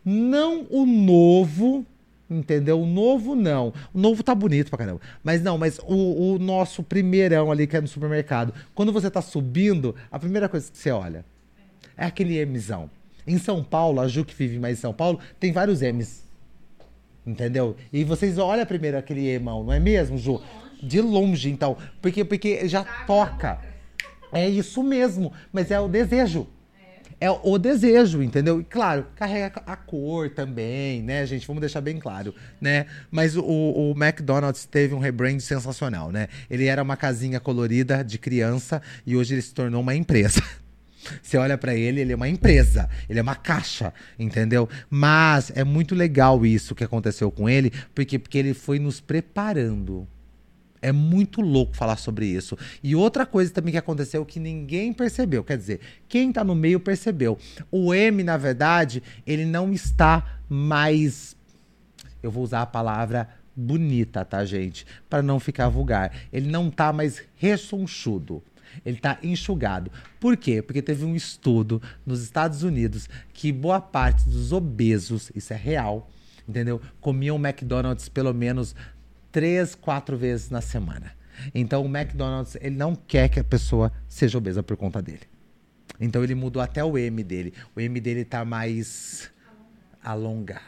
não 0.06 0.68
o 0.70 0.86
novo, 0.86 1.84
entendeu? 2.30 2.80
O 2.80 2.86
novo 2.86 3.34
não. 3.34 3.74
O 3.92 4.00
novo 4.00 4.22
tá 4.22 4.36
bonito 4.36 4.70
pra 4.70 4.78
caramba. 4.78 5.02
Mas 5.24 5.42
não, 5.42 5.58
mas 5.58 5.80
o, 5.80 6.36
o 6.36 6.40
nosso 6.40 6.84
primeirão 6.84 7.52
ali 7.52 7.66
que 7.66 7.76
é 7.76 7.82
no 7.82 7.88
supermercado. 7.88 8.54
Quando 8.76 8.94
você 8.94 9.10
tá 9.10 9.22
subindo, 9.22 9.96
a 10.12 10.20
primeira 10.20 10.48
coisa 10.48 10.72
que 10.72 10.78
você 10.78 10.92
olha 10.92 11.26
é 11.98 12.06
aquele 12.06 12.46
Mzão. 12.46 12.88
Em 13.26 13.40
São 13.40 13.64
Paulo, 13.64 14.00
a 14.00 14.08
Ju 14.08 14.24
que 14.24 14.36
vive 14.36 14.60
mais 14.60 14.78
em 14.78 14.82
São 14.82 14.94
Paulo, 14.94 15.20
tem 15.40 15.52
vários 15.52 15.82
M's. 15.82 16.24
Entendeu? 17.30 17.76
E 17.94 18.04
vocês 18.04 18.40
olham 18.40 18.66
primeiro 18.66 18.98
aquele 18.98 19.28
emão, 19.28 19.64
não 19.64 19.72
é 19.72 19.80
mesmo, 19.80 20.18
Ju? 20.18 20.42
De 20.82 21.00
longe, 21.00 21.50
então. 21.50 21.78
Porque, 22.02 22.26
porque 22.26 22.68
já 22.68 22.84
toca. 23.06 23.60
É 24.32 24.50
isso 24.50 24.82
mesmo. 24.82 25.32
Mas 25.54 25.70
é 25.70 25.80
o 25.80 25.88
desejo. 25.88 26.48
É 27.22 27.30
o 27.30 27.58
desejo, 27.58 28.24
entendeu? 28.24 28.62
E 28.62 28.64
claro, 28.64 29.06
carrega 29.14 29.62
a 29.66 29.76
cor 29.76 30.30
também, 30.30 31.04
né, 31.04 31.26
gente? 31.26 31.46
Vamos 31.46 31.60
deixar 31.60 31.82
bem 31.82 32.00
claro, 32.00 32.34
né? 32.62 32.86
Mas 33.12 33.36
o, 33.36 33.44
o 33.44 33.92
McDonald's 33.92 34.66
teve 34.66 34.96
um 34.96 35.00
rebrand 35.00 35.40
sensacional, 35.40 36.14
né? 36.14 36.30
Ele 36.50 36.66
era 36.66 36.82
uma 36.82 36.96
casinha 36.96 37.40
colorida 37.40 38.06
de 38.06 38.18
criança 38.18 38.82
e 39.06 39.18
hoje 39.18 39.36
ele 39.36 39.42
se 39.42 39.54
tornou 39.54 39.82
uma 39.82 39.94
empresa. 39.94 40.42
Você 41.22 41.38
olha 41.38 41.58
pra 41.58 41.76
ele, 41.76 42.02
ele 42.02 42.14
é 42.14 42.16
uma 42.16 42.28
empresa, 42.28 42.90
ele 43.10 43.20
é 43.20 43.22
uma 43.22 43.36
caixa, 43.36 43.94
entendeu? 44.18 44.68
Mas 44.90 45.52
é 45.56 45.64
muito 45.64 45.96
legal 45.96 46.46
isso 46.46 46.76
que 46.76 46.84
aconteceu 46.84 47.32
com 47.32 47.50
ele, 47.50 47.72
porque, 47.96 48.20
porque 48.20 48.38
ele 48.38 48.54
foi 48.54 48.80
nos 48.80 49.00
preparando. 49.00 50.08
É 50.82 50.92
muito 50.92 51.42
louco 51.42 51.76
falar 51.76 51.98
sobre 51.98 52.26
isso. 52.26 52.58
E 52.82 52.96
outra 52.96 53.26
coisa 53.26 53.52
também 53.52 53.74
que 53.74 53.78
aconteceu 53.78 54.26
que 54.26 54.40
ninguém 54.40 54.94
percebeu, 54.94 55.44
quer 55.44 55.58
dizer, 55.58 55.80
quem 56.08 56.32
tá 56.32 56.44
no 56.44 56.56
meio 56.56 56.80
percebeu. 56.80 57.38
O 57.70 57.94
M, 57.94 58.24
na 58.24 58.38
verdade, 58.38 59.04
ele 59.26 59.46
não 59.46 59.74
está 59.74 60.40
mais 60.48 61.38
eu 62.22 62.32
vou 62.32 62.44
usar 62.44 62.62
a 62.62 62.66
palavra 62.66 63.30
bonita, 63.56 64.24
tá, 64.24 64.44
gente? 64.46 64.86
Para 65.10 65.22
não 65.22 65.40
ficar 65.40 65.70
vulgar. 65.70 66.12
Ele 66.32 66.50
não 66.50 66.70
tá 66.70 66.92
mais 66.94 67.24
ressonchudo. 67.36 68.44
Ele 68.86 68.98
tá 68.98 69.18
enxugado. 69.24 69.92
Por 70.20 70.36
quê? 70.38 70.62
Porque 70.62 70.82
teve 70.82 71.06
um 71.06 71.16
estudo 71.16 71.82
nos 72.06 72.22
Estados 72.22 72.64
Unidos 72.64 73.10
que 73.34 73.52
boa 73.52 73.80
parte 73.82 74.28
dos 74.30 74.52
obesos, 74.52 75.32
isso 75.36 75.54
é 75.54 75.56
real, 75.58 76.10
entendeu? 76.48 76.82
Comiam 77.02 77.38
McDonald's 77.38 78.10
pelo 78.10 78.34
menos 78.34 78.76
três, 79.32 79.76
quatro 79.76 80.18
vezes 80.18 80.50
na 80.50 80.62
semana. 80.62 81.12
Então 81.56 81.86
o 81.86 81.88
McDonald's, 81.98 82.56
ele 82.60 82.76
não 82.76 82.96
quer 82.96 83.30
que 83.30 83.40
a 83.40 83.44
pessoa 83.44 83.92
seja 84.08 84.38
obesa 84.38 84.62
por 84.62 84.76
conta 84.76 85.02
dele. 85.02 85.22
Então 86.00 86.24
ele 86.24 86.36
mudou 86.36 86.62
até 86.62 86.84
o 86.84 86.98
M 86.98 87.24
dele. 87.24 87.54
O 87.76 87.80
M 87.80 88.00
dele 88.00 88.24
tá 88.26 88.44
mais 88.46 89.30
alongado. 90.04 90.62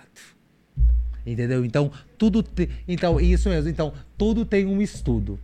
Entendeu? 1.25 1.63
Então, 1.63 1.91
tudo. 2.17 2.41
te- 2.41 2.69
Então, 2.87 3.19
isso 3.19 3.47
mesmo. 3.47 3.69
Então, 3.69 3.93
tudo 4.17 4.43
tem 4.43 4.65
um 4.65 4.81
estudo. 4.81 5.39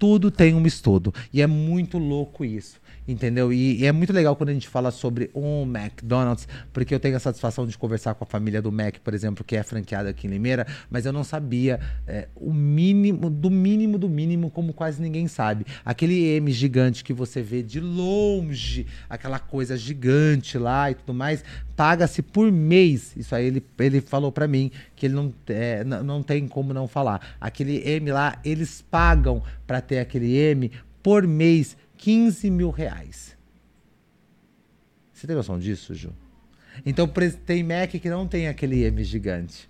Tudo 0.00 0.30
tem 0.30 0.54
um 0.54 0.66
estudo. 0.66 1.12
E 1.30 1.42
é 1.42 1.46
muito 1.46 1.98
louco 1.98 2.42
isso. 2.42 2.79
Entendeu? 3.10 3.52
E, 3.52 3.80
e 3.80 3.86
é 3.86 3.90
muito 3.90 4.12
legal 4.12 4.36
quando 4.36 4.50
a 4.50 4.52
gente 4.52 4.68
fala 4.68 4.92
sobre 4.92 5.30
um 5.34 5.62
McDonald's, 5.62 6.46
porque 6.72 6.94
eu 6.94 7.00
tenho 7.00 7.16
a 7.16 7.20
satisfação 7.20 7.66
de 7.66 7.76
conversar 7.76 8.14
com 8.14 8.22
a 8.22 8.26
família 8.26 8.62
do 8.62 8.70
Mac, 8.70 8.98
por 9.02 9.12
exemplo, 9.12 9.44
que 9.44 9.56
é 9.56 9.62
franqueada 9.64 10.10
aqui 10.10 10.28
em 10.28 10.30
Limeira, 10.30 10.64
mas 10.88 11.04
eu 11.06 11.12
não 11.12 11.24
sabia 11.24 11.80
é, 12.06 12.28
o 12.36 12.52
mínimo, 12.52 13.28
do 13.28 13.50
mínimo 13.50 13.98
do 13.98 14.08
mínimo, 14.08 14.48
como 14.48 14.72
quase 14.72 15.02
ninguém 15.02 15.26
sabe. 15.26 15.66
Aquele 15.84 16.24
M 16.36 16.52
gigante 16.52 17.02
que 17.02 17.12
você 17.12 17.42
vê 17.42 17.64
de 17.64 17.80
longe, 17.80 18.86
aquela 19.08 19.40
coisa 19.40 19.76
gigante 19.76 20.56
lá 20.56 20.88
e 20.92 20.94
tudo 20.94 21.12
mais, 21.12 21.42
paga-se 21.74 22.22
por 22.22 22.52
mês. 22.52 23.16
Isso 23.16 23.34
aí 23.34 23.46
ele, 23.46 23.66
ele 23.80 24.00
falou 24.00 24.30
pra 24.30 24.46
mim 24.46 24.70
que 24.94 25.06
ele 25.06 25.14
não, 25.14 25.34
é, 25.48 25.82
não, 25.82 26.04
não 26.04 26.22
tem 26.22 26.46
como 26.46 26.72
não 26.72 26.86
falar. 26.86 27.36
Aquele 27.40 27.78
M 27.88 28.12
lá, 28.12 28.38
eles 28.44 28.84
pagam 28.88 29.42
pra 29.66 29.80
ter 29.80 29.98
aquele 29.98 30.32
M 30.36 30.70
por 31.02 31.26
mês 31.26 31.76
15 32.00 32.50
mil 32.50 32.70
reais. 32.70 33.36
Você 35.12 35.26
tem 35.26 35.36
noção 35.36 35.58
disso, 35.58 35.94
Ju? 35.94 36.10
Então 36.86 37.06
tem 37.44 37.62
Mac 37.62 37.90
que 37.90 38.08
não 38.08 38.26
tem 38.26 38.48
aquele 38.48 38.82
M 38.84 39.04
gigante. 39.04 39.68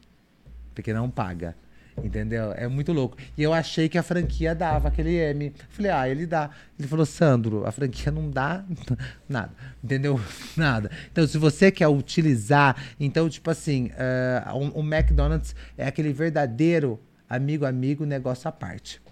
Porque 0.72 0.92
não 0.92 1.10
paga. 1.10 1.56
Entendeu? 2.00 2.52
É 2.52 2.68
muito 2.68 2.92
louco. 2.92 3.16
E 3.36 3.42
eu 3.42 3.52
achei 3.52 3.88
que 3.88 3.98
a 3.98 4.02
franquia 4.02 4.54
dava 4.54 4.86
aquele 4.86 5.16
M. 5.16 5.52
Falei, 5.70 5.90
ah, 5.90 6.08
ele 6.08 6.24
dá. 6.24 6.50
Ele 6.78 6.86
falou, 6.86 7.04
Sandro, 7.04 7.66
a 7.66 7.72
franquia 7.72 8.12
não 8.12 8.30
dá 8.30 8.64
nada. 9.28 9.50
Entendeu? 9.82 10.20
Nada. 10.56 10.88
Então, 11.10 11.26
se 11.26 11.36
você 11.36 11.72
quer 11.72 11.88
utilizar, 11.88 12.76
então, 12.98 13.28
tipo 13.28 13.50
assim, 13.50 13.90
eh, 13.96 14.44
o, 14.54 14.80
o 14.80 14.82
McDonald's 14.82 15.54
é 15.76 15.84
aquele 15.84 16.12
verdadeiro 16.12 17.00
amigo, 17.28 17.66
amigo, 17.66 18.06
negócio 18.06 18.46
à 18.48 18.52
parte. 18.52 19.02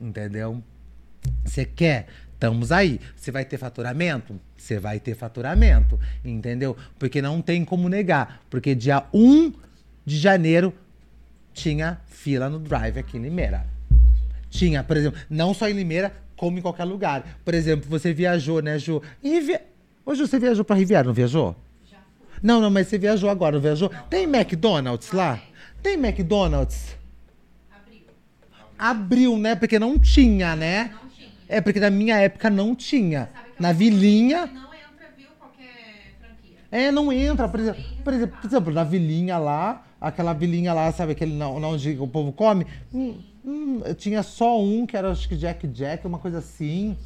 Entendeu? 0.00 0.62
Você 1.44 1.64
quer? 1.64 2.06
Estamos 2.34 2.70
aí. 2.70 3.00
Você 3.16 3.32
vai 3.32 3.44
ter 3.44 3.58
faturamento? 3.58 4.40
Você 4.56 4.78
vai 4.78 5.00
ter 5.00 5.14
faturamento. 5.14 5.98
Entendeu? 6.24 6.76
Porque 6.98 7.20
não 7.20 7.42
tem 7.42 7.64
como 7.64 7.88
negar. 7.88 8.42
Porque 8.48 8.74
dia 8.74 9.04
1 9.12 9.52
de 10.06 10.16
janeiro 10.16 10.72
tinha 11.52 12.00
fila 12.06 12.48
no 12.48 12.60
drive 12.60 12.98
aqui 12.98 13.16
em 13.16 13.22
Limeira. 13.22 13.66
Tinha, 14.48 14.84
por 14.84 14.96
exemplo, 14.96 15.20
não 15.28 15.52
só 15.52 15.68
em 15.68 15.72
Limeira, 15.72 16.14
como 16.36 16.58
em 16.58 16.62
qualquer 16.62 16.84
lugar. 16.84 17.40
Por 17.44 17.52
exemplo, 17.52 17.90
você 17.90 18.12
viajou, 18.12 18.62
né, 18.62 18.78
Ju? 18.78 19.02
Rivi... 19.22 19.58
Hoje 20.06 20.20
você 20.20 20.38
viajou 20.38 20.64
pra 20.64 20.76
Riviera, 20.76 21.04
não 21.04 21.12
viajou? 21.12 21.56
Já. 21.90 21.98
Não, 22.42 22.60
não, 22.60 22.70
mas 22.70 22.86
você 22.86 22.96
viajou 22.96 23.28
agora, 23.28 23.56
não 23.56 23.60
viajou? 23.60 23.90
Tem 24.08 24.24
McDonald's 24.24 25.12
lá? 25.12 25.42
Tem 25.82 25.94
McDonald's? 25.94 26.96
Abriu. 27.70 28.00
Abriu, 28.78 29.38
né? 29.38 29.54
Porque 29.54 29.78
não 29.78 29.98
tinha, 29.98 30.56
né? 30.56 30.94
Não. 31.02 31.07
É, 31.48 31.60
porque 31.60 31.80
na 31.80 31.90
minha 31.90 32.16
época 32.18 32.50
não 32.50 32.74
tinha. 32.74 33.30
Na 33.58 33.70
é 33.70 33.72
vilinha. 33.72 34.46
Não 34.46 34.74
entra, 34.74 35.08
viu, 35.16 35.26
qualquer 35.38 36.14
franquia. 36.20 36.58
É, 36.70 36.90
não 36.92 37.12
entra. 37.12 37.48
Por 37.48 37.60
exemplo, 37.60 37.84
por 38.04 38.12
exemplo, 38.12 38.36
por 38.40 38.46
exemplo, 38.46 38.72
na 38.72 38.84
vilinha 38.84 39.38
lá, 39.38 39.86
aquela 40.00 40.32
vilinha 40.32 40.72
lá, 40.74 40.92
sabe, 40.92 41.12
aquele 41.12 41.42
onde 41.42 41.96
o 41.98 42.06
povo 42.06 42.32
come, 42.32 42.66
hum, 42.92 43.18
hum, 43.44 43.80
tinha 43.96 44.22
só 44.22 44.60
um, 44.60 44.86
que 44.86 44.96
era 44.96 45.10
acho 45.10 45.28
que 45.28 45.36
Jack 45.36 45.66
Jack, 45.68 46.06
uma 46.06 46.18
coisa 46.18 46.38
assim, 46.38 46.96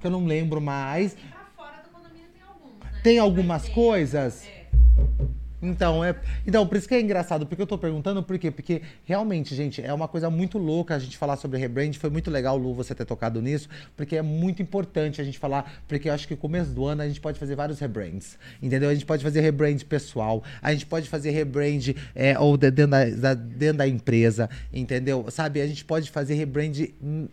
que 0.00 0.06
eu 0.06 0.10
não 0.10 0.26
lembro 0.26 0.60
mais. 0.60 1.12
E 1.12 1.16
pra 1.16 1.44
fora 1.56 1.82
do 1.82 1.90
condomínio 1.90 2.28
tem 2.32 2.42
alguns, 2.48 2.80
né? 2.80 3.00
Tem 3.02 3.18
algumas 3.18 3.62
ter- 3.64 3.70
coisas. 3.72 4.48
É. 4.48 5.32
Então, 5.62 6.04
é, 6.04 6.16
então, 6.44 6.66
por 6.66 6.76
isso 6.76 6.88
que 6.88 6.94
é 6.94 7.00
engraçado, 7.00 7.46
porque 7.46 7.62
eu 7.62 7.66
tô 7.66 7.78
perguntando 7.78 8.20
por 8.20 8.36
quê? 8.36 8.50
Porque 8.50 8.82
realmente, 9.04 9.54
gente, 9.54 9.80
é 9.80 9.94
uma 9.94 10.08
coisa 10.08 10.28
muito 10.28 10.58
louca 10.58 10.96
a 10.96 10.98
gente 10.98 11.16
falar 11.16 11.36
sobre 11.36 11.56
rebrand. 11.56 11.94
Foi 11.94 12.10
muito 12.10 12.30
legal, 12.32 12.56
Lu, 12.56 12.74
você 12.74 12.94
ter 12.96 13.04
tocado 13.04 13.40
nisso, 13.40 13.68
porque 13.96 14.16
é 14.16 14.22
muito 14.22 14.60
importante 14.60 15.20
a 15.20 15.24
gente 15.24 15.38
falar, 15.38 15.72
porque 15.86 16.08
eu 16.08 16.12
acho 16.12 16.26
que 16.26 16.34
no 16.34 16.40
começo 16.40 16.72
do 16.72 16.84
ano 16.84 17.02
a 17.02 17.06
gente 17.06 17.20
pode 17.20 17.38
fazer 17.38 17.54
vários 17.54 17.78
rebrands, 17.78 18.36
entendeu? 18.60 18.90
A 18.90 18.94
gente 18.94 19.06
pode 19.06 19.22
fazer 19.22 19.40
rebrand 19.40 19.80
pessoal, 19.84 20.42
a 20.60 20.72
gente 20.72 20.84
pode 20.84 21.08
fazer 21.08 21.30
rebrand 21.30 21.94
é, 22.12 22.36
ou 22.36 22.56
de- 22.56 22.70
dentro, 22.70 23.16
da, 23.20 23.34
dentro 23.34 23.78
da 23.78 23.86
empresa, 23.86 24.50
entendeu? 24.72 25.26
Sabe, 25.30 25.60
a 25.60 25.66
gente 25.66 25.84
pode 25.84 26.10
fazer 26.10 26.34
rebrand 26.34 26.72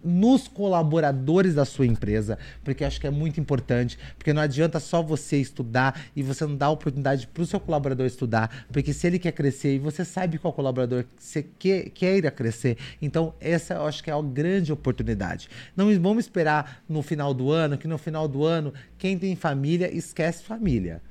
nos 0.03 0.47
colaboradores 0.47 1.55
da 1.55 1.65
sua 1.65 1.87
empresa, 1.87 2.37
porque 2.63 2.83
eu 2.83 2.87
acho 2.87 3.01
que 3.01 3.07
é 3.07 3.11
muito 3.11 3.39
importante, 3.39 3.97
porque 4.17 4.33
não 4.33 4.41
adianta 4.43 4.79
só 4.79 5.01
você 5.01 5.37
estudar 5.37 5.99
e 6.15 6.21
você 6.21 6.45
não 6.45 6.55
dá 6.55 6.69
oportunidade 6.69 7.25
para 7.25 7.43
seu 7.45 7.59
colaborador 7.59 8.05
estudar, 8.05 8.18
porque 8.71 8.93
se 8.93 9.08
ele 9.08 9.19
quer 9.19 9.32
crescer 9.32 9.75
e 9.75 9.79
você 9.79 10.03
sabe 10.03 10.38
qual 10.38 10.53
colaborador 10.53 11.05
você 11.17 11.45
quer, 11.58 11.89
queira 11.89 12.32
crescer, 12.32 12.77
então 13.01 13.34
essa 13.39 13.75
eu 13.75 13.86
acho 13.86 14.03
que 14.03 14.10
é 14.10 14.13
a 14.13 14.21
grande 14.21 14.71
oportunidade. 14.71 15.49
Não 15.75 15.86
vamos 15.99 16.25
esperar 16.25 16.84
no 16.88 17.01
final 17.01 17.34
do 17.34 17.51
ano, 17.51 17.77
que 17.77 17.88
no 17.88 17.97
final 17.97 18.27
do 18.27 18.45
ano, 18.45 18.73
quem 18.97 19.17
tem 19.17 19.36
família 19.36 19.93
esquece 19.93 20.43
família. 20.43 21.01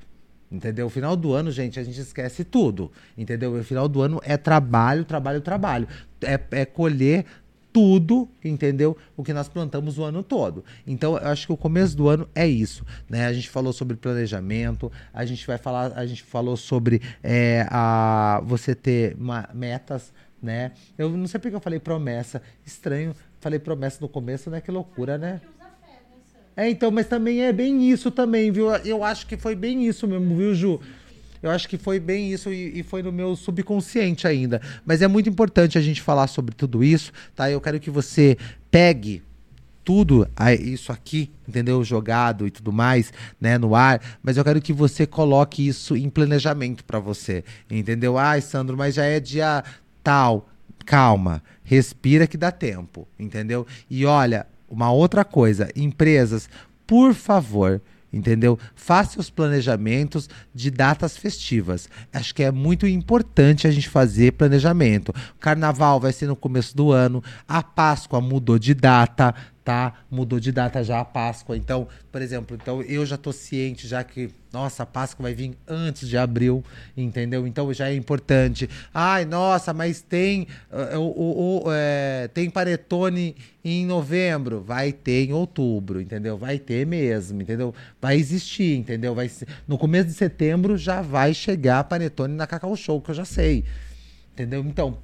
Entendeu? 0.51 0.87
O 0.87 0.89
final 0.89 1.15
do 1.15 1.31
ano, 1.31 1.51
gente, 1.51 1.79
a 1.79 1.83
gente 1.83 2.01
esquece 2.01 2.43
tudo. 2.43 2.91
Entendeu? 3.15 3.53
O 3.53 3.63
final 3.63 3.87
do 3.87 4.01
ano 4.01 4.19
é 4.23 4.35
trabalho, 4.35 5.05
trabalho, 5.05 5.41
trabalho. 5.41 5.87
É, 6.21 6.39
é 6.51 6.65
colher 6.65 7.23
tudo, 7.71 8.27
entendeu? 8.43 8.97
O 9.15 9.23
que 9.23 9.31
nós 9.33 9.47
plantamos 9.47 9.97
o 9.97 10.03
ano 10.03 10.23
todo. 10.23 10.63
Então, 10.87 11.17
eu 11.17 11.27
acho 11.27 11.45
que 11.47 11.53
o 11.53 11.57
começo 11.57 11.95
do 11.95 12.07
ano 12.09 12.27
é 12.33 12.47
isso, 12.47 12.85
né? 13.09 13.25
A 13.27 13.33
gente 13.33 13.49
falou 13.49 13.71
sobre 13.71 13.95
planejamento, 13.95 14.91
a 15.13 15.25
gente 15.25 15.45
vai 15.45 15.57
falar, 15.57 15.93
a 15.95 16.05
gente 16.05 16.23
falou 16.23 16.57
sobre 16.57 17.01
é, 17.23 17.65
a, 17.69 18.41
você 18.45 18.73
ter 18.73 19.15
uma- 19.19 19.47
metas, 19.53 20.11
né? 20.41 20.71
Eu 20.97 21.09
não 21.09 21.27
sei 21.27 21.39
porque 21.39 21.55
eu 21.55 21.59
falei 21.61 21.79
promessa, 21.79 22.41
estranho, 22.65 23.13
falei 23.39 23.59
promessa 23.59 23.97
no 24.01 24.09
começo, 24.09 24.49
né? 24.49 24.61
Que 24.61 24.71
loucura, 24.71 25.17
né? 25.17 25.29
Né? 25.29 25.41
É, 26.55 26.69
então, 26.69 26.91
mas 26.91 27.07
também 27.07 27.41
é 27.43 27.53
bem 27.53 27.89
isso 27.89 28.11
também, 28.11 28.51
viu? 28.51 28.69
Eu 28.83 29.01
acho 29.03 29.25
que 29.25 29.37
foi 29.37 29.55
bem 29.55 29.85
isso 29.87 30.05
mesmo, 30.07 30.35
viu, 30.35 30.53
Ju? 30.53 30.81
Eu 31.41 31.51
acho 31.51 31.67
que 31.67 31.77
foi 31.77 31.99
bem 31.99 32.31
isso 32.31 32.51
e, 32.51 32.79
e 32.79 32.83
foi 32.83 33.01
no 33.01 33.11
meu 33.11 33.35
subconsciente 33.35 34.27
ainda. 34.27 34.61
Mas 34.85 35.01
é 35.01 35.07
muito 35.07 35.29
importante 35.29 35.77
a 35.77 35.81
gente 35.81 36.01
falar 36.01 36.27
sobre 36.27 36.53
tudo 36.53 36.83
isso, 36.83 37.11
tá? 37.35 37.49
Eu 37.49 37.61
quero 37.61 37.79
que 37.79 37.89
você 37.89 38.37
pegue 38.69 39.23
tudo 39.83 40.27
isso 40.61 40.91
aqui, 40.91 41.31
entendeu? 41.47 41.83
Jogado 41.83 42.45
e 42.45 42.51
tudo 42.51 42.71
mais, 42.71 43.11
né, 43.41 43.57
no 43.57 43.73
ar, 43.73 43.99
mas 44.21 44.37
eu 44.37 44.43
quero 44.43 44.61
que 44.61 44.71
você 44.71 45.07
coloque 45.07 45.67
isso 45.67 45.97
em 45.97 46.09
planejamento 46.11 46.85
pra 46.85 46.99
você, 46.99 47.43
entendeu? 47.71 48.15
Ai, 48.15 48.39
Sandro, 48.39 48.77
mas 48.77 48.93
já 48.93 49.05
é 49.05 49.19
dia 49.19 49.63
tal. 50.03 50.47
Calma, 50.85 51.43
respira 51.63 52.27
que 52.27 52.37
dá 52.37 52.51
tempo, 52.51 53.07
entendeu? 53.17 53.65
E 53.89 54.05
olha, 54.05 54.45
uma 54.69 54.91
outra 54.91 55.25
coisa, 55.25 55.69
empresas, 55.75 56.47
por 56.85 57.15
favor, 57.15 57.81
entendeu? 58.11 58.57
Faça 58.75 59.19
os 59.19 59.29
planejamentos 59.29 60.29
de 60.53 60.71
datas 60.71 61.17
festivas. 61.17 61.89
Acho 62.13 62.33
que 62.33 62.43
é 62.43 62.51
muito 62.51 62.87
importante 62.87 63.67
a 63.67 63.71
gente 63.71 63.89
fazer 63.89 64.33
planejamento. 64.33 65.13
Carnaval 65.39 65.99
vai 65.99 66.11
ser 66.11 66.27
no 66.27 66.35
começo 66.35 66.75
do 66.75 66.91
ano, 66.91 67.23
a 67.47 67.61
Páscoa 67.61 68.19
mudou 68.19 68.57
de 68.59 68.73
data, 68.73 69.33
tá? 69.69 69.93
Mudou 70.09 70.39
de 70.39 70.51
data 70.51 70.83
já 70.83 70.99
a 70.99 71.05
Páscoa. 71.05 71.55
Então, 71.55 71.87
por 72.11 72.23
exemplo, 72.23 72.57
então 72.59 72.81
eu 72.81 73.05
já 73.05 73.15
tô 73.17 73.31
ciente 73.31 73.87
já 73.87 74.03
que 74.03 74.31
nossa, 74.51 74.81
a 74.81 74.85
Páscoa 74.85 75.21
vai 75.21 75.33
vir 75.35 75.55
antes 75.67 76.09
de 76.09 76.17
abril, 76.17 76.63
entendeu? 76.97 77.45
Então 77.45 77.71
já 77.71 77.87
é 77.87 77.93
importante. 77.93 78.67
Ai, 78.91 79.25
nossa, 79.25 79.71
mas 79.71 80.01
tem 80.01 80.47
eh, 80.71 80.97
o, 80.97 81.01
o- 81.03 81.63
o, 81.67 81.71
eh, 81.71 82.27
tem 82.33 82.49
paretone 82.49 83.35
em 83.63 83.85
novembro, 83.85 84.59
vai 84.59 84.91
ter 84.91 85.27
em 85.29 85.33
outubro, 85.33 86.01
entendeu? 86.01 86.35
Vai 86.35 86.57
ter 86.57 86.83
mesmo, 86.87 87.39
entendeu? 87.39 87.71
Vai 88.01 88.15
existir, 88.17 88.75
entendeu? 88.75 89.13
Vai 89.13 89.29
no 89.67 89.77
começo 89.77 90.07
de 90.07 90.13
setembro 90.15 90.79
já 90.79 90.99
vai 90.99 91.31
chegar 91.31 91.83
panetone 91.83 92.33
na 92.33 92.47
Cacau 92.47 92.75
Show, 92.75 92.99
que 93.01 93.11
eu 93.11 93.15
já 93.15 93.25
sei. 93.25 93.63
Entendeu? 94.39 94.61
Então, 94.65 94.97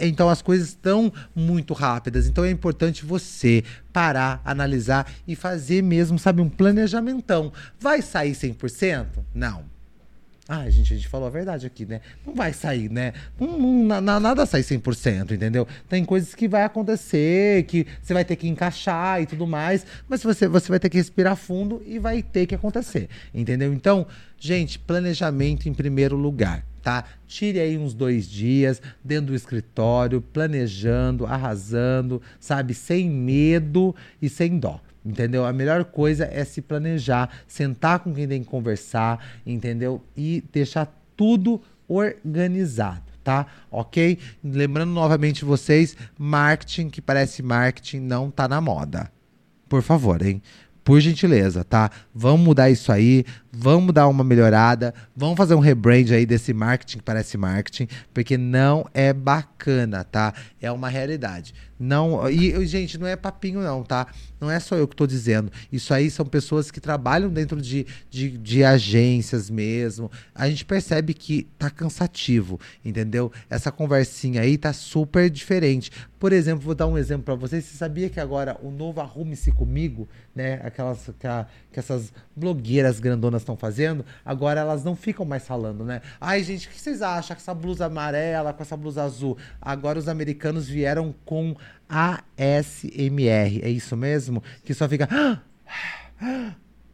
então 0.00 0.28
as 0.28 0.42
coisas 0.42 0.70
estão 0.70 1.12
muito 1.32 1.72
rápidas. 1.74 2.26
Então 2.26 2.44
é 2.44 2.50
importante 2.50 3.04
você 3.04 3.62
parar, 3.92 4.42
analisar 4.44 5.06
e 5.28 5.36
fazer 5.36 5.80
mesmo, 5.80 6.18
sabe, 6.18 6.42
um 6.42 6.48
planejamentão. 6.48 7.52
Vai 7.78 8.02
sair 8.02 8.32
100%? 8.32 9.06
Não. 9.32 9.62
Ah, 10.48 10.68
gente, 10.68 10.92
a 10.92 10.96
gente 10.96 11.06
falou 11.06 11.28
a 11.28 11.30
verdade 11.30 11.64
aqui, 11.64 11.86
né? 11.86 12.00
Não 12.26 12.34
vai 12.34 12.52
sair, 12.52 12.90
né? 12.90 13.12
Não, 13.38 13.56
não- 13.56 14.00
na- 14.00 14.18
nada 14.18 14.44
sai 14.44 14.64
100%, 14.64 15.30
entendeu? 15.32 15.68
Tem 15.88 16.04
coisas 16.04 16.34
que 16.34 16.48
vai 16.48 16.64
acontecer, 16.64 17.62
que 17.66 17.86
você 18.02 18.12
vai 18.12 18.24
ter 18.24 18.34
que 18.34 18.48
encaixar 18.48 19.22
e 19.22 19.26
tudo 19.26 19.46
mais, 19.46 19.86
mas 20.08 20.20
você, 20.24 20.48
você 20.48 20.68
vai 20.68 20.80
ter 20.80 20.88
que 20.90 20.96
respirar 20.96 21.36
fundo 21.36 21.80
e 21.86 22.00
vai 22.00 22.20
ter 22.24 22.46
que 22.46 22.56
acontecer, 22.56 23.08
entendeu? 23.32 23.72
Então, 23.72 24.04
gente, 24.40 24.76
planejamento 24.80 25.68
em 25.68 25.72
primeiro 25.74 26.16
lugar, 26.16 26.64
tá? 26.82 27.04
Tire 27.26 27.60
aí 27.60 27.78
uns 27.78 27.94
dois 27.94 28.28
dias 28.28 28.80
dentro 29.02 29.26
do 29.26 29.34
escritório, 29.34 30.20
planejando, 30.20 31.26
arrasando, 31.26 32.20
sabe? 32.38 32.74
Sem 32.74 33.08
medo 33.08 33.94
e 34.20 34.28
sem 34.28 34.58
dó. 34.58 34.80
Entendeu? 35.04 35.46
A 35.46 35.52
melhor 35.52 35.84
coisa 35.84 36.28
é 36.30 36.44
se 36.44 36.60
planejar, 36.60 37.30
sentar 37.46 38.00
com 38.00 38.12
quem 38.12 38.28
tem 38.28 38.42
que 38.42 38.50
conversar, 38.50 39.24
entendeu? 39.46 40.02
E 40.16 40.44
deixar 40.52 40.94
tudo 41.16 41.60
organizado, 41.88 43.10
tá? 43.24 43.46
Ok? 43.70 44.18
Lembrando 44.44 44.92
novamente 44.92 45.44
vocês, 45.44 45.96
marketing 46.18 46.90
que 46.90 47.00
parece 47.00 47.42
marketing 47.42 48.00
não 48.00 48.30
tá 48.30 48.46
na 48.46 48.60
moda. 48.60 49.10
Por 49.68 49.82
favor, 49.82 50.20
hein? 50.20 50.42
Por 50.84 51.00
gentileza, 51.00 51.64
tá? 51.64 51.90
Vamos 52.14 52.40
mudar 52.40 52.70
isso 52.70 52.90
aí, 52.92 53.24
vamos 53.52 53.92
dar 53.92 54.06
uma 54.08 54.22
melhorada, 54.24 54.94
vamos 55.16 55.36
fazer 55.36 55.54
um 55.54 55.60
rebrand 55.60 56.10
aí 56.12 56.24
desse 56.24 56.52
marketing 56.52 56.98
que 56.98 57.04
parece 57.04 57.36
marketing, 57.36 57.88
porque 58.14 58.36
não 58.38 58.86
é 58.94 59.12
bacana, 59.12 60.04
tá? 60.04 60.32
É 60.60 60.70
uma 60.70 60.88
realidade. 60.88 61.54
Não, 61.82 62.28
e 62.28 62.66
gente, 62.66 62.98
não 62.98 63.06
é 63.06 63.16
papinho 63.16 63.62
não, 63.62 63.82
tá? 63.82 64.06
Não 64.38 64.50
é 64.50 64.60
só 64.60 64.76
eu 64.76 64.86
que 64.86 64.94
tô 64.94 65.06
dizendo. 65.06 65.50
Isso 65.72 65.94
aí 65.94 66.10
são 66.10 66.26
pessoas 66.26 66.70
que 66.70 66.78
trabalham 66.78 67.30
dentro 67.30 67.58
de, 67.60 67.86
de, 68.10 68.36
de 68.36 68.62
agências 68.62 69.48
mesmo. 69.48 70.10
A 70.34 70.46
gente 70.48 70.62
percebe 70.66 71.14
que 71.14 71.48
tá 71.58 71.70
cansativo, 71.70 72.60
entendeu? 72.84 73.32
Essa 73.48 73.72
conversinha 73.72 74.42
aí 74.42 74.58
tá 74.58 74.74
super 74.74 75.30
diferente. 75.30 75.90
Por 76.18 76.34
exemplo, 76.34 76.62
vou 76.62 76.74
dar 76.74 76.86
um 76.86 76.98
exemplo 76.98 77.24
para 77.24 77.34
vocês. 77.34 77.64
Você 77.64 77.78
sabia 77.78 78.10
que 78.10 78.20
agora 78.20 78.58
o 78.62 78.70
novo 78.70 79.00
Arrume-se 79.00 79.50
Comigo, 79.50 80.06
né? 80.34 80.60
Aquelas 80.62 81.10
que, 81.18 81.26
a- 81.26 81.46
que 81.72 81.78
essas 81.80 82.12
blogueiras 82.36 83.00
grandonas 83.00 83.39
estão 83.42 83.56
fazendo, 83.56 84.04
agora 84.24 84.60
elas 84.60 84.84
não 84.84 84.94
ficam 84.96 85.24
mais 85.24 85.46
falando, 85.46 85.84
né? 85.84 86.02
Ai, 86.20 86.42
gente, 86.42 86.68
o 86.68 86.70
que 86.70 86.80
vocês 86.80 87.02
acham 87.02 87.36
com 87.36 87.40
essa 87.40 87.54
blusa 87.54 87.86
amarela, 87.86 88.52
com 88.52 88.62
essa 88.62 88.76
blusa 88.76 89.02
azul? 89.02 89.36
Agora 89.60 89.98
os 89.98 90.08
americanos 90.08 90.68
vieram 90.68 91.14
com 91.24 91.56
ASMR. 91.88 93.60
É 93.62 93.68
isso 93.68 93.96
mesmo? 93.96 94.42
Que 94.64 94.74
só 94.74 94.88
fica. 94.88 95.08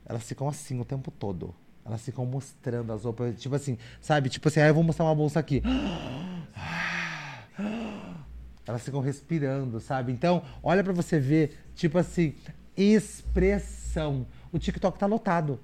Elas 0.04 0.22
ficam 0.22 0.48
assim 0.48 0.78
o 0.80 0.84
tempo 0.84 1.10
todo. 1.10 1.54
Elas 1.84 2.02
ficam 2.02 2.26
mostrando 2.26 2.92
as 2.92 3.04
roupas. 3.04 3.40
Tipo 3.40 3.54
assim, 3.54 3.78
sabe? 4.00 4.28
Tipo 4.28 4.48
assim, 4.48 4.60
ah, 4.60 4.68
eu 4.68 4.74
vou 4.74 4.82
mostrar 4.82 5.04
uma 5.04 5.14
bolsa 5.14 5.38
aqui. 5.38 5.62
Elas 8.66 8.82
ficam 8.82 9.00
respirando, 9.00 9.78
sabe? 9.80 10.12
Então, 10.12 10.42
olha 10.62 10.82
pra 10.82 10.92
você 10.92 11.20
ver, 11.20 11.56
tipo 11.74 11.96
assim, 11.98 12.34
expressão. 12.76 14.26
O 14.52 14.58
TikTok 14.58 14.98
tá 14.98 15.06
lotado. 15.06 15.60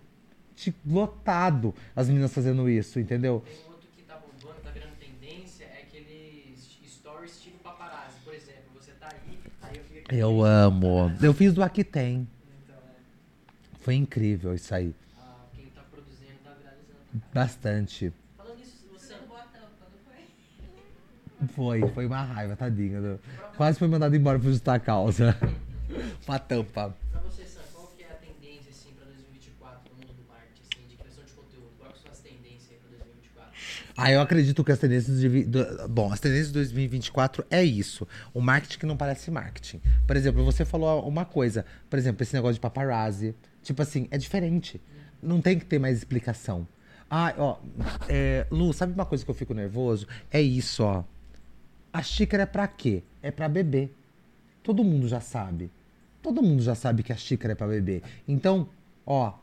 Lotado 0.87 1.75
as 1.97 2.09
meninas 2.09 2.33
fazendo 2.33 2.69
isso, 2.69 3.01
entendeu? 3.01 3.43
Tem 3.45 3.55
outro 3.69 3.89
que 3.97 4.03
tá 4.03 4.17
bombando, 4.17 4.61
tá 4.63 4.71
virando 4.71 4.95
tendência, 4.99 5.65
é 5.65 5.83
aqueles 5.83 6.79
stories 6.87 7.41
tipo 7.43 7.59
paparazzi. 7.59 8.19
Por 8.25 8.33
exemplo, 8.35 8.63
você 8.75 8.93
tá 8.93 9.09
aí, 9.13 9.39
aí 9.63 9.77
eu 9.77 9.85
fiquei 9.85 10.21
Eu 10.23 10.45
amo. 10.45 11.13
Eu 11.23 11.33
fiz 11.35 11.53
do 11.55 11.63
Aqui 11.63 11.83
Tem. 11.83 12.29
Então, 12.65 12.77
é, 12.77 13.79
Foi 13.81 13.95
incrível 13.95 14.55
isso 14.55 14.75
aí. 14.75 14.95
a- 15.19 15.57
quem 15.57 15.67
tá 15.71 15.83
produzindo 15.91 16.33
tá 16.45 16.51
viralizando. 16.53 17.23
Bastante. 17.35 18.13
Falando 18.37 18.59
nisso, 18.59 18.87
você 18.93 19.15
não 19.17 19.27
bota 19.27 19.49
tampa, 19.53 19.87
não 19.91 21.49
foi? 21.57 21.81
Foi, 21.83 21.93
foi 21.93 22.07
uma 22.07 22.23
raiva, 22.23 22.55
tadinha. 22.57 23.19
Quase 23.57 23.79
foi 23.79 23.89
mandado 23.89 24.15
embora 24.15 24.39
por 24.39 24.45
justa 24.51 24.79
causa. 24.79 25.37
Uma 26.27 26.39
tampa. 26.39 26.97
Pra 27.11 27.21
você, 27.21 27.45
Sam, 27.45 27.61
qual 27.75 27.89
que 27.97 28.03
é 28.03 28.07
a 28.07 28.15
tendência 28.15 28.71
assim 28.71 28.95
pra 28.95 29.05
2024 29.05 29.91
no 29.93 29.97
mundo 30.07 30.15
do 30.15 30.25
marketing, 30.29 30.63
assim, 30.73 30.87
de 30.89 30.97
criação 30.97 31.25
de 31.25 31.33
conteúdo? 31.33 31.69
Quais 31.79 31.99
são 32.01 32.11
as 32.13 32.21
tendências 32.21 32.71
aí 32.71 32.77
pra 32.79 32.89
2024? 32.97 33.53
Ah, 33.97 34.11
eu 34.11 34.21
acredito 34.21 34.65
que 34.65 34.73
as 34.73 34.79
tendências 34.79 35.21
de. 35.21 35.45
do- 35.45 35.89
bom, 35.89 36.13
as 36.13 36.19
tendências 36.21 36.49
de 36.49 36.55
2024 36.55 37.45
é 37.51 37.63
isso. 37.63 38.07
O 38.33 38.41
marketing 38.41 38.79
que 38.79 38.87
não 38.87 38.97
parece 38.97 39.31
marketing. 39.31 39.81
Por 40.07 40.17
exemplo, 40.17 40.45
você 40.45 40.65
falou 40.65 41.07
uma 41.07 41.25
coisa. 41.25 41.65
Por 41.91 41.99
exemplo, 41.99 42.23
esse 42.23 42.35
negócio 42.35 42.55
de 42.55 42.61
paparazzi. 42.61 43.35
Tipo 43.63 43.83
assim, 43.83 44.09
é 44.11 44.17
diferente. 44.19 44.81
Não 45.23 45.41
tem 45.41 45.59
que 45.59 45.65
ter 45.65 45.79
mais 45.79 45.99
explicação. 45.99 46.67
Ah, 47.11 47.35
ó. 47.37 47.59
é, 48.09 48.47
Lu, 48.51 48.73
sabe 48.73 48.95
uma 48.95 49.05
coisa 49.05 49.25
que 49.25 49.31
eu 49.31 49.35
fico 49.35 49.53
nervoso? 49.53 50.07
É 50.31 50.41
isso, 50.41 50.83
ó. 50.83 51.05
A 51.93 52.03
xícara 52.03 52.45
é 52.45 52.47
pra 52.47 52.67
quê? 52.67 53.03
É 53.23 53.31
pra 53.31 53.49
beber. 53.49 53.95
Todo 54.63 54.83
mundo 54.83 55.07
já 55.07 55.21
sabe. 55.21 55.71
Todo 56.23 56.43
mundo 56.43 56.63
já 56.63 56.75
sabe 56.75 57.03
que 57.03 57.13
a 57.13 57.17
xícara 57.17 57.53
é 57.53 57.55
pra 57.55 57.67
beber. 57.67 58.03
Então, 58.27 58.69
ó, 59.05 59.35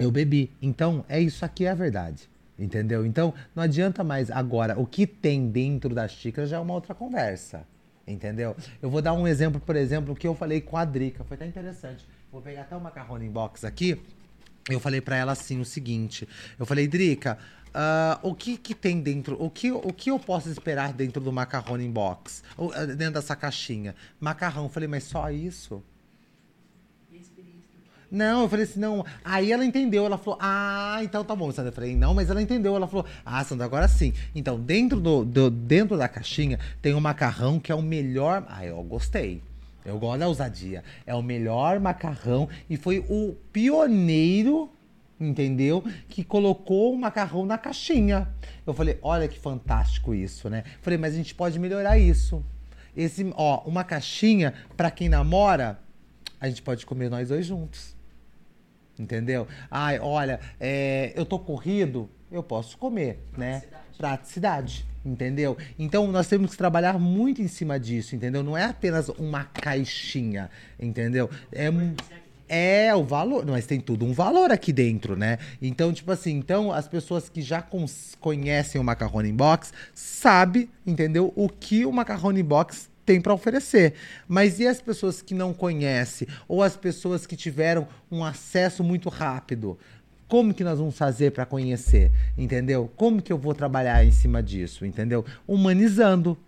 eu 0.00 0.10
bebi. 0.10 0.50
Então, 0.60 1.04
é 1.08 1.20
isso 1.20 1.44
aqui 1.44 1.66
é 1.66 1.70
a 1.70 1.74
verdade. 1.74 2.28
Entendeu? 2.58 3.06
Então, 3.06 3.32
não 3.54 3.62
adianta 3.62 4.04
mais 4.04 4.30
agora. 4.30 4.78
O 4.78 4.86
que 4.86 5.06
tem 5.06 5.48
dentro 5.48 5.94
da 5.94 6.06
xícara 6.06 6.46
já 6.46 6.56
é 6.56 6.60
uma 6.60 6.74
outra 6.74 6.94
conversa. 6.94 7.66
Entendeu? 8.06 8.56
Eu 8.82 8.90
vou 8.90 9.00
dar 9.00 9.12
um 9.12 9.26
exemplo, 9.26 9.60
por 9.60 9.76
exemplo, 9.76 10.14
que 10.14 10.26
eu 10.26 10.34
falei 10.34 10.60
com 10.60 10.76
a 10.76 10.84
Drica. 10.84 11.24
Foi 11.24 11.36
até 11.36 11.46
interessante. 11.46 12.04
Vou 12.30 12.42
pegar 12.42 12.62
até 12.62 12.76
o 12.76 12.80
macarrone 12.80 13.26
em 13.26 13.30
box 13.30 13.64
aqui. 13.64 14.00
Eu 14.68 14.78
falei 14.78 15.00
pra 15.00 15.16
ela 15.16 15.32
assim 15.32 15.60
o 15.60 15.64
seguinte. 15.64 16.28
Eu 16.58 16.66
falei, 16.66 16.86
Drica, 16.86 17.38
ah, 17.72 18.18
o 18.22 18.34
que 18.34 18.56
que 18.56 18.74
tem 18.74 19.00
dentro? 19.00 19.40
O 19.42 19.48
que, 19.48 19.70
o 19.70 19.92
que 19.92 20.10
eu 20.10 20.18
posso 20.18 20.48
esperar 20.48 20.92
dentro 20.92 21.22
do 21.22 21.32
macarrone 21.32 21.84
em 21.84 21.90
box? 21.90 22.42
Ah, 22.74 22.84
dentro 22.84 23.14
dessa 23.14 23.36
caixinha? 23.36 23.94
Macarrão. 24.20 24.64
Eu 24.64 24.68
falei, 24.68 24.88
mas 24.88 25.04
só 25.04 25.30
isso? 25.30 25.82
E 27.10 27.16
a 27.16 27.20
experiência 27.20 27.68
que 27.70 27.76
eu 27.76 27.82
Não, 28.10 28.42
eu 28.42 28.48
falei 28.48 28.64
assim, 28.64 28.80
não. 28.80 29.04
Aí 29.24 29.52
ela 29.52 29.64
entendeu, 29.64 30.04
ela 30.04 30.18
falou, 30.18 30.36
ah, 30.42 30.98
então 31.02 31.24
tá 31.24 31.34
bom, 31.36 31.50
Sandra. 31.52 31.70
Eu 31.70 31.74
falei, 31.74 31.94
não, 31.94 32.12
mas 32.12 32.28
ela 32.28 32.42
entendeu. 32.42 32.74
Ela 32.74 32.88
falou, 32.88 33.06
ah, 33.24 33.42
Sandra, 33.44 33.64
agora 33.66 33.86
sim. 33.86 34.12
Então, 34.34 34.58
dentro, 34.58 35.00
do, 35.00 35.24
do- 35.24 35.50
dentro 35.50 35.96
da 35.96 36.08
caixinha 36.08 36.58
tem 36.82 36.92
um 36.92 37.00
macarrão 37.00 37.60
que 37.60 37.70
é 37.70 37.74
o 37.74 37.80
melhor. 37.82 38.44
Ah, 38.48 38.66
eu 38.66 38.82
gostei. 38.82 39.40
Eu 39.84 39.98
gosto 39.98 40.18
da 40.20 40.28
ousadia. 40.28 40.82
É 41.06 41.14
o 41.14 41.22
melhor 41.22 41.78
macarrão 41.78 42.48
e 42.68 42.76
foi 42.76 42.98
o 43.08 43.36
pioneiro, 43.52 44.70
entendeu? 45.18 45.84
Que 46.08 46.24
colocou 46.24 46.92
o 46.92 46.98
macarrão 46.98 47.46
na 47.46 47.56
caixinha. 47.56 48.28
Eu 48.66 48.74
falei, 48.74 48.98
olha 49.02 49.28
que 49.28 49.38
fantástico 49.38 50.14
isso, 50.14 50.50
né? 50.50 50.64
Falei, 50.82 50.98
mas 50.98 51.14
a 51.14 51.16
gente 51.16 51.34
pode 51.34 51.58
melhorar 51.58 51.96
isso. 51.96 52.44
Esse, 52.96 53.32
ó, 53.36 53.62
uma 53.64 53.84
caixinha 53.84 54.52
pra 54.76 54.90
quem 54.90 55.08
namora, 55.08 55.78
a 56.40 56.48
gente 56.48 56.60
pode 56.60 56.84
comer 56.84 57.08
nós 57.08 57.28
dois 57.28 57.46
juntos. 57.46 57.96
Entendeu? 59.00 59.48
Ai, 59.70 59.98
olha, 59.98 60.38
é, 60.60 61.12
eu 61.16 61.24
tô 61.24 61.38
corrido, 61.38 62.10
eu 62.30 62.42
posso 62.42 62.76
comer, 62.76 63.18
né? 63.36 63.62
Praticidade, 63.96 64.86
entendeu? 65.04 65.56
Então 65.78 66.06
nós 66.12 66.26
temos 66.28 66.50
que 66.50 66.56
trabalhar 66.58 66.98
muito 66.98 67.40
em 67.40 67.48
cima 67.48 67.80
disso, 67.80 68.14
entendeu? 68.14 68.42
Não 68.42 68.56
é 68.56 68.64
apenas 68.64 69.08
uma 69.08 69.44
caixinha, 69.44 70.50
entendeu? 70.78 71.30
É, 71.50 71.70
é 72.46 72.94
o 72.94 73.02
valor, 73.02 73.46
mas 73.46 73.64
tem 73.64 73.80
tudo 73.80 74.04
um 74.04 74.12
valor 74.12 74.50
aqui 74.50 74.72
dentro, 74.72 75.16
né? 75.16 75.38
Então, 75.62 75.92
tipo 75.92 76.12
assim, 76.12 76.32
então 76.32 76.70
as 76.70 76.86
pessoas 76.86 77.28
que 77.28 77.40
já 77.40 77.64
conhecem 78.20 78.78
o 78.78 78.84
Macarrone 78.84 79.32
Box 79.32 79.72
sabe, 79.94 80.68
entendeu? 80.86 81.32
O 81.34 81.48
que 81.48 81.86
o 81.86 81.92
Macarrone 81.92 82.42
Box 82.42 82.90
tem 83.10 83.20
para 83.20 83.34
oferecer. 83.34 83.94
Mas 84.28 84.60
e 84.60 84.66
as 84.68 84.80
pessoas 84.80 85.20
que 85.20 85.34
não 85.34 85.52
conhecem 85.52 86.28
ou 86.46 86.62
as 86.62 86.76
pessoas 86.76 87.26
que 87.26 87.34
tiveram 87.36 87.88
um 88.10 88.24
acesso 88.24 88.84
muito 88.84 89.08
rápido? 89.08 89.76
Como 90.28 90.54
que 90.54 90.62
nós 90.62 90.78
vamos 90.78 90.96
fazer 90.96 91.32
para 91.32 91.44
conhecer, 91.44 92.12
entendeu? 92.38 92.88
Como 92.96 93.20
que 93.20 93.32
eu 93.32 93.38
vou 93.38 93.52
trabalhar 93.52 94.04
em 94.04 94.12
cima 94.12 94.40
disso, 94.40 94.86
entendeu? 94.86 95.24
Humanizando. 95.46 96.38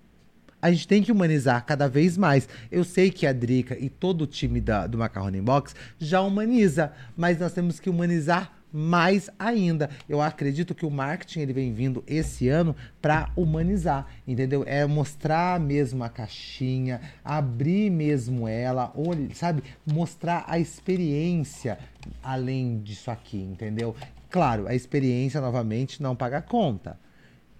A 0.61 0.71
gente 0.71 0.87
tem 0.87 1.03
que 1.03 1.11
humanizar 1.11 1.67
cada 1.67 1.89
vez 1.89 2.17
mais. 2.17 2.49
Eu 2.71 2.85
sei 2.85 3.11
que 3.11 3.27
a 3.27 3.33
Drica 3.33 3.77
e 3.77 3.89
todo 3.89 4.23
o 4.23 4.27
time 4.29 4.61
da- 4.61 4.87
do 4.87 4.97
Macarrone 4.99 5.41
Box 5.41 5.75
já 5.99 6.21
humaniza, 6.21 6.93
mas 7.17 7.41
nós 7.41 7.53
temos 7.53 7.81
que 7.81 7.91
humanizar 7.91 8.53
mais 8.73 9.29
ainda. 9.39 9.91
Eu 10.09 10.21
acredito 10.21 10.75
que 10.75 10.87
o 10.87 10.91
marketing 10.91 11.41
ele 11.41 11.53
vem 11.53 11.73
vindo 11.73 12.03
esse 12.07 12.49
ano 12.49 12.75
para 13.01 13.31
humanizar, 13.37 14.07
entendeu? 14.27 14.65
É 14.67 14.87
mostrar 14.87 15.61
mesmo 15.61 16.03
a 16.03 16.09
caixinha, 16.09 17.01
abrir 17.25 17.91
mesmo 17.91 18.49
ela, 18.49 18.93
sabe? 19.35 19.63
Mostrar 19.87 20.45
a 20.47 20.59
experiência 20.59 21.79
além 22.23 22.81
disso 22.81 23.11
aqui, 23.11 23.39
entendeu? 23.39 23.95
Claro, 24.31 24.67
a 24.67 24.75
experiência 24.75 25.41
novamente 25.41 26.03
não 26.03 26.17
paga 26.17 26.41
conta. 26.41 26.99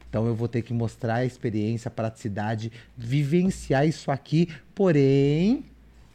Então 0.09 0.27
eu 0.27 0.35
vou 0.35 0.49
ter 0.49 0.63
que 0.63 0.75
mostrar 0.75 1.17
a 1.17 1.25
experiência, 1.25 1.89
a 1.89 1.93
praticidade, 1.93 2.71
vivenciar 2.97 3.87
isso 3.87 4.11
aqui, 4.11 4.49
porém 4.75 5.65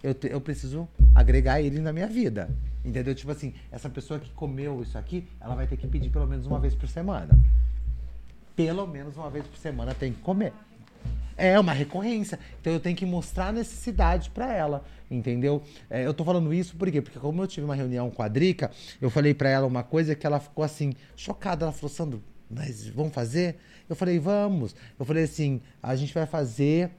eu, 0.04 0.14
te- 0.14 0.28
eu 0.32 0.40
preciso 0.40 0.88
agregar 1.16 1.62
ele 1.62 1.80
na 1.80 1.92
minha 1.92 2.06
vida. 2.08 2.48
Entendeu? 2.88 3.14
Tipo 3.14 3.32
assim, 3.32 3.54
essa 3.70 3.90
pessoa 3.90 4.18
que 4.18 4.30
comeu 4.30 4.82
isso 4.82 4.98
aqui, 4.98 5.28
ela 5.42 5.56
vai 5.56 5.68
ter 5.68 5.76
que 5.76 5.86
pedir 5.86 6.10
pelo 6.10 6.26
menos 6.26 6.46
uma 6.46 6.58
vez 6.58 6.74
por 6.74 6.88
semana. 6.88 7.38
Pelo 8.56 8.88
menos 8.88 9.18
uma 9.18 9.30
vez 9.30 9.46
por 9.46 9.58
semana 9.58 9.94
tem 9.94 10.14
que 10.14 10.22
comer. 10.22 10.54
É 11.36 11.60
uma 11.60 11.74
recorrência. 11.74 12.40
Então 12.62 12.72
eu 12.72 12.80
tenho 12.80 12.96
que 12.96 13.06
mostrar 13.06 13.48
a 13.48 13.52
necessidade 13.52 14.30
pra 14.30 14.54
ela, 14.54 14.86
entendeu? 15.12 15.62
É, 15.90 16.06
eu 16.06 16.14
tô 16.14 16.24
falando 16.24 16.54
isso 16.54 16.78
por 16.78 16.90
quê? 16.90 17.02
Porque 17.02 17.20
como 17.20 17.44
eu 17.44 17.48
tive 17.48 17.66
uma 17.66 17.76
reunião 17.76 18.10
com 18.10 18.24
a 18.24 18.30
Drica, 18.30 18.72
eu 19.02 19.10
falei 19.10 19.34
pra 19.34 19.50
ela 19.50 19.68
uma 19.68 19.84
coisa 19.84 20.16
que 20.16 20.26
ela 20.26 20.40
ficou 20.40 20.64
assim, 20.64 20.94
chocada. 21.14 21.66
Ela 21.66 21.74
falou, 21.74 21.94
Sandro, 21.94 22.24
mas 22.50 22.88
vamos 22.88 23.14
fazer? 23.14 23.58
Eu 23.90 23.98
falei, 23.98 24.18
vamos. 24.18 24.74
Eu 24.98 25.06
falei 25.06 25.26
assim, 25.26 25.60
a 25.84 25.94
gente 25.94 26.14
vai 26.14 26.26
fazer 26.26 26.92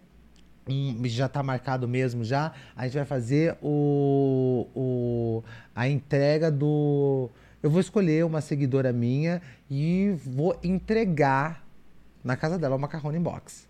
um, 0.69 1.01
já 1.07 1.29
tá 1.29 1.43
marcado 1.43 1.89
mesmo 1.89 2.25
já. 2.25 2.53
A 2.77 2.85
gente 2.85 2.95
vai 2.97 3.05
fazer 3.05 3.57
o, 3.63 4.67
o 4.75 5.45
a 5.75 5.89
entrega 5.89 6.51
do. 6.51 7.31
Eu 7.63 7.71
vou 7.71 7.81
escolher 7.81 8.25
uma 8.25 8.41
seguidora 8.41 8.93
minha 8.93 9.43
e 9.71 10.17
vou 10.25 10.59
entregar 10.63 11.65
na 12.23 12.37
casa 12.37 12.59
dela 12.59 12.77
o 12.77 12.79
macarrone 12.79 13.19
box. 13.19 13.69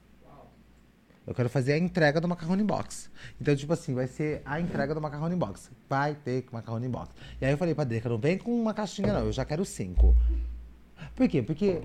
Eu 1.26 1.34
quero 1.34 1.50
fazer 1.50 1.74
a 1.74 1.78
entrega 1.78 2.22
do 2.22 2.26
macarrone 2.26 2.64
box. 2.64 3.10
Então, 3.38 3.54
tipo 3.54 3.70
assim, 3.70 3.94
vai 3.94 4.06
ser 4.06 4.40
a 4.46 4.58
entrega 4.58 4.94
do 4.94 5.00
macarrone 5.00 5.36
box. 5.36 5.70
Vai 5.86 6.14
ter 6.14 6.46
macarrone 6.50 6.88
box. 6.88 7.10
E 7.38 7.44
aí 7.44 7.52
eu 7.52 7.58
falei 7.58 7.74
pra 7.74 7.84
Drica, 7.84 8.08
não 8.08 8.16
vem 8.16 8.38
com 8.38 8.50
uma 8.50 8.72
caixinha 8.72 9.12
não, 9.12 9.26
eu 9.26 9.32
já 9.32 9.44
quero 9.44 9.62
cinco. 9.62 10.16
Por 11.14 11.28
quê? 11.28 11.42
Porque 11.42 11.82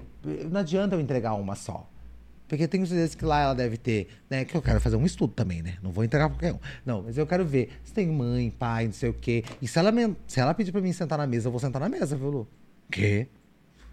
não 0.49 0.61
adianta 0.61 0.95
eu 0.95 1.01
entregar 1.01 1.34
uma 1.34 1.55
só. 1.55 1.89
Porque 2.54 2.68
tenho 2.68 2.86
certeza 2.86 3.18
que 3.18 3.26
lá 3.26 3.41
ela 3.41 3.56
deve 3.56 3.78
ter, 3.78 4.08
né? 4.30 4.45
Que 4.45 4.54
eu 4.56 4.62
quero 4.62 4.80
fazer 4.80 4.95
um 4.95 5.06
estudo 5.06 5.34
também, 5.34 5.64
né? 5.64 5.76
Não 5.82 5.91
vou 5.91 6.04
entregar 6.04 6.30
pra 6.30 6.38
qualquer 6.38 6.54
um. 6.54 6.60
Não, 6.86 7.01
mas 7.01 7.18
eu 7.18 7.26
quero 7.26 7.43
ver 7.43 7.70
se 7.84 7.91
tem 7.91 8.06
mãe, 8.08 8.51
pai, 8.51 8.86
não 8.86 8.93
sei 8.93 9.10
o 9.10 9.14
quê. 9.14 9.43
E 9.60 9.68
se 9.68 9.80
ela, 9.80 9.91
me- 9.91 10.16
se 10.28 10.39
ela 10.39 10.54
pedir 10.54 10.72
pra 10.72 10.80
mim 10.80 10.93
sentar 10.93 11.18
na 11.18 11.26
mesa, 11.26 11.47
eu 11.47 11.51
vou 11.51 11.60
sentar 11.60 11.80
na 11.82 11.89
mesa, 11.89 12.16
viu, 12.16 12.30
Lu? 12.30 12.47
Quê? 12.91 13.26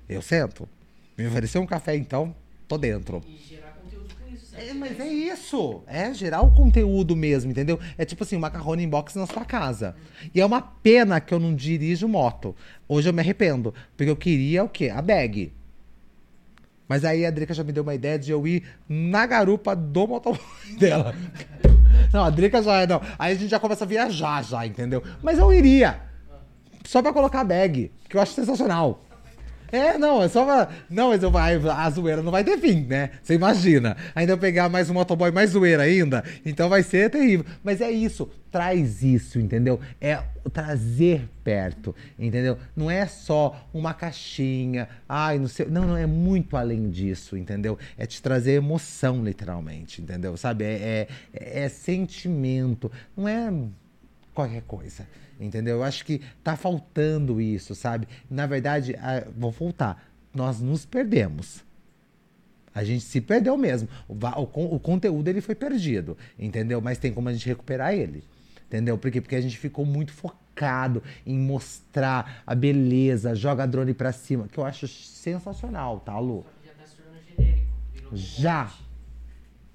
Eu 0.06 0.20
sento. 0.20 0.68
Me 1.16 1.26
oferecer 1.26 1.58
um 1.58 1.64
café, 1.64 1.96
então, 1.96 2.34
tô 2.68 2.76
dentro. 2.76 3.22
E 3.26 3.38
gerar 3.48 3.70
conteúdo 3.82 4.14
com 4.14 4.34
isso, 4.34 4.54
É, 4.54 4.60
certo? 4.60 4.74
mas 4.76 5.00
é 5.00 5.08
isso. 5.08 5.82
É 5.86 6.12
gerar 6.12 6.42
o 6.42 6.52
conteúdo 6.52 7.16
mesmo, 7.16 7.50
entendeu? 7.50 7.80
É 7.96 8.04
tipo 8.04 8.24
assim, 8.24 8.36
macarrone 8.36 8.82
inbox 8.82 9.14
na 9.14 9.26
sua 9.26 9.44
casa. 9.46 9.96
E 10.34 10.40
é 10.40 10.44
uma 10.44 10.60
pena 10.60 11.18
que 11.18 11.32
eu 11.32 11.40
não 11.40 11.54
dirijo 11.54 12.06
moto. 12.06 12.54
Hoje 12.86 13.08
eu 13.08 13.14
me 13.14 13.20
arrependo. 13.22 13.72
Porque 13.96 14.10
eu 14.10 14.16
queria 14.16 14.64
o 14.64 14.68
quê? 14.68 14.90
A 14.90 15.00
bag. 15.00 15.50
Mas 16.90 17.04
aí 17.04 17.24
a 17.24 17.30
Drica 17.30 17.54
já 17.54 17.62
me 17.62 17.70
deu 17.70 17.84
uma 17.84 17.94
ideia 17.94 18.18
de 18.18 18.32
eu 18.32 18.44
ir 18.48 18.64
na 18.88 19.24
garupa 19.24 19.76
do 19.76 20.08
motoboy 20.08 20.40
dela. 20.76 21.14
Não, 22.12 22.24
a 22.24 22.30
Drica 22.30 22.60
já. 22.60 22.84
Não. 22.84 23.00
Aí 23.16 23.32
a 23.32 23.36
gente 23.36 23.48
já 23.48 23.60
começa 23.60 23.84
a 23.84 23.86
viajar, 23.86 24.42
já, 24.42 24.66
entendeu? 24.66 25.00
Mas 25.22 25.38
eu 25.38 25.54
iria. 25.54 26.00
Só 26.84 27.00
pra 27.00 27.12
colocar 27.12 27.42
a 27.42 27.44
bag. 27.44 27.92
Que 28.08 28.16
eu 28.16 28.20
acho 28.20 28.32
sensacional. 28.32 29.04
É, 29.72 29.96
não, 29.98 30.22
é 30.22 30.28
só 30.28 30.44
uma... 30.44 30.68
Não, 30.88 31.08
mas 31.08 31.22
eu 31.22 31.30
vai, 31.30 31.56
a 31.56 31.90
zoeira 31.90 32.22
não 32.22 32.32
vai 32.32 32.44
ter 32.44 32.58
fim, 32.58 32.84
né? 32.84 33.10
Você 33.22 33.34
imagina. 33.34 33.96
Ainda 34.14 34.32
eu 34.32 34.38
pegar 34.38 34.68
mais 34.68 34.90
um 34.90 34.94
motoboy 34.94 35.30
mais 35.30 35.50
zoeira 35.50 35.82
ainda, 35.82 36.24
então 36.44 36.68
vai 36.68 36.82
ser 36.82 37.10
terrível. 37.10 37.46
Mas 37.62 37.80
é 37.80 37.90
isso, 37.90 38.28
traz 38.50 39.02
isso, 39.02 39.38
entendeu? 39.38 39.80
É 40.00 40.22
trazer 40.52 41.28
perto, 41.44 41.94
entendeu? 42.18 42.58
Não 42.74 42.90
é 42.90 43.06
só 43.06 43.68
uma 43.72 43.94
caixinha, 43.94 44.88
ai, 45.08 45.38
não 45.38 45.48
sei. 45.48 45.66
Não, 45.66 45.86
não, 45.86 45.96
é 45.96 46.06
muito 46.06 46.56
além 46.56 46.90
disso, 46.90 47.36
entendeu? 47.36 47.78
É 47.96 48.06
te 48.06 48.20
trazer 48.20 48.52
emoção, 48.52 49.24
literalmente, 49.24 50.02
entendeu? 50.02 50.36
Sabe? 50.36 50.64
É, 50.64 51.08
é, 51.32 51.64
é 51.64 51.68
sentimento, 51.68 52.90
não 53.16 53.28
é 53.28 53.50
qualquer 54.40 54.62
coisa. 54.62 55.06
Entendeu? 55.38 55.76
Eu 55.76 55.82
acho 55.82 56.04
que 56.04 56.20
tá 56.44 56.54
faltando 56.56 57.40
isso, 57.40 57.74
sabe? 57.74 58.06
Na 58.30 58.46
verdade, 58.46 58.94
a- 58.96 59.26
vou 59.36 59.50
voltar. 59.50 60.04
Nós 60.34 60.60
nos 60.60 60.84
perdemos. 60.84 61.64
A 62.74 62.84
gente 62.84 63.02
se 63.02 63.20
perdeu 63.20 63.56
mesmo. 63.56 63.88
O, 64.06 64.14
o 64.14 64.74
o 64.76 64.78
conteúdo 64.80 65.26
ele 65.28 65.40
foi 65.40 65.54
perdido, 65.54 66.16
entendeu? 66.38 66.80
Mas 66.80 66.98
tem 66.98 67.12
como 67.12 67.28
a 67.28 67.32
gente 67.32 67.46
recuperar 67.46 67.94
ele. 67.94 68.22
Entendeu? 68.68 68.96
Por 68.96 69.10
quê? 69.10 69.20
Porque 69.20 69.34
a 69.34 69.40
gente 69.40 69.58
ficou 69.58 69.84
muito 69.84 70.12
focado 70.12 71.02
em 71.26 71.36
mostrar 71.36 72.42
a 72.46 72.54
beleza, 72.54 73.34
joga 73.34 73.66
drone 73.66 73.92
pra 73.92 74.12
cima, 74.12 74.46
que 74.46 74.58
eu 74.58 74.64
acho 74.64 74.86
sensacional, 74.86 75.98
tá, 76.00 76.16
Lu? 76.20 76.44
Só 76.44 76.50
que 76.60 76.68
já 76.68 76.74
tá 76.74 76.86
se 76.86 76.94
tornando 76.96 77.24
genérico. 77.36 77.66
Virou 77.92 78.10
Já. 78.14 78.72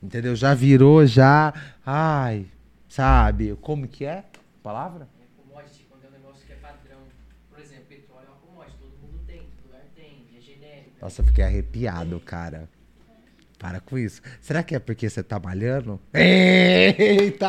Entendeu? 0.01 0.36
Já 0.36 0.53
virou, 0.53 1.05
já. 1.05 1.53
Ai, 1.86 2.45
sabe? 2.88 3.57
Como 3.61 3.88
que 3.88 4.05
é? 4.05 4.24
Palavra? 4.66 5.07
É 5.22 5.26
commodity 5.39 5.86
quando 5.88 6.05
é 6.05 6.07
um 6.07 6.11
negócio 6.11 6.43
que 6.43 6.51
é 6.51 6.55
padrão. 6.55 6.97
Por 7.51 7.59
exemplo, 7.59 7.84
petróleo 7.88 8.26
é 8.26 8.32
uma 8.32 8.38
commodity, 8.38 8.78
todo 8.80 8.97
mundo 8.99 9.20
tem, 9.28 9.41
todo 9.41 9.68
lugar 9.68 9.84
tem, 9.95 10.26
é 10.36 10.41
genérico. 10.41 10.89
Nossa, 10.99 11.22
eu 11.22 11.26
fiquei 11.28 11.43
arrepiado, 11.43 12.20
cara. 12.22 12.68
Para 13.59 13.80
com 13.80 13.95
isso. 13.95 14.24
Será 14.41 14.63
que 14.63 14.74
é 14.74 14.80
porque 14.80 15.07
você 15.07 15.22
tá 15.22 15.39
malhando? 15.39 16.01
Eita! 16.11 17.47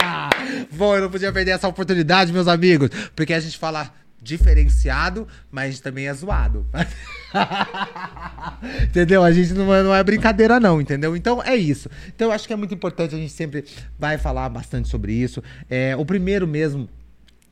Bom, 0.73 0.95
eu 0.95 1.05
não 1.05 1.11
podia 1.11 1.33
perder 1.33 1.53
essa 1.53 1.67
oportunidade, 1.67 2.35
meus 2.35 2.49
amigos. 2.49 2.91
Porque 3.17 3.33
a 3.33 3.41
gente 3.41 3.57
fala 3.57 3.91
diferenciado, 4.21 5.27
mas 5.51 5.65
a 5.65 5.71
gente 5.71 5.83
também 5.83 6.09
é 6.09 6.13
zoado. 6.13 6.67
entendeu? 8.85 9.23
A 9.23 9.33
gente 9.33 9.55
não 9.55 9.75
é, 9.75 9.83
não 9.83 9.95
é 9.95 10.05
brincadeira, 10.05 10.61
não, 10.61 10.83
entendeu? 10.83 11.17
Então 11.17 11.43
é 11.43 11.57
isso. 11.57 11.89
Então 12.09 12.29
eu 12.29 12.33
acho 12.33 12.47
que 12.47 12.53
é 12.53 12.57
muito 12.57 12.75
importante, 12.75 13.15
a 13.15 13.19
gente 13.19 13.33
sempre 13.33 13.65
vai 13.99 14.19
falar 14.19 14.51
bastante 14.51 14.87
sobre 14.87 15.15
isso. 15.15 15.43
É, 15.71 15.97
o 15.97 16.05
primeiro 16.05 16.47
mesmo 16.47 16.87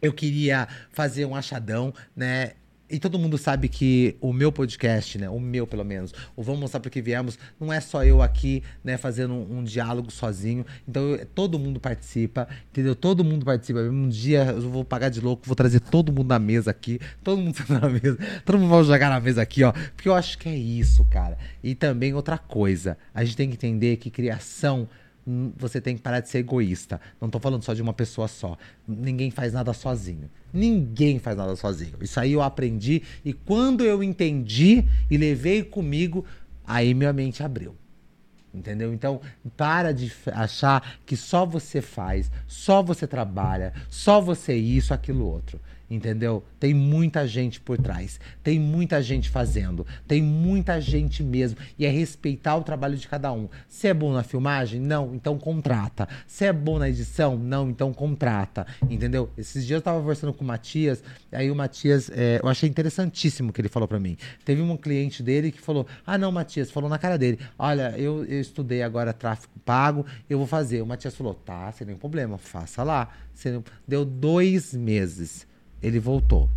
eu 0.04 0.12
queria 0.12 0.68
fazer 0.90 1.24
um 1.24 1.34
achadão, 1.34 1.92
né? 2.16 2.52
E 2.90 2.98
todo 3.00 3.18
mundo 3.18 3.38
sabe 3.38 3.66
que 3.66 4.14
o 4.20 4.30
meu 4.30 4.52
podcast, 4.52 5.16
né? 5.16 5.28
O 5.28 5.40
meu, 5.40 5.66
pelo 5.66 5.82
menos, 5.84 6.12
o 6.36 6.42
Vamos 6.42 6.60
Mostrar 6.60 6.80
Porque 6.80 7.00
Viemos, 7.00 7.38
não 7.58 7.72
é 7.72 7.80
só 7.80 8.04
eu 8.04 8.20
aqui, 8.20 8.62
né? 8.84 8.98
Fazendo 8.98 9.32
um, 9.32 9.58
um 9.58 9.64
diálogo 9.64 10.12
sozinho. 10.12 10.66
Então, 10.86 11.02
eu- 11.02 11.24
todo 11.26 11.58
mundo 11.58 11.80
participa, 11.80 12.46
entendeu? 12.70 12.94
Todo 12.94 13.24
mundo 13.24 13.44
participa. 13.44 13.80
Um 13.80 14.06
dia 14.08 14.44
eu 14.44 14.68
vou 14.68 14.84
pagar 14.84 15.08
de 15.08 15.18
louco, 15.20 15.44
vou 15.46 15.56
trazer 15.56 15.80
todo 15.80 16.12
mundo 16.12 16.28
na 16.28 16.38
mesa 16.38 16.70
aqui. 16.70 17.00
Todo 17.24 17.40
mundo 17.40 17.56
na 17.70 17.88
mesa. 17.88 18.18
Todo 18.44 18.58
mundo 18.58 18.68
vai 18.70 18.84
jogar 18.84 19.08
na 19.08 19.18
mesa 19.18 19.40
aqui, 19.40 19.64
ó. 19.64 19.72
Porque 19.72 20.08
eu 20.08 20.14
acho 20.14 20.36
que 20.36 20.48
é 20.50 20.54
isso, 20.54 21.04
cara. 21.06 21.38
E 21.62 21.74
também 21.74 22.12
outra 22.12 22.36
coisa. 22.36 22.98
A 23.14 23.24
gente 23.24 23.36
tem 23.36 23.48
que 23.48 23.54
entender 23.54 23.96
que 23.96 24.10
criação 24.10 24.86
você 25.26 25.80
tem 25.80 25.96
que 25.96 26.02
parar 26.02 26.20
de 26.20 26.28
ser 26.28 26.38
egoísta. 26.38 27.00
Não 27.20 27.30
tô 27.30 27.40
falando 27.40 27.62
só 27.62 27.72
de 27.72 27.82
uma 27.82 27.92
pessoa 27.92 28.28
só. 28.28 28.56
Ninguém 28.86 29.30
faz 29.30 29.52
nada 29.52 29.72
sozinho. 29.72 30.30
Ninguém 30.52 31.18
faz 31.18 31.36
nada 31.36 31.56
sozinho. 31.56 31.96
Isso 32.00 32.20
aí 32.20 32.32
eu 32.32 32.42
aprendi 32.42 33.02
e 33.24 33.32
quando 33.32 33.84
eu 33.84 34.02
entendi 34.02 34.84
e 35.10 35.16
levei 35.16 35.62
comigo, 35.62 36.24
aí 36.66 36.92
minha 36.94 37.12
mente 37.12 37.42
abriu. 37.42 37.74
Entendeu? 38.52 38.94
Então, 38.94 39.20
para 39.56 39.92
de 39.92 40.12
achar 40.32 40.98
que 41.04 41.16
só 41.16 41.44
você 41.44 41.82
faz, 41.82 42.30
só 42.46 42.82
você 42.82 43.04
trabalha, 43.04 43.72
só 43.88 44.20
você 44.20 44.54
isso, 44.54 44.94
aquilo 44.94 45.26
outro. 45.26 45.60
Entendeu? 45.94 46.42
Tem 46.58 46.74
muita 46.74 47.24
gente 47.24 47.60
por 47.60 47.78
trás, 47.78 48.18
tem 48.42 48.58
muita 48.58 49.00
gente 49.00 49.30
fazendo, 49.30 49.86
tem 50.08 50.20
muita 50.20 50.80
gente 50.80 51.22
mesmo. 51.22 51.56
E 51.78 51.86
é 51.86 51.88
respeitar 51.88 52.56
o 52.56 52.64
trabalho 52.64 52.96
de 52.96 53.06
cada 53.06 53.32
um. 53.32 53.48
Se 53.68 53.86
é 53.86 53.94
bom 53.94 54.12
na 54.12 54.24
filmagem? 54.24 54.80
Não, 54.80 55.14
então 55.14 55.38
contrata. 55.38 56.08
Se 56.26 56.44
é 56.44 56.52
bom 56.52 56.80
na 56.80 56.88
edição? 56.88 57.38
Não, 57.38 57.70
então 57.70 57.92
contrata. 57.92 58.66
Entendeu? 58.90 59.30
Esses 59.38 59.64
dias 59.64 59.78
eu 59.78 59.82
tava 59.82 60.00
conversando 60.00 60.32
com 60.32 60.42
o 60.42 60.46
Matias, 60.46 61.00
aí 61.30 61.48
o 61.48 61.54
Matias, 61.54 62.10
é, 62.12 62.40
eu 62.42 62.48
achei 62.48 62.68
interessantíssimo 62.68 63.50
o 63.50 63.52
que 63.52 63.60
ele 63.60 63.68
falou 63.68 63.86
pra 63.86 64.00
mim. 64.00 64.16
Teve 64.44 64.60
um 64.60 64.76
cliente 64.76 65.22
dele 65.22 65.52
que 65.52 65.60
falou: 65.60 65.86
Ah, 66.04 66.18
não, 66.18 66.32
Matias, 66.32 66.72
falou 66.72 66.90
na 66.90 66.98
cara 66.98 67.16
dele: 67.16 67.38
Olha, 67.56 67.94
eu, 67.96 68.24
eu 68.24 68.40
estudei 68.40 68.82
agora 68.82 69.12
tráfego 69.12 69.52
pago, 69.64 70.04
eu 70.28 70.38
vou 70.38 70.46
fazer. 70.46 70.82
O 70.82 70.86
Matias 70.86 71.14
falou: 71.14 71.34
Tá, 71.34 71.70
sem 71.70 71.86
nenhum 71.86 72.00
problema, 72.00 72.36
faça 72.36 72.82
lá. 72.82 73.08
Deu 73.86 74.04
dois 74.04 74.74
meses. 74.74 75.46
Ele 75.84 75.98
voltou. 76.00 76.48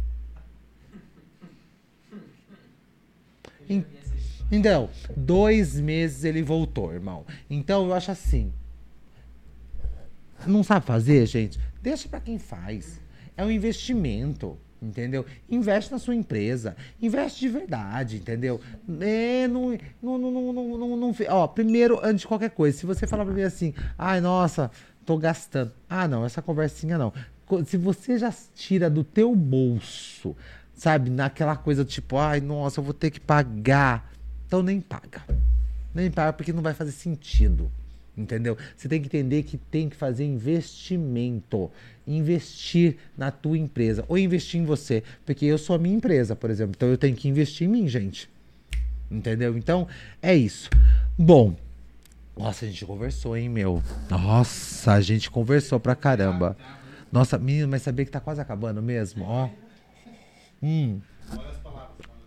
En- 3.69 3.84
Então, 4.49 4.89
dois 5.15 5.78
meses 5.78 6.23
ele 6.23 6.41
voltou, 6.41 6.93
irmão. 6.93 7.25
Então 7.49 7.86
eu 7.88 7.93
acho 7.93 8.09
assim. 8.11 8.53
Não 10.45 10.63
sabe 10.63 10.86
fazer, 10.86 11.25
gente? 11.25 11.59
Deixa 11.82 12.07
pra 12.07 12.21
quem 12.21 12.39
faz. 12.39 13.01
É 13.36 13.43
um 13.43 13.51
investimento, 13.51 14.57
entendeu? 14.82 15.25
Investe 15.49 15.91
na 15.91 15.99
sua 15.99 16.15
empresa. 16.15 16.78
Investe 17.01 17.41
de 17.41 17.49
verdade, 17.49 18.15
entendeu? 18.17 18.61
É, 19.01 19.47
não, 19.49 19.71
não, 20.01 20.17
não, 20.17 20.32
não, 20.53 20.78
não, 20.78 20.97
não- 20.97 21.15
Ó, 21.30 21.47
primeiro, 21.47 21.99
antes 22.01 22.21
de 22.21 22.28
qualquer 22.28 22.51
coisa, 22.51 22.78
se 22.78 22.86
você 22.86 23.05
falar 23.05 23.25
pra 23.25 23.34
mim 23.34 23.41
assim, 23.41 23.73
ai, 23.97 24.21
nossa, 24.21 24.71
tô 25.05 25.17
gastando. 25.17 25.73
Ah, 25.89 26.07
não, 26.07 26.25
essa 26.25 26.41
conversinha 26.41 26.97
não. 26.97 27.11
Se 27.65 27.77
você 27.77 28.17
já 28.17 28.33
tira 28.55 28.89
do 28.89 29.03
teu 29.03 29.33
bolso, 29.35 30.35
sabe, 30.75 31.09
naquela 31.09 31.55
coisa 31.55 31.85
tipo, 31.85 32.17
ai, 32.17 32.41
nossa, 32.41 32.79
eu 32.79 32.83
vou 32.83 32.93
ter 32.93 33.09
que 33.09 33.19
pagar. 33.19 34.11
Então 34.45 34.61
nem 34.61 34.81
paga. 34.81 35.21
Nem 35.93 36.11
paga 36.11 36.33
porque 36.33 36.53
não 36.53 36.61
vai 36.61 36.73
fazer 36.73 36.91
sentido. 36.91 37.71
Entendeu? 38.17 38.57
Você 38.75 38.89
tem 38.89 38.99
que 38.99 39.05
entender 39.07 39.43
que 39.43 39.57
tem 39.57 39.87
que 39.87 39.95
fazer 39.95 40.25
investimento. 40.25 41.69
Investir 42.05 42.97
na 43.15 43.29
tua 43.29 43.57
empresa. 43.57 44.03
Ou 44.07 44.17
investir 44.17 44.59
em 44.59 44.65
você. 44.65 45.03
Porque 45.23 45.45
eu 45.45 45.57
sou 45.57 45.75
a 45.75 45.79
minha 45.79 45.95
empresa, 45.95 46.35
por 46.35 46.49
exemplo. 46.49 46.73
Então 46.75 46.89
eu 46.89 46.97
tenho 46.97 47.15
que 47.15 47.29
investir 47.29 47.67
em 47.67 47.71
mim, 47.71 47.87
gente. 47.87 48.27
Entendeu? 49.09 49.55
Então 49.55 49.87
é 50.19 50.35
isso. 50.35 50.69
Bom. 51.17 51.55
Nossa, 52.35 52.65
a 52.65 52.67
gente 52.67 52.85
conversou, 52.85 53.37
hein, 53.37 53.49
meu? 53.49 53.83
Nossa, 54.09 54.93
a 54.93 55.01
gente 55.01 55.29
conversou 55.29 55.79
pra 55.79 55.95
caramba. 55.95 56.57
Nossa, 57.11 57.37
menino, 57.37 57.67
mas 57.67 57.81
sabia 57.81 58.05
que 58.05 58.11
tá 58.11 58.19
quase 58.19 58.41
acabando 58.41 58.81
mesmo? 58.81 59.23
Ó. 59.25 59.49
Hum. 60.61 60.99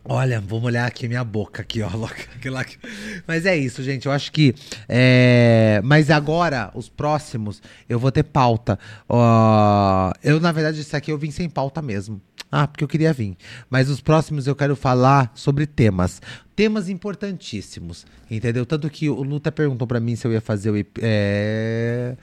Olha, 0.04 0.40
vou 0.40 0.60
molhar 0.60 0.86
aqui 0.86 1.06
minha 1.06 1.22
boca 1.22 1.62
aqui, 1.62 1.82
ó. 1.82 1.90
Mas 3.26 3.44
é 3.44 3.56
isso, 3.56 3.82
gente. 3.82 4.06
Eu 4.06 4.12
acho 4.12 4.32
que. 4.32 4.54
é, 4.88 5.80
Mas 5.84 6.10
agora, 6.10 6.70
os 6.74 6.88
próximos, 6.88 7.62
eu 7.88 7.98
vou 7.98 8.10
ter 8.10 8.22
pauta. 8.24 8.78
Ó, 9.08 10.10
Eu, 10.22 10.40
na 10.40 10.52
verdade, 10.52 10.80
isso 10.80 10.96
aqui 10.96 11.12
eu 11.12 11.18
vim 11.18 11.30
sem 11.30 11.48
pauta 11.48 11.82
mesmo. 11.82 12.20
Ah, 12.50 12.66
porque 12.66 12.82
eu 12.82 12.88
queria 12.88 13.12
vir. 13.12 13.36
Mas 13.68 13.88
os 13.88 14.00
próximos 14.00 14.46
eu 14.46 14.56
quero 14.56 14.74
falar 14.74 15.30
sobre 15.34 15.66
temas. 15.66 16.20
Temas 16.56 16.88
importantíssimos. 16.88 18.04
Entendeu? 18.28 18.66
Tanto 18.66 18.90
que 18.90 19.08
o 19.08 19.22
Luta 19.22 19.52
perguntou 19.52 19.86
pra 19.86 20.00
mim 20.00 20.16
se 20.16 20.26
eu 20.26 20.32
ia 20.32 20.40
fazer 20.40 20.70
o. 20.70 20.86
É... 21.00 22.16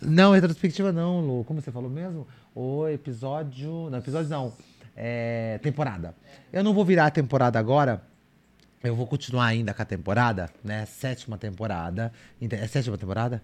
Não, 0.00 0.32
retrospectiva 0.32 0.92
não, 0.92 1.20
Lu. 1.20 1.44
Como 1.44 1.60
você 1.60 1.70
falou 1.70 1.90
mesmo? 1.90 2.26
O 2.54 2.86
episódio. 2.88 3.88
Não, 3.90 3.98
episódio 3.98 4.30
não. 4.30 4.52
É... 4.96 5.58
Temporada. 5.62 6.14
Eu 6.52 6.62
não 6.62 6.72
vou 6.72 6.84
virar 6.84 7.06
a 7.06 7.10
temporada 7.10 7.58
agora. 7.58 8.02
Eu 8.82 8.94
vou 8.94 9.06
continuar 9.06 9.46
ainda 9.46 9.74
com 9.74 9.82
a 9.82 9.84
temporada, 9.84 10.48
né? 10.62 10.86
Sétima 10.86 11.36
temporada. 11.36 12.12
É 12.40 12.66
sétima 12.66 12.96
temporada? 12.96 13.42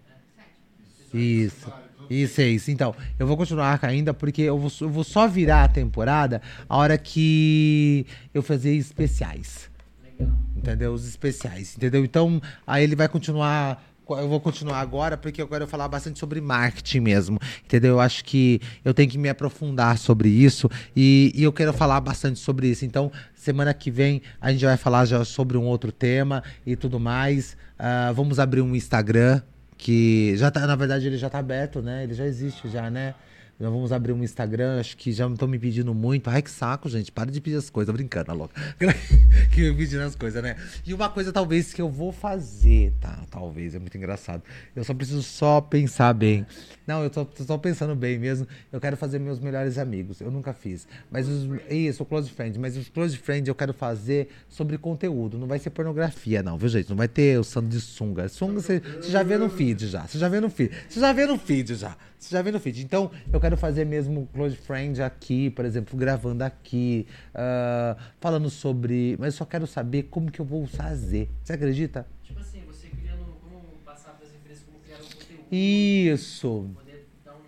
Isso. 1.13 1.73
Isso, 2.09 2.41
é 2.41 2.49
isso. 2.49 2.71
Então, 2.71 2.95
eu 3.19 3.27
vou 3.27 3.37
continuar 3.37 3.79
ainda 3.83 4.13
porque 4.13 4.43
eu 4.43 4.59
vou, 4.59 4.71
eu 4.81 4.89
vou 4.89 5.05
só 5.05 5.27
virar 5.27 5.65
a 5.65 5.69
temporada 5.69 6.43
a 6.69 6.77
hora 6.77 6.99
que 6.99 8.07
eu 8.33 8.43
fazer 8.43 8.75
especiais. 8.75 9.71
Legal. 10.03 10.37
Entendeu? 10.57 10.93
Os 10.93 11.07
especiais, 11.07 11.77
entendeu? 11.77 12.05
Então, 12.05 12.41
aí 12.67 12.85
ele 12.85 12.97
vai 12.97 13.09
continuar. 13.09 13.83
Eu 14.09 14.29
vou 14.29 14.41
continuar 14.41 14.81
agora, 14.81 15.17
porque 15.17 15.41
eu 15.41 15.49
quero 15.49 15.67
falar 15.67 15.89
bastante 15.89 16.19
sobre 16.19 16.41
marketing 16.41 17.01
mesmo. 17.01 17.39
Entendeu? 17.65 17.93
Eu 17.93 18.01
acho 18.01 18.25
que 18.25 18.61
eu 18.85 18.93
tenho 18.93 19.09
que 19.09 19.17
me 19.17 19.29
aprofundar 19.29 19.97
sobre 19.97 20.29
isso 20.29 20.71
e, 20.95 21.33
e 21.35 21.43
eu 21.43 21.53
quero 21.53 21.73
falar 21.73 22.01
bastante 22.01 22.39
sobre 22.39 22.69
isso. 22.69 22.85
Então, 22.85 23.11
semana 23.35 23.73
que 23.73 23.91
vem 23.91 24.21
a 24.41 24.53
gente 24.53 24.65
vai 24.65 24.77
falar 24.77 25.05
já 25.07 25.25
sobre 25.25 25.57
um 25.57 25.65
outro 25.65 25.91
tema 25.91 26.43
e 26.67 26.77
tudo 26.77 27.01
mais. 27.01 27.57
Ah, 27.79 28.13
vamos 28.15 28.39
abrir 28.39 28.61
um 28.61 28.75
Instagram 28.77 29.41
que 29.77 30.37
já 30.37 30.51
tá, 30.51 30.67
na 30.67 30.77
verdade, 30.77 31.07
ele 31.07 31.19
já 31.19 31.29
tá 31.29 31.39
aberto, 31.39 31.83
né? 31.83 32.05
Ele 32.05 32.15
já 32.15 32.27
existe 32.27 32.69
já, 32.69 32.91
né? 32.91 33.15
Já 33.61 33.71
vamos 33.71 33.93
abrir 33.93 34.13
um 34.13 34.23
Instagram, 34.23 34.81
acho 34.81 34.97
que 34.97 35.13
já 35.13 35.29
estão 35.29 35.47
me 35.47 35.59
pedindo 35.59 35.95
muito. 35.95 36.29
Ai, 36.29 36.43
que 36.43 36.51
saco, 36.51 36.89
gente. 36.89 37.13
Para 37.13 37.31
de 37.31 37.41
pedir 37.41 37.57
as 37.57 37.71
coisas, 37.71 37.95
brincando, 37.95 38.33
a 38.33 38.35
louca. 38.35 38.61
que 39.53 39.71
me 39.71 39.77
pedindo 39.77 40.03
as 40.03 40.17
coisas, 40.17 40.43
né? 40.43 40.57
E 40.85 40.93
uma 40.93 41.09
coisa, 41.09 41.33
talvez, 41.33 41.73
que 41.73 41.81
eu 41.81 41.89
vou 41.89 42.11
fazer, 42.11 42.93
tá? 43.01 43.25
Talvez, 43.31 43.77
é 43.77 43.79
muito 43.79 43.97
engraçado. 43.97 44.43
Eu 44.75 44.83
só 44.83 44.93
preciso 44.93 45.23
só 45.23 45.61
pensar 45.61 46.13
bem. 46.13 46.45
Não, 46.85 47.05
eu 47.05 47.11
tô, 47.11 47.25
tô 47.25 47.45
só 47.45 47.57
pensando 47.57 47.95
bem 47.95 48.19
mesmo. 48.19 48.47
Eu 48.73 48.81
quero 48.81 48.97
fazer 48.97 49.21
meus 49.21 49.39
melhores 49.39 49.79
amigos. 49.79 50.21
Eu 50.21 50.33
nunca 50.33 50.53
fiz. 50.53 50.89
Mas 51.09 51.29
os. 51.29 51.49
Isso, 51.71 52.05
Close 52.05 52.31
Friend. 52.31 52.59
Mas 52.59 52.77
os 52.77 52.89
Close 52.89 53.17
Friend 53.17 53.49
eu 53.49 53.55
quero 53.55 53.73
fazer 53.73 54.31
sobre 54.49 54.77
conteúdo. 54.79 55.39
Não 55.39 55.47
vai 55.47 55.61
ser 55.61 55.71
pornografia, 55.71 56.43
não, 56.43 56.59
viu, 56.59 56.69
gente? 56.69 56.91
Não 56.91 56.97
vai 56.97 57.09
ter 57.09 57.39
o 57.39 57.45
santo 57.45 57.69
de 57.69 57.81
sunga. 57.81 58.29
Sunga 58.29 58.61
você 58.61 58.83
já 59.09 59.23
vê 59.23 59.39
no 59.39 59.49
feed 59.49 59.87
já. 59.87 60.07
Você 60.07 60.19
já 60.19 60.29
vê 60.29 60.41
no 60.41 60.51
feed. 60.51 60.73
Você 60.89 60.99
já 60.99 61.13
vê 61.13 61.25
no 61.25 61.39
feed 61.39 61.77
já. 61.77 61.97
Você 62.19 62.35
já 62.35 62.41
vê 62.41 62.51
no 62.51 62.59
feed. 62.59 62.83
Então, 62.83 63.11
eu 63.33 63.39
quero 63.39 63.57
fazer 63.57 63.85
mesmo 63.85 64.27
Close 64.33 64.57
Friend 64.57 65.03
aqui, 65.03 65.51
por 65.51 65.65
exemplo, 65.65 65.97
gravando 65.99 66.43
aqui, 66.43 67.07
ah, 67.35 67.97
falando 68.21 68.49
sobre. 68.49 69.17
Mas 69.19 69.35
eu 69.35 69.39
só 69.39 69.45
quero 69.45 69.67
saber 69.67 70.05
como 70.05 70.31
que 70.31 70.41
eu 70.41 70.45
vou 70.45 70.67
fazer. 70.67 71.31
Você 71.43 71.53
acredita? 71.53 72.07
Tipo 72.23 72.41
assim, 72.41 72.63
você 72.67 72.89
criando 72.89 73.25
como 73.43 73.61
passar 73.85 74.13
para 74.13 74.27
as 74.27 74.35
empresas 74.35 74.65
como 74.65 74.79
criar 74.79 74.97
um 74.97 75.01
conteúdo. 75.01 75.47
Isso. 75.53 76.71
Poder 76.75 77.09
dar 77.25 77.33
um 77.35 77.43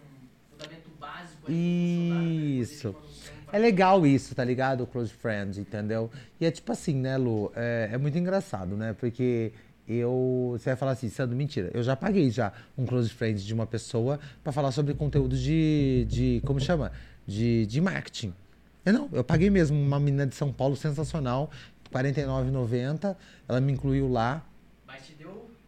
fundamento 0.50 0.90
básico 1.00 1.46
aí 1.48 2.10
né? 2.10 2.24
Isso. 2.24 2.92
Você 2.92 3.32
É 3.52 3.58
legal 3.58 4.06
isso, 4.06 4.34
tá 4.34 4.44
ligado? 4.44 4.86
Close 4.86 5.12
Friend, 5.12 5.58
entendeu? 5.58 6.10
E 6.38 6.44
é 6.44 6.50
tipo 6.50 6.70
assim, 6.70 6.94
né, 6.96 7.16
Lu? 7.16 7.50
É, 7.56 7.90
é 7.92 7.98
muito 7.98 8.18
engraçado, 8.18 8.76
né? 8.76 8.92
Porque 8.92 9.52
eu. 9.88 10.56
Você 10.58 10.70
vai 10.70 10.76
falar 10.76 10.92
assim, 10.92 11.08
Sandro, 11.08 11.36
mentira. 11.36 11.70
Eu 11.72 11.82
já 11.82 11.94
paguei 11.94 12.30
já 12.30 12.52
um 12.76 12.84
Close 12.84 13.10
Friend 13.10 13.44
de 13.44 13.54
uma 13.54 13.66
pessoa 13.66 14.18
pra 14.42 14.52
falar 14.52 14.72
sobre 14.72 14.94
conteúdo 14.94 15.36
de. 15.36 16.06
de 16.08 16.42
como 16.44 16.60
chama? 16.60 16.92
De, 17.26 17.66
de 17.66 17.80
marketing. 17.80 18.32
Eu 18.84 18.92
não, 18.92 19.08
eu 19.12 19.24
paguei 19.24 19.50
mesmo 19.50 19.76
uma 19.76 19.98
menina 19.98 20.26
de 20.26 20.34
São 20.36 20.52
Paulo 20.52 20.76
sensacional, 20.76 21.50
R$ 21.92 22.02
49,90. 22.02 23.16
Ela 23.48 23.60
me 23.60 23.72
incluiu 23.72 24.08
lá. 24.08 24.44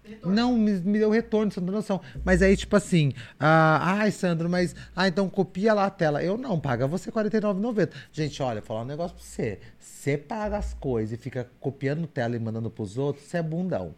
Retorno. 0.08 0.34
Não, 0.34 0.56
me, 0.56 0.72
me 0.72 0.98
deu 0.98 1.10
retorno, 1.10 1.52
você 1.52 1.60
não 1.60 1.66
tem 1.66 1.76
noção. 1.76 2.00
Mas 2.24 2.40
aí, 2.40 2.56
tipo 2.56 2.74
assim, 2.74 3.12
ah, 3.38 3.98
ai, 3.98 4.10
Sandro, 4.10 4.48
mas. 4.48 4.74
Ah, 4.96 5.06
então 5.06 5.28
copia 5.28 5.74
lá 5.74 5.84
a 5.84 5.90
tela. 5.90 6.22
Eu 6.22 6.38
não, 6.38 6.58
paga 6.58 6.86
você 6.86 7.10
R$ 7.10 7.16
49,90. 7.16 7.90
Gente, 8.10 8.42
olha, 8.42 8.60
vou 8.60 8.68
falar 8.68 8.82
um 8.82 8.86
negócio 8.86 9.14
pra 9.14 9.24
você. 9.24 9.58
Você 9.78 10.16
paga 10.16 10.56
as 10.56 10.72
coisas 10.72 11.18
e 11.18 11.22
fica 11.22 11.50
copiando 11.60 12.06
tela 12.06 12.34
e 12.36 12.38
mandando 12.38 12.70
pros 12.70 12.96
outros, 12.96 13.26
você 13.26 13.36
é 13.36 13.42
bundão. 13.42 13.94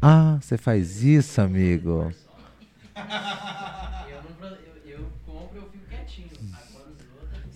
Ah, 0.00 0.38
você 0.40 0.56
faz 0.56 1.02
isso, 1.02 1.40
amigo? 1.40 2.12
Eu, 4.08 4.22
não, 4.40 4.48
eu, 4.48 4.98
eu 4.98 5.06
compro 5.26 5.58
e 5.58 5.58
eu 5.58 5.68
fico 5.70 5.84
quietinho. 5.88 6.28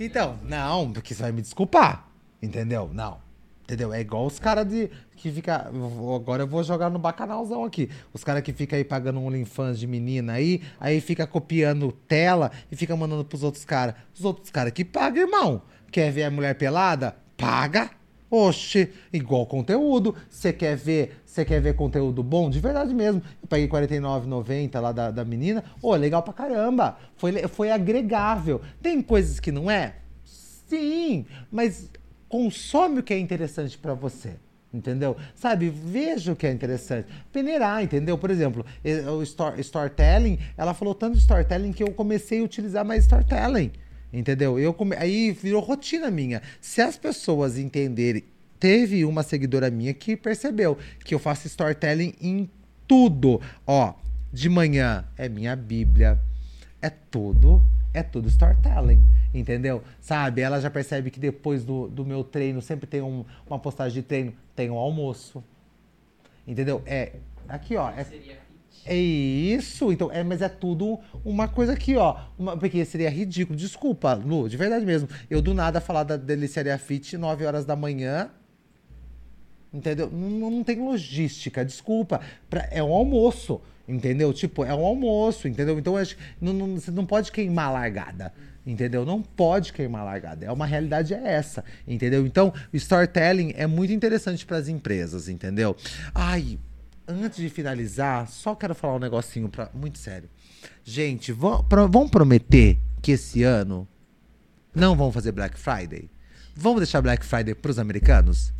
Então, 0.00 0.36
não, 0.42 0.92
porque 0.92 1.14
você 1.14 1.22
vai 1.22 1.30
me 1.30 1.42
desculpar. 1.42 2.08
Entendeu? 2.42 2.90
Não. 2.92 3.20
Entendeu? 3.72 3.90
É 3.94 4.02
igual 4.02 4.26
os 4.26 4.38
caras 4.38 4.68
de. 4.68 4.90
que 5.16 5.32
fica. 5.32 5.70
Agora 6.14 6.42
eu 6.42 6.46
vou 6.46 6.62
jogar 6.62 6.90
no 6.90 6.98
bacanalzão 6.98 7.64
aqui. 7.64 7.88
Os 8.12 8.22
caras 8.22 8.42
que 8.42 8.52
ficam 8.52 8.76
aí 8.76 8.84
pagando 8.84 9.18
um 9.18 9.26
OnlyFans 9.26 9.78
de 9.78 9.86
menina 9.86 10.34
aí, 10.34 10.60
aí 10.78 11.00
fica 11.00 11.26
copiando 11.26 11.90
tela 12.06 12.52
e 12.70 12.76
fica 12.76 12.94
mandando 12.94 13.24
pros 13.24 13.42
outros 13.42 13.64
caras. 13.64 13.94
Os 14.14 14.26
outros 14.26 14.50
caras 14.50 14.74
que 14.74 14.84
pagam, 14.84 15.22
irmão. 15.22 15.62
Quer 15.90 16.12
ver 16.12 16.24
a 16.24 16.30
mulher 16.30 16.54
pelada? 16.56 17.16
Paga. 17.34 17.90
Oxe, 18.30 18.90
igual 19.10 19.46
conteúdo. 19.46 20.14
Você 20.28 20.52
quer 20.52 20.76
ver, 20.76 21.22
você 21.24 21.42
quer 21.42 21.62
ver 21.62 21.74
conteúdo 21.74 22.22
bom? 22.22 22.50
De 22.50 22.60
verdade 22.60 22.92
mesmo. 22.92 23.22
Eu 23.40 23.48
paguei 23.48 23.64
R$ 23.64 23.72
49,90 23.72 24.80
lá 24.80 24.92
da, 24.92 25.10
da 25.10 25.24
menina. 25.24 25.64
Ô, 25.80 25.94
legal 25.94 26.22
pra 26.22 26.34
caramba. 26.34 26.98
Foi, 27.16 27.32
foi 27.48 27.70
agregável. 27.70 28.60
Tem 28.82 29.00
coisas 29.00 29.40
que 29.40 29.50
não 29.50 29.70
é? 29.70 29.94
Sim, 30.24 31.24
mas 31.50 31.90
consome 32.32 33.00
o 33.00 33.02
que 33.02 33.12
é 33.12 33.18
interessante 33.18 33.76
pra 33.76 33.92
você. 33.92 34.36
Entendeu? 34.72 35.18
Sabe, 35.34 35.68
veja 35.68 36.32
o 36.32 36.36
que 36.36 36.46
é 36.46 36.50
interessante. 36.50 37.06
Peneirar, 37.30 37.84
entendeu? 37.84 38.16
Por 38.16 38.30
exemplo, 38.30 38.64
o 39.14 39.22
store- 39.22 39.60
storytelling, 39.60 40.38
ela 40.56 40.72
falou 40.72 40.94
tanto 40.94 41.12
de 41.12 41.20
storytelling 41.20 41.74
que 41.74 41.82
eu 41.82 41.92
comecei 41.92 42.40
a 42.40 42.44
utilizar 42.44 42.82
mais 42.82 43.04
storytelling. 43.04 43.70
Entendeu? 44.10 44.58
Eu 44.58 44.72
come... 44.72 44.96
Aí 44.96 45.32
virou 45.32 45.60
rotina 45.60 46.10
minha. 46.10 46.40
Se 46.58 46.80
as 46.80 46.96
pessoas 46.96 47.58
entenderem. 47.58 48.24
Teve 48.58 49.04
uma 49.04 49.22
seguidora 49.22 49.70
minha 49.70 49.92
que 49.92 50.16
percebeu 50.16 50.78
que 51.04 51.14
eu 51.14 51.18
faço 51.18 51.46
storytelling 51.48 52.14
em 52.18 52.48
tudo. 52.88 53.42
Ó, 53.66 53.92
de 54.32 54.48
manhã 54.48 55.04
é 55.18 55.28
minha 55.28 55.54
Bíblia. 55.54 56.18
É 56.80 56.88
tudo. 56.88 57.62
É 57.92 58.02
tudo 58.02 58.28
storytelling. 58.28 59.02
Entendeu? 59.34 59.82
Sabe? 60.00 60.42
Ela 60.42 60.60
já 60.60 60.70
percebe 60.70 61.10
que 61.10 61.18
depois 61.18 61.64
do, 61.64 61.88
do 61.88 62.04
meu 62.04 62.22
treino, 62.22 62.60
sempre 62.60 62.86
tem 62.86 63.00
um- 63.00 63.24
uma 63.46 63.58
postagem 63.58 64.02
de 64.02 64.06
treino, 64.06 64.34
tem 64.54 64.70
um 64.70 64.76
almoço. 64.76 65.42
Entendeu? 66.46 66.82
É. 66.84 67.12
Aqui, 67.48 67.76
ó. 67.76 67.90
É, 67.90 68.04
é 68.84 68.96
isso, 68.96 69.92
então, 69.92 70.10
é, 70.12 70.22
mas 70.22 70.42
é 70.42 70.48
tudo 70.48 70.98
uma 71.24 71.48
coisa 71.48 71.72
aqui, 71.72 71.96
ó. 71.96 72.18
Uma, 72.38 72.56
porque 72.56 72.84
seria 72.84 73.08
ridículo. 73.08 73.56
Desculpa, 73.58 74.12
Lu, 74.14 74.48
de 74.48 74.56
verdade 74.56 74.84
mesmo. 74.84 75.08
Eu 75.30 75.40
do 75.40 75.54
nada 75.54 75.80
falar 75.80 76.02
da 76.04 76.16
Deliciaria 76.16 76.76
Fit 76.78 77.16
9 77.16 77.44
horas 77.46 77.64
da 77.64 77.74
manhã. 77.76 78.30
Entendeu? 79.72 80.10
Não, 80.10 80.50
não 80.50 80.62
tem 80.64 80.78
logística, 80.84 81.64
desculpa. 81.64 82.20
Pra- 82.50 82.68
é 82.70 82.82
um 82.82 82.92
almoço, 82.92 83.60
entendeu? 83.88 84.32
Tipo, 84.32 84.64
é 84.64 84.74
um 84.74 84.84
almoço, 84.84 85.48
entendeu? 85.48 85.78
Então 85.78 85.96
acho 85.96 86.16
não, 86.40 86.52
não- 86.52 86.74
você 86.78 86.90
não 86.90 87.06
pode 87.06 87.32
queimar 87.32 87.68
a 87.68 87.70
largada. 87.72 88.34
Entendeu? 88.64 89.04
Não 89.04 89.20
pode 89.20 89.72
queimar 89.72 90.04
largada. 90.04 90.46
É 90.46 90.52
uma 90.52 90.66
realidade 90.66 91.12
é 91.12 91.32
essa, 91.32 91.64
entendeu? 91.86 92.24
Então, 92.26 92.52
storytelling 92.72 93.52
é 93.56 93.66
muito 93.66 93.92
interessante 93.92 94.46
para 94.46 94.56
as 94.56 94.68
empresas, 94.68 95.28
entendeu? 95.28 95.76
Ai, 96.14 96.58
antes 97.08 97.38
de 97.38 97.48
finalizar, 97.48 98.28
só 98.28 98.54
quero 98.54 98.72
falar 98.74 98.94
um 98.96 99.00
negocinho 99.00 99.48
pra, 99.48 99.68
muito 99.74 99.98
sério. 99.98 100.28
Gente, 100.84 101.32
vão, 101.32 101.64
pro- 101.64 101.88
vão 101.88 102.08
prometer 102.08 102.78
que 103.00 103.12
esse 103.12 103.42
ano 103.42 103.86
não 104.72 104.94
vão 104.96 105.10
fazer 105.10 105.32
Black 105.32 105.58
Friday? 105.58 106.08
Vamos 106.54 106.80
deixar 106.82 107.00
Black 107.02 107.24
Friday 107.26 107.54
pros 107.56 107.80
americanos? 107.80 108.52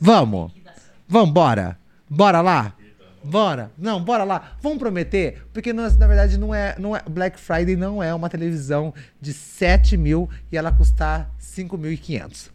Vamos! 0.00 0.50
Vamos, 1.06 1.34
bora! 1.34 1.78
Bora 2.08 2.40
lá! 2.40 2.74
Bora! 3.22 3.70
Não, 3.76 4.02
bora 4.02 4.24
lá! 4.24 4.56
Vamos 4.62 4.78
prometer? 4.78 5.46
Porque 5.52 5.72
nós, 5.72 5.96
na 5.96 6.06
verdade 6.06 6.38
não 6.38 6.54
é, 6.54 6.74
não 6.78 6.96
é. 6.96 7.02
Black 7.08 7.38
Friday 7.38 7.76
não 7.76 8.02
é 8.02 8.14
uma 8.14 8.30
televisão 8.30 8.94
de 9.20 9.32
7 9.32 9.96
mil 9.96 10.28
e 10.50 10.56
ela 10.56 10.72
custar 10.72 11.30
5.500. 11.40 12.50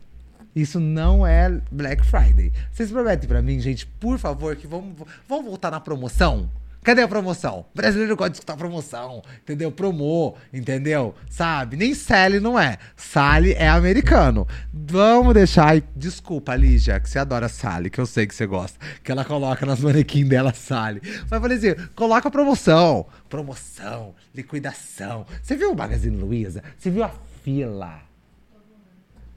Isso 0.55 0.79
não 0.79 1.27
é 1.27 1.61
Black 1.71 2.05
Friday. 2.05 2.51
Vocês 2.71 2.89
prometem 2.89 3.27
pra 3.27 3.41
mim, 3.41 3.59
gente, 3.59 3.85
por 3.85 4.17
favor, 4.17 4.55
que 4.55 4.65
vamos, 4.65 4.95
vamos 5.27 5.45
voltar 5.45 5.69
na 5.69 5.79
promoção? 5.79 6.49
Cadê 6.85 7.01
a 7.01 7.07
promoção? 7.07 7.65
Brasileiro 7.73 8.15
gosta 8.15 8.29
de 8.29 8.35
escutar 8.35 8.55
promoção, 8.55 9.23
entendeu? 9.41 9.71
Promô, 9.71 10.35
entendeu? 10.53 11.15
Sabe? 11.27 11.75
Nem 11.75 11.95
Sally 11.95 12.39
não 12.39 12.59
é. 12.59 12.77
Sally 12.95 13.53
é 13.53 13.67
americano. 13.67 14.47
Vamos 14.71 15.33
deixar. 15.33 15.81
Desculpa, 15.95 16.55
Lígia, 16.55 16.99
que 16.99 17.09
você 17.09 17.17
adora 17.17 17.49
Sally, 17.49 17.89
que 17.89 17.99
eu 17.99 18.05
sei 18.05 18.27
que 18.27 18.35
você 18.35 18.45
gosta. 18.45 18.77
Que 19.03 19.11
ela 19.11 19.25
coloca 19.25 19.65
nas 19.65 19.79
manequins 19.79 20.29
dela 20.29 20.53
Sally. 20.53 21.01
Mas 21.27 21.41
falei 21.41 21.57
assim: 21.57 21.73
coloca 21.95 22.29
promoção. 22.29 23.07
Promoção, 23.27 24.13
liquidação. 24.31 25.25
Você 25.41 25.55
viu 25.55 25.71
o 25.71 25.75
Magazine 25.75 26.15
Luiza? 26.15 26.61
Você 26.77 26.91
viu 26.91 27.03
a 27.03 27.11
fila? 27.43 27.99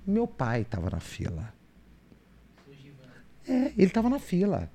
Meu 0.06 0.26
pai 0.26 0.66
tava 0.68 0.90
na 0.90 1.00
fila. 1.00 1.50
É, 3.48 3.72
ele 3.78 3.88
tava 3.88 4.10
na 4.10 4.18
fila. 4.18 4.70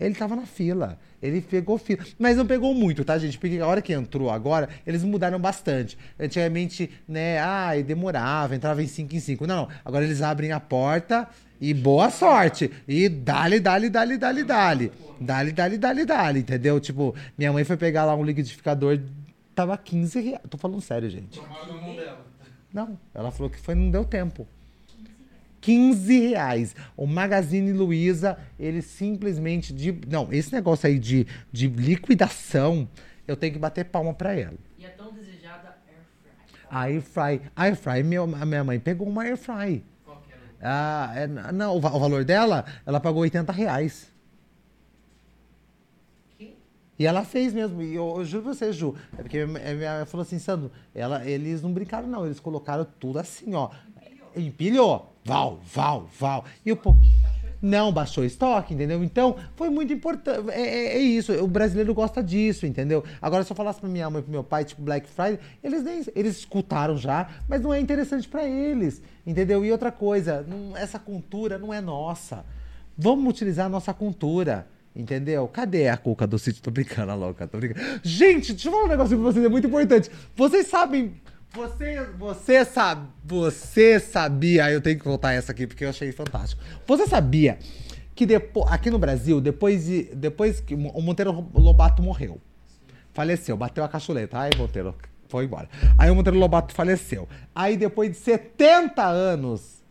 Ele 0.00 0.14
tava 0.14 0.34
na 0.34 0.46
fila. 0.46 0.98
Ele 1.22 1.42
pegou 1.42 1.76
fila. 1.76 2.02
Mas 2.18 2.36
não 2.36 2.46
pegou 2.46 2.74
muito, 2.74 3.04
tá, 3.04 3.18
gente? 3.18 3.38
Porque 3.38 3.58
a 3.58 3.66
hora 3.66 3.82
que 3.82 3.92
entrou 3.92 4.30
agora, 4.30 4.70
eles 4.86 5.04
mudaram 5.04 5.38
bastante. 5.38 5.98
Antigamente, 6.18 6.90
né, 7.06 7.38
ai, 7.38 7.82
demorava, 7.82 8.56
entrava 8.56 8.82
em 8.82 8.86
5 8.86 9.14
em 9.14 9.20
5. 9.20 9.46
Não, 9.46 9.56
não. 9.56 9.68
Agora 9.84 10.04
eles 10.04 10.22
abrem 10.22 10.52
a 10.52 10.58
porta 10.58 11.28
e 11.60 11.74
boa 11.74 12.08
sorte. 12.08 12.70
E 12.88 13.08
dale, 13.10 13.60
dale, 13.60 13.90
dale, 13.90 14.16
dale, 14.16 14.42
dale. 14.42 14.92
Dale, 15.20 15.52
dale, 15.52 15.76
dale, 15.76 16.04
dale, 16.06 16.38
entendeu? 16.40 16.80
Tipo, 16.80 17.14
minha 17.36 17.52
mãe 17.52 17.62
foi 17.64 17.76
pegar 17.76 18.06
lá 18.06 18.16
um 18.16 18.24
liquidificador, 18.24 18.98
tava 19.54 19.76
15 19.76 20.20
reais. 20.20 20.40
Tô 20.48 20.56
falando 20.56 20.80
sério, 20.80 21.10
gente. 21.10 21.38
Não, 22.72 22.98
ela 23.12 23.30
falou 23.30 23.50
que 23.50 23.58
foi, 23.58 23.74
não 23.74 23.90
deu 23.90 24.04
tempo. 24.04 24.48
15 25.60 26.28
reais. 26.28 26.74
O 26.96 27.06
Magazine 27.06 27.72
Luiza, 27.72 28.38
ele 28.58 28.80
simplesmente. 28.82 29.72
De, 29.72 29.92
não, 30.08 30.32
esse 30.32 30.52
negócio 30.52 30.86
aí 30.86 30.98
de, 30.98 31.26
de 31.52 31.68
liquidação, 31.68 32.88
eu 33.26 33.36
tenho 33.36 33.52
que 33.52 33.58
bater 33.58 33.84
palma 33.84 34.14
pra 34.14 34.34
ela. 34.34 34.56
E 34.78 34.84
é 34.84 34.88
tão 34.90 35.12
desejada 35.12 35.76
Air 35.88 36.02
Fry. 36.22 36.66
A 36.70 36.80
Air 36.82 37.02
Fry. 37.02 37.50
A 37.54 37.62
Air 37.64 37.76
Fry, 37.76 38.02
meu, 38.02 38.24
a 38.24 38.46
minha 38.46 38.64
mãe 38.64 38.78
pegou 38.80 39.06
uma 39.08 39.22
Air 39.24 39.36
Fry. 39.36 39.84
Qual 40.04 40.22
que 40.26 40.32
era 40.32 40.42
Ah, 40.62 41.12
é, 41.14 41.26
não, 41.26 41.76
o, 41.76 41.80
va- 41.80 41.94
o 41.94 42.00
valor 42.00 42.24
dela, 42.24 42.64
ela 42.86 42.98
pagou 43.00 43.22
80 43.22 43.52
reais. 43.52 44.10
E 46.98 47.06
ela 47.06 47.24
fez 47.24 47.54
mesmo. 47.54 47.80
E 47.80 47.94
eu, 47.94 48.14
eu 48.18 48.24
juro 48.26 48.44
pra 48.44 48.52
você, 48.54 48.72
Ju. 48.72 48.94
É 49.16 49.22
porque 49.22 49.46
minha, 49.46 49.74
minha 49.74 49.96
mãe 49.98 50.06
falou 50.06 50.22
assim, 50.22 50.38
Sandro, 50.38 50.70
ela, 50.94 51.24
eles 51.26 51.62
não 51.62 51.72
brincaram, 51.72 52.06
não. 52.06 52.26
Eles 52.26 52.38
colocaram 52.38 52.86
tudo 52.98 53.18
assim, 53.18 53.54
ó. 53.54 53.70
Empilhou. 54.36 55.09
Val, 55.24 55.60
val, 55.72 56.08
val. 56.18 56.44
E 56.64 56.72
o 56.72 56.76
povo. 56.76 56.98
Não 57.62 57.92
baixou 57.92 58.24
estoque, 58.24 58.72
entendeu? 58.72 59.04
Então, 59.04 59.36
foi 59.54 59.68
muito 59.68 59.92
importante. 59.92 60.48
É, 60.50 60.60
é- 60.62 60.96
é 60.96 60.98
isso. 60.98 61.30
O 61.44 61.46
brasileiro 61.46 61.92
gosta 61.92 62.22
disso, 62.22 62.64
entendeu? 62.64 63.04
Agora, 63.20 63.44
se 63.44 63.52
eu 63.52 63.56
falasse 63.56 63.78
pra 63.78 63.88
minha 63.88 64.08
mãe 64.08 64.20
e 64.20 64.22
pro 64.22 64.32
meu 64.32 64.42
pai, 64.42 64.64
tipo, 64.64 64.80
Black 64.80 65.06
Friday, 65.06 65.38
eles 65.62 65.82
nem. 65.82 66.02
Eles 66.16 66.38
escutaram 66.38 66.96
já, 66.96 67.28
mas 67.46 67.60
não 67.60 67.72
é 67.74 67.78
interessante 67.78 68.26
pra 68.26 68.44
eles, 68.48 69.02
entendeu? 69.26 69.62
E 69.62 69.70
outra 69.70 69.92
coisa, 69.92 70.42
não- 70.48 70.74
essa 70.74 70.98
cultura 70.98 71.58
não 71.58 71.72
é 71.72 71.82
nossa. 71.82 72.46
Vamos 72.96 73.28
utilizar 73.28 73.66
a 73.66 73.68
nossa 73.68 73.92
cultura. 73.92 74.66
Entendeu? 74.96 75.46
Cadê 75.46 75.88
a 75.88 75.96
cuca 75.96 76.26
do 76.26 76.36
sítio? 76.36 76.60
Tô 76.62 76.70
brincando, 76.72 77.12
a 77.12 77.14
louca, 77.14 77.46
tô 77.46 77.58
brincando. 77.58 78.00
Gente, 78.02 78.52
deixa 78.52 78.66
eu 78.68 78.72
falar 78.72 78.84
um 78.86 78.88
negócio 78.88 79.16
pra 79.16 79.24
vocês, 79.24 79.44
é 79.44 79.48
muito 79.48 79.68
importante. 79.68 80.10
Vocês 80.34 80.66
sabem. 80.66 81.12
Você, 81.52 82.06
você. 82.16 82.64
Você 83.24 83.98
sabia. 83.98 84.70
Eu 84.70 84.80
tenho 84.80 84.98
que 84.98 85.04
voltar 85.04 85.32
essa 85.32 85.50
aqui 85.50 85.66
porque 85.66 85.84
eu 85.84 85.90
achei 85.90 86.12
fantástico. 86.12 86.62
Você 86.86 87.06
sabia 87.08 87.58
que 88.14 88.24
depois, 88.24 88.70
aqui 88.70 88.88
no 88.88 88.98
Brasil, 88.98 89.40
depois, 89.40 89.86
de, 89.86 90.04
depois 90.14 90.60
que 90.60 90.74
o 90.74 91.02
Monteiro 91.02 91.48
Lobato 91.52 92.02
morreu, 92.02 92.40
faleceu, 93.12 93.56
bateu 93.56 93.82
a 93.82 93.88
cachuleta. 93.88 94.38
Ai, 94.38 94.50
Monteiro, 94.56 94.94
foi 95.28 95.44
embora. 95.44 95.68
Aí 95.98 96.08
o 96.08 96.14
Monteiro 96.14 96.38
Lobato 96.38 96.72
faleceu. 96.72 97.28
Aí 97.52 97.76
depois 97.76 98.10
de 98.10 98.16
70 98.18 99.04
anos, 99.04 99.82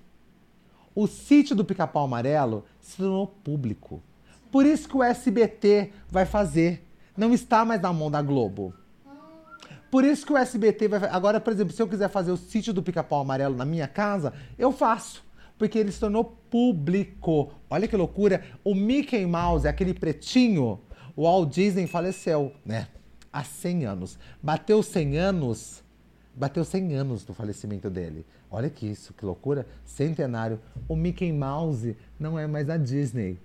o 0.95 1.07
sítio 1.07 1.55
do 1.55 1.65
Pica-Pau 1.65 2.05
Amarelo 2.05 2.63
se 2.79 2.97
tornou 2.97 3.27
público. 3.27 4.01
Por 4.49 4.65
isso 4.65 4.87
que 4.87 4.95
o 4.95 5.03
SBT 5.03 5.91
vai 6.09 6.25
fazer. 6.25 6.85
Não 7.17 7.33
está 7.33 7.65
mais 7.65 7.81
na 7.81 7.91
mão 7.91 8.09
da 8.09 8.21
Globo. 8.21 8.73
Por 9.89 10.03
isso 10.03 10.25
que 10.25 10.33
o 10.33 10.37
SBT 10.37 10.87
vai. 10.87 11.09
Agora, 11.09 11.39
por 11.39 11.51
exemplo, 11.51 11.73
se 11.73 11.81
eu 11.81 11.87
quiser 11.87 12.09
fazer 12.09 12.31
o 12.31 12.37
sítio 12.37 12.73
do 12.73 12.83
Pica-Pau 12.83 13.21
Amarelo 13.21 13.55
na 13.55 13.65
minha 13.65 13.87
casa, 13.87 14.33
eu 14.57 14.71
faço. 14.71 15.23
Porque 15.57 15.77
ele 15.77 15.91
se 15.91 15.99
tornou 15.99 16.37
público. 16.49 17.51
Olha 17.69 17.87
que 17.87 17.97
loucura. 17.97 18.43
O 18.63 18.73
Mickey 18.73 19.25
Mouse, 19.25 19.67
aquele 19.67 19.93
pretinho, 19.93 20.79
o 21.15 21.23
Walt 21.23 21.53
Disney 21.53 21.85
faleceu, 21.85 22.53
né? 22.65 22.87
Há 23.31 23.43
100 23.43 23.85
anos. 23.85 24.17
Bateu 24.41 24.81
100 24.81 25.17
anos. 25.17 25.83
Bateu 26.33 26.63
100 26.63 26.95
anos 26.95 27.25
do 27.25 27.33
falecimento 27.33 27.89
dele. 27.89 28.25
Olha 28.49 28.69
que 28.69 28.87
isso, 28.87 29.13
que 29.13 29.25
loucura. 29.25 29.67
Centenário. 29.85 30.59
O 30.87 30.95
Mickey 30.95 31.31
Mouse 31.33 31.97
não 32.17 32.39
é 32.39 32.47
mais 32.47 32.65
da 32.65 32.77
Disney. 32.77 33.37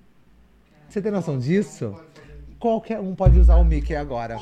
Você 0.89 1.03
tem 1.03 1.11
noção 1.11 1.39
disso? 1.39 1.95
Qualquer 2.61 3.01
um 3.01 3.15
pode 3.15 3.39
usar 3.39 3.57
o 3.57 3.65
Mickey 3.65 3.97
agora. 3.97 4.39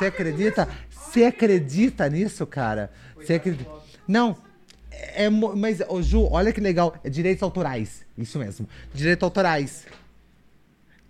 Você 0.00 0.06
acredita? 0.06 0.66
Você 0.88 1.24
acredita 1.24 2.08
nisso, 2.08 2.46
cara? 2.46 2.90
Você 3.16 3.34
acredita? 3.34 3.70
Não. 4.08 4.34
É, 4.90 5.28
mo- 5.28 5.54
mas, 5.54 5.82
ô 5.88 6.00
Ju, 6.00 6.26
olha 6.30 6.52
que 6.54 6.60
legal. 6.60 6.96
É 7.04 7.10
direitos 7.10 7.42
autorais. 7.42 8.06
Isso 8.16 8.38
mesmo. 8.38 8.66
Direitos 8.94 9.22
autorais. 9.22 9.86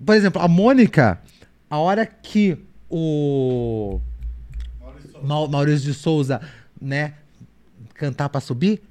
Por 0.04 0.16
exemplo, 0.16 0.42
a 0.42 0.48
Mônica, 0.48 1.20
a 1.68 1.78
hora 1.78 2.04
que 2.04 2.58
o 2.90 4.00
Mau- 5.22 5.46
Maurício 5.46 5.86
de 5.92 5.94
Souza, 5.94 6.40
né, 6.80 7.14
cantar 7.94 8.28
pra 8.28 8.40
subir, 8.40 8.82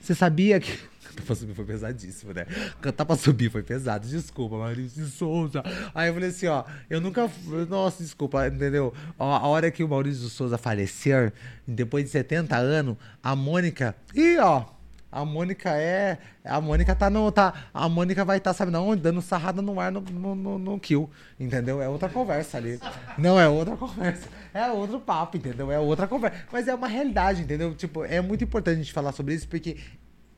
você 0.00 0.14
sabia 0.14 0.58
que. 0.60 0.78
Cantar 1.16 1.24
pra 1.24 1.34
subir 1.34 1.54
foi 1.54 1.64
pesadíssimo, 1.64 2.32
né? 2.32 2.46
Cantar 2.80 3.04
pra 3.04 3.16
subir 3.16 3.50
foi 3.50 3.62
pesado. 3.62 4.06
Desculpa, 4.06 4.56
Maurício 4.56 5.02
de 5.02 5.10
Souza. 5.10 5.62
Aí 5.94 6.08
eu 6.08 6.14
falei 6.14 6.28
assim, 6.28 6.46
ó, 6.46 6.64
eu 6.90 7.00
nunca. 7.00 7.30
Nossa, 7.68 8.02
desculpa, 8.02 8.46
entendeu? 8.46 8.92
A 9.18 9.46
hora 9.46 9.70
que 9.70 9.82
o 9.82 9.88
Maurício 9.88 10.24
de 10.24 10.30
Souza 10.30 10.58
falecer, 10.58 11.32
depois 11.66 12.04
de 12.04 12.10
70 12.10 12.56
anos, 12.56 12.96
a 13.22 13.34
Mônica. 13.34 13.94
Ih, 14.14 14.38
ó. 14.38 14.76
A 15.10 15.24
Mônica 15.24 15.70
é. 15.70 16.18
A 16.44 16.60
Mônica 16.60 16.94
tá 16.94 17.08
no. 17.08 17.32
Tá, 17.32 17.68
a 17.72 17.88
Mônica 17.88 18.22
vai 18.24 18.36
estar, 18.36 18.52
sabe, 18.52 18.70
não, 18.70 18.94
dando 18.94 19.22
sarrada 19.22 19.62
no 19.62 19.80
ar 19.80 19.90
no, 19.90 20.00
no, 20.00 20.34
no, 20.34 20.58
no 20.58 20.80
kill. 20.80 21.08
Entendeu? 21.40 21.80
É 21.80 21.88
outra 21.88 22.08
conversa 22.08 22.58
ali. 22.58 22.78
Não, 23.16 23.40
é 23.40 23.48
outra 23.48 23.76
conversa. 23.76 24.28
É 24.52 24.70
outro 24.70 25.00
papo, 25.00 25.38
entendeu? 25.38 25.72
É 25.72 25.78
outra 25.78 26.06
conversa. 26.06 26.36
Mas 26.52 26.68
é 26.68 26.74
uma 26.74 26.88
realidade, 26.88 27.40
entendeu? 27.40 27.74
Tipo, 27.74 28.04
é 28.04 28.20
muito 28.20 28.44
importante 28.44 28.74
a 28.74 28.82
gente 28.82 28.92
falar 28.92 29.12
sobre 29.12 29.34
isso, 29.34 29.48
porque 29.48 29.78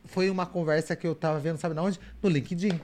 foi 0.08 0.28
uma 0.28 0.46
conversa 0.46 0.96
que 0.96 1.06
eu 1.06 1.14
tava 1.14 1.38
vendo, 1.38 1.58
sabe 1.58 1.74
na 1.74 1.82
onde? 1.82 2.00
No 2.20 2.28
LinkedIn. 2.28 2.80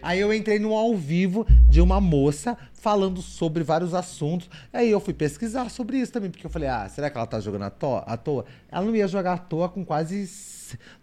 Aí 0.00 0.18
eu 0.18 0.34
entrei 0.34 0.58
no 0.58 0.74
ao 0.74 0.96
vivo 0.96 1.46
de 1.68 1.80
uma 1.80 2.00
moça 2.00 2.58
falando 2.72 3.22
sobre 3.22 3.62
vários 3.62 3.94
assuntos. 3.94 4.50
Aí 4.72 4.90
eu 4.90 4.98
fui 4.98 5.14
pesquisar 5.14 5.70
sobre 5.70 5.98
isso 5.98 6.12
também, 6.12 6.28
porque 6.28 6.44
eu 6.44 6.50
falei, 6.50 6.68
ah, 6.68 6.88
será 6.88 7.08
que 7.08 7.16
ela 7.16 7.26
tá 7.26 7.38
jogando 7.38 7.62
à 7.62 7.70
toa? 7.70 8.00
À 8.00 8.16
toa? 8.16 8.44
Ela 8.68 8.84
não 8.84 8.96
ia 8.96 9.06
jogar 9.06 9.34
à 9.34 9.38
toa 9.38 9.68
com 9.68 9.84
quase. 9.84 10.28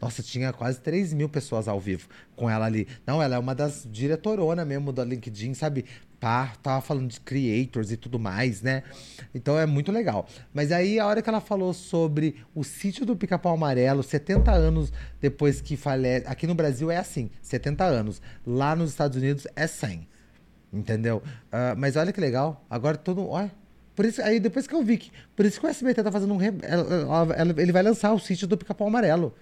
Nossa, 0.01 0.21
tinha 0.21 0.51
quase 0.51 0.81
3 0.81 1.13
mil 1.13 1.29
pessoas 1.29 1.67
ao 1.67 1.79
vivo 1.79 2.09
com 2.35 2.49
ela 2.49 2.65
ali. 2.65 2.87
Não, 3.05 3.21
ela 3.21 3.35
é 3.35 3.39
uma 3.39 3.55
das 3.55 3.87
diretorona 3.89 4.65
mesmo 4.65 4.91
da 4.91 5.05
LinkedIn, 5.05 5.53
sabe? 5.53 5.85
Pá, 6.19 6.53
tava 6.61 6.81
falando 6.81 7.07
de 7.09 7.19
creators 7.21 7.91
e 7.91 7.97
tudo 7.97 8.19
mais, 8.19 8.61
né? 8.61 8.83
Então 9.33 9.57
é 9.57 9.65
muito 9.65 9.89
legal. 9.91 10.27
Mas 10.53 10.69
aí 10.71 10.99
a 10.99 11.07
hora 11.07 11.21
que 11.21 11.29
ela 11.29 11.39
falou 11.39 11.73
sobre 11.73 12.35
o 12.53 12.61
sítio 12.63 13.05
do 13.05 13.15
Pica-Pau 13.15 13.53
Amarelo, 13.53 14.03
70 14.03 14.51
anos 14.51 14.91
depois 15.21 15.61
que 15.61 15.77
falece. 15.77 16.27
Aqui 16.27 16.45
no 16.45 16.53
Brasil 16.53 16.91
é 16.91 16.97
assim, 16.97 17.29
70 17.41 17.85
anos. 17.85 18.21
Lá 18.45 18.75
nos 18.75 18.89
Estados 18.89 19.17
Unidos 19.17 19.47
é 19.55 19.65
100. 19.65 20.05
Entendeu? 20.73 21.23
Ah, 21.51 21.73
mas 21.77 21.95
olha 21.95 22.11
que 22.11 22.19
legal. 22.19 22.65
Agora 22.69 22.97
todo. 22.97 23.27
Olha. 23.27 23.51
Por 23.95 24.05
isso, 24.05 24.21
aí 24.21 24.39
depois 24.39 24.67
que 24.67 24.73
eu 24.75 24.83
vi 24.83 24.97
que. 24.97 25.11
Por 25.35 25.45
isso 25.45 25.59
que 25.59 25.65
o 25.65 25.69
SBT 25.69 26.03
tá 26.03 26.11
fazendo 26.11 26.33
um. 26.33 26.37
re- 26.37 26.53
ela- 26.61 27.33
ela- 27.35 27.55
ele 27.61 27.71
vai 27.71 27.81
lançar 27.83 28.13
o 28.13 28.19
sítio 28.19 28.47
do 28.47 28.57
Pica-Pau 28.57 28.87
Amarelo. 28.87 29.33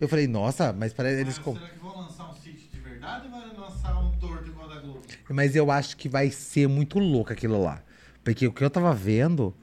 Eu 0.00 0.08
falei, 0.08 0.26
nossa, 0.26 0.72
mas 0.72 0.92
para 0.92 1.10
eles. 1.10 1.38
Com- 1.38 1.54
será 1.54 1.68
que 1.68 1.78
vão 1.78 1.96
lançar 2.00 2.30
um 2.30 2.34
sítio 2.34 2.68
de 2.70 2.80
verdade 2.80 3.26
ou 3.26 3.32
vai 3.32 3.56
lançar 3.56 3.98
um 4.02 4.10
torto 4.18 4.48
igual 4.48 4.68
da 4.68 4.80
Globo? 4.80 5.00
Mas 5.32 5.56
eu 5.56 5.70
acho 5.70 5.96
que 5.96 6.08
vai 6.08 6.30
ser 6.30 6.68
muito 6.68 6.98
louco 6.98 7.32
aquilo 7.32 7.62
lá. 7.62 7.82
Porque 8.24 8.46
o 8.46 8.52
que 8.52 8.62
eu 8.62 8.70
tava 8.70 8.94
vendo. 8.94 9.54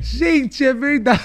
Gente, 0.00 0.64
é 0.64 0.72
verdade. 0.72 1.20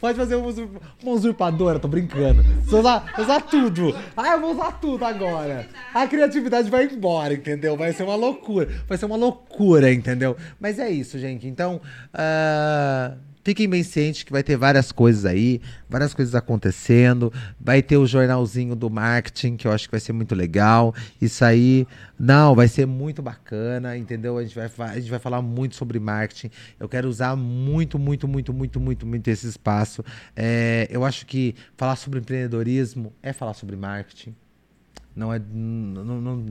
Pode 0.00 0.16
fazer 0.16 0.36
uma, 0.36 0.46
usurp- 0.46 0.80
uma 1.02 1.12
usurpadora, 1.12 1.78
tô 1.80 1.88
brincando. 1.88 2.42
Você 2.64 2.76
usar, 2.76 3.12
usar 3.18 3.40
tudo. 3.42 3.96
Ah, 4.16 4.28
eu 4.32 4.40
vou 4.40 4.52
usar 4.52 4.72
tudo 4.80 5.04
agora. 5.04 5.66
A 5.92 6.06
criatividade 6.06 6.70
vai 6.70 6.84
embora, 6.86 7.34
entendeu? 7.34 7.76
Vai 7.76 7.92
ser 7.92 8.04
uma 8.04 8.14
loucura. 8.14 8.68
Vai 8.86 8.96
ser 8.96 9.06
uma 9.06 9.16
loucura, 9.16 9.92
entendeu? 9.92 10.36
Mas 10.60 10.78
é 10.78 10.88
isso, 10.88 11.18
gente. 11.18 11.48
Então, 11.48 11.80
ah, 12.14 13.16
fiquem 13.48 13.66
bem 13.66 13.82
cientes 13.82 14.24
que 14.24 14.30
vai 14.30 14.42
ter 14.42 14.58
várias 14.58 14.92
coisas 14.92 15.24
aí, 15.24 15.58
várias 15.88 16.12
coisas 16.12 16.34
acontecendo. 16.34 17.32
Vai 17.58 17.82
ter 17.82 17.96
o 17.96 18.06
jornalzinho 18.06 18.76
do 18.76 18.90
marketing, 18.90 19.56
que 19.56 19.66
eu 19.66 19.72
acho 19.72 19.86
que 19.86 19.90
vai 19.90 20.00
ser 20.00 20.12
muito 20.12 20.34
legal. 20.34 20.94
Isso 21.18 21.42
aí, 21.42 21.86
não, 22.18 22.54
vai 22.54 22.68
ser 22.68 22.84
muito 22.84 23.22
bacana, 23.22 23.96
entendeu? 23.96 24.36
A 24.36 24.42
gente 24.42 24.54
vai, 24.54 24.70
a 24.90 25.00
gente 25.00 25.08
vai 25.08 25.18
falar 25.18 25.40
muito 25.40 25.76
sobre 25.76 25.98
marketing. 25.98 26.50
Eu 26.78 26.90
quero 26.90 27.08
usar 27.08 27.34
muito, 27.36 27.98
muito, 27.98 28.28
muito, 28.28 28.52
muito, 28.52 28.78
muito, 28.78 29.06
muito 29.06 29.28
esse 29.28 29.46
espaço. 29.48 30.04
É, 30.36 30.86
eu 30.90 31.02
acho 31.02 31.24
que 31.24 31.54
falar 31.74 31.96
sobre 31.96 32.18
empreendedorismo 32.18 33.14
é 33.22 33.32
falar 33.32 33.54
sobre 33.54 33.76
marketing. 33.76 34.34
Não 35.16 35.32
é, 35.32 35.38
não, 35.38 36.20
não- 36.20 36.46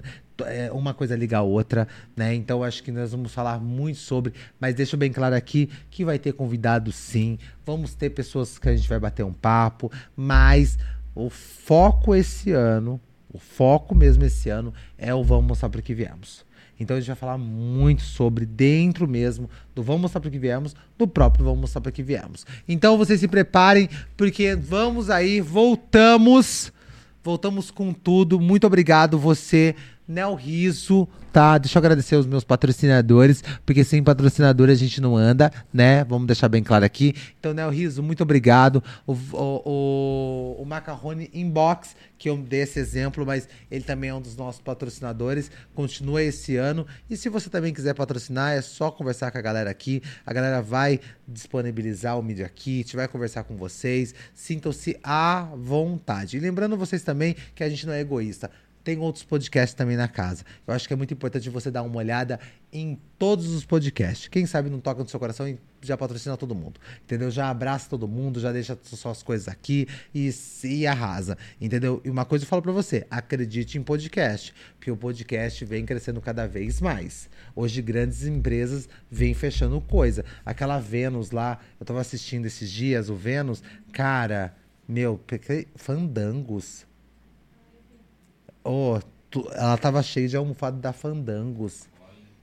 é 0.45 0.71
uma 0.71 0.93
coisa 0.93 1.15
liga 1.15 1.37
a 1.37 1.41
outra, 1.41 1.87
né? 2.15 2.33
Então 2.33 2.63
acho 2.63 2.83
que 2.83 2.91
nós 2.91 3.11
vamos 3.11 3.33
falar 3.33 3.59
muito 3.59 3.99
sobre, 3.99 4.33
mas 4.59 4.75
deixo 4.75 4.97
bem 4.97 5.11
claro 5.11 5.35
aqui 5.35 5.69
que 5.89 6.05
vai 6.05 6.19
ter 6.19 6.33
convidado 6.33 6.91
sim, 6.91 7.37
vamos 7.65 7.93
ter 7.93 8.09
pessoas 8.09 8.57
que 8.57 8.69
a 8.69 8.75
gente 8.75 8.87
vai 8.87 8.99
bater 8.99 9.23
um 9.23 9.33
papo, 9.33 9.91
mas 10.15 10.77
o 11.15 11.29
foco 11.29 12.13
esse 12.13 12.51
ano, 12.51 12.99
o 13.31 13.39
foco 13.39 13.95
mesmo 13.95 14.23
esse 14.23 14.49
ano 14.49 14.73
é 14.97 15.13
o 15.13 15.23
vamos 15.23 15.45
mostrar 15.45 15.69
para 15.69 15.81
que 15.81 15.93
viemos. 15.93 16.45
Então 16.79 16.95
a 16.95 16.99
gente 16.99 17.07
vai 17.07 17.15
falar 17.15 17.37
muito 17.37 18.03
sobre 18.03 18.45
dentro 18.45 19.07
mesmo 19.07 19.49
do 19.73 19.81
Vamos 19.81 20.03
Mostrar 20.03 20.21
para 20.21 20.29
que 20.29 20.39
viemos, 20.39 20.75
do 20.97 21.07
próprio 21.07 21.45
Vamos 21.45 21.61
Mostrar 21.61 21.81
para 21.81 21.91
que 21.91 22.03
viemos. 22.03 22.45
Então 22.67 22.97
vocês 22.97 23.19
se 23.19 23.27
preparem, 23.27 23.89
porque 24.15 24.55
vamos 24.55 25.09
aí, 25.09 25.41
voltamos. 25.41 26.71
Voltamos 27.23 27.71
com 27.71 27.91
tudo. 27.91 28.39
Muito 28.39 28.65
obrigado 28.65 29.17
você, 29.17 29.75
Nel 30.07 30.35
Riso, 30.35 31.07
tá? 31.33 31.57
Deixa 31.57 31.77
eu 31.77 31.81
agradecer 31.81 32.15
os 32.15 32.25
meus 32.25 32.43
patrocinadores, 32.43 33.43
porque 33.65 33.83
sem 33.83 34.01
patrocinador 34.01 34.69
a 34.69 34.75
gente 34.75 35.01
não 35.01 35.17
anda, 35.17 35.51
né? 35.73 36.03
Vamos 36.05 36.27
deixar 36.27 36.47
bem 36.47 36.63
claro 36.63 36.85
aqui. 36.85 37.13
Então, 37.39 37.53
Nel 37.53 37.69
Riso, 37.69 38.01
muito 38.01 38.23
obrigado. 38.23 38.81
O, 39.05 39.13
o, 39.13 39.61
o, 39.65 40.61
o 40.61 40.65
Macarrone 40.65 41.29
Inbox, 41.33 41.95
que 42.17 42.29
eu 42.29 42.37
dei 42.37 42.61
esse 42.61 42.79
exemplo, 42.79 43.25
mas 43.25 43.49
ele 43.69 43.83
também 43.83 44.09
é 44.09 44.13
um 44.13 44.21
dos 44.21 44.37
nossos 44.37 44.61
patrocinadores. 44.61 45.51
Continua 45.75 46.23
esse 46.23 46.55
ano. 46.55 46.87
E 47.09 47.17
se 47.17 47.27
você 47.27 47.49
também 47.49 47.73
quiser 47.73 47.93
patrocinar, 47.93 48.53
é 48.53 48.61
só 48.61 48.89
conversar 48.89 49.29
com 49.31 49.37
a 49.37 49.41
galera 49.41 49.69
aqui. 49.69 50.01
A 50.25 50.31
galera 50.31 50.61
vai 50.61 51.01
disponibilizar 51.27 52.17
o 52.17 52.23
Media 52.23 52.47
Kit, 52.47 52.95
vai 52.95 53.07
conversar 53.07 53.43
com 53.43 53.57
vocês. 53.57 54.15
Sintam-se 54.33 54.97
à 55.03 55.49
vontade. 55.55 56.37
E 56.37 56.39
lembrando 56.39 56.77
vocês 56.77 57.03
também 57.03 57.35
que 57.53 57.63
a 57.63 57.69
gente 57.69 57.85
não 57.85 57.93
é 57.93 57.99
egoísta. 57.99 58.49
Tem 58.87 58.97
outros 58.99 59.25
podcasts 59.25 59.73
também 59.73 59.97
na 59.97 60.07
casa. 60.07 60.45
Eu 60.65 60.73
acho 60.73 60.87
que 60.87 60.93
é 60.93 60.95
muito 60.95 61.13
importante 61.13 61.49
você 61.49 61.69
dar 61.69 61.83
uma 61.83 61.97
olhada 61.97 62.39
em 62.71 62.97
todos 63.19 63.47
os 63.47 63.65
podcasts. 63.65 64.29
Quem 64.29 64.45
sabe 64.45 64.69
não 64.69 64.79
toca 64.79 65.03
no 65.03 65.09
seu 65.09 65.19
coração 65.19 65.45
e 65.45 65.59
já 65.81 65.97
patrocina 65.97 66.37
todo 66.37 66.55
mundo. 66.55 66.79
Entendeu? 67.03 67.29
Já 67.29 67.49
abraça 67.49 67.89
todo 67.89 68.07
mundo, 68.07 68.39
já 68.39 68.49
deixa 68.49 68.79
suas 68.83 69.21
coisas 69.21 69.49
aqui 69.49 69.89
e, 70.15 70.33
e 70.63 70.87
arrasa. 70.87 71.37
Entendeu? 71.59 72.01
E 72.05 72.09
uma 72.09 72.23
coisa 72.23 72.45
eu 72.45 72.47
falo 72.47 72.61
pra 72.61 72.71
você: 72.71 73.05
acredite 73.11 73.77
em 73.77 73.83
podcast. 73.83 74.53
Porque 74.77 74.89
o 74.89 74.95
podcast 74.95 75.65
vem 75.65 75.85
crescendo 75.85 76.21
cada 76.21 76.47
vez 76.47 76.79
mais. 76.79 77.29
Hoje, 77.53 77.81
grandes 77.81 78.25
empresas 78.25 78.87
vêm 79.11 79.33
fechando 79.33 79.81
coisa. 79.81 80.23
Aquela 80.45 80.79
Vênus 80.79 81.31
lá, 81.31 81.59
eu 81.77 81.85
tava 81.85 81.99
assistindo 81.99 82.45
esses 82.45 82.71
dias, 82.71 83.09
o 83.09 83.15
Vênus, 83.15 83.61
cara, 83.91 84.55
meu, 84.87 85.19
fandangos 85.75 86.86
Oh, 88.69 88.99
tu, 89.29 89.49
ela 89.53 89.77
tava 89.77 90.03
cheia 90.03 90.27
de 90.27 90.35
almofada 90.35 90.77
da 90.77 90.91
Fandangos. 90.91 91.87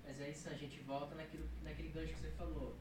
Mas 0.03 0.19
é 0.19 0.31
isso, 0.31 0.49
a 0.49 0.57
gente 0.57 0.81
volta 0.81 1.15
naquilo, 1.15 1.45
naquele 1.63 1.91
gancho 1.91 2.15
que 2.15 2.21
você 2.21 2.31
falou. 2.39 2.75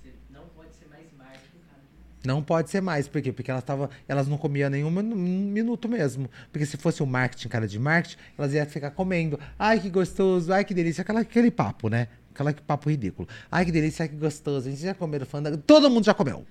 Você 0.00 0.14
não 0.30 0.44
pode 0.54 0.76
ser 0.76 0.86
mais 0.86 1.12
marketing, 1.18 1.58
cara. 1.68 1.82
Não 2.24 2.40
pode 2.40 2.70
ser 2.70 2.80
mais, 2.80 3.08
por 3.08 3.20
quê? 3.20 3.32
Porque 3.32 3.50
elas, 3.50 3.64
tava, 3.64 3.90
elas 4.06 4.28
não 4.28 4.38
comiam 4.38 4.70
nenhum 4.70 4.92
minuto 4.92 5.88
mesmo. 5.88 6.30
Porque 6.52 6.64
se 6.64 6.76
fosse 6.76 7.02
o 7.02 7.04
um 7.04 7.08
marketing, 7.08 7.48
cara 7.48 7.66
de 7.66 7.80
marketing, 7.80 8.16
elas 8.38 8.54
iam 8.54 8.64
ficar 8.64 8.92
comendo. 8.92 9.40
Ai, 9.58 9.80
que 9.80 9.90
gostoso, 9.90 10.52
ai, 10.52 10.64
que 10.64 10.72
delícia. 10.72 11.02
Aquela, 11.02 11.22
aquele 11.22 11.50
papo, 11.50 11.88
né? 11.88 12.06
Aquela 12.32 12.54
papo 12.54 12.88
ridículo. 12.88 13.26
Ai, 13.50 13.64
que 13.64 13.72
delícia, 13.72 14.04
ai, 14.04 14.08
que 14.08 14.14
gostoso. 14.14 14.68
A 14.68 14.70
gente 14.70 14.82
já 14.82 14.94
comeu 14.94 15.26
fandango. 15.26 15.56
Todo 15.56 15.90
mundo 15.90 16.04
já 16.04 16.14
comeu. 16.14 16.46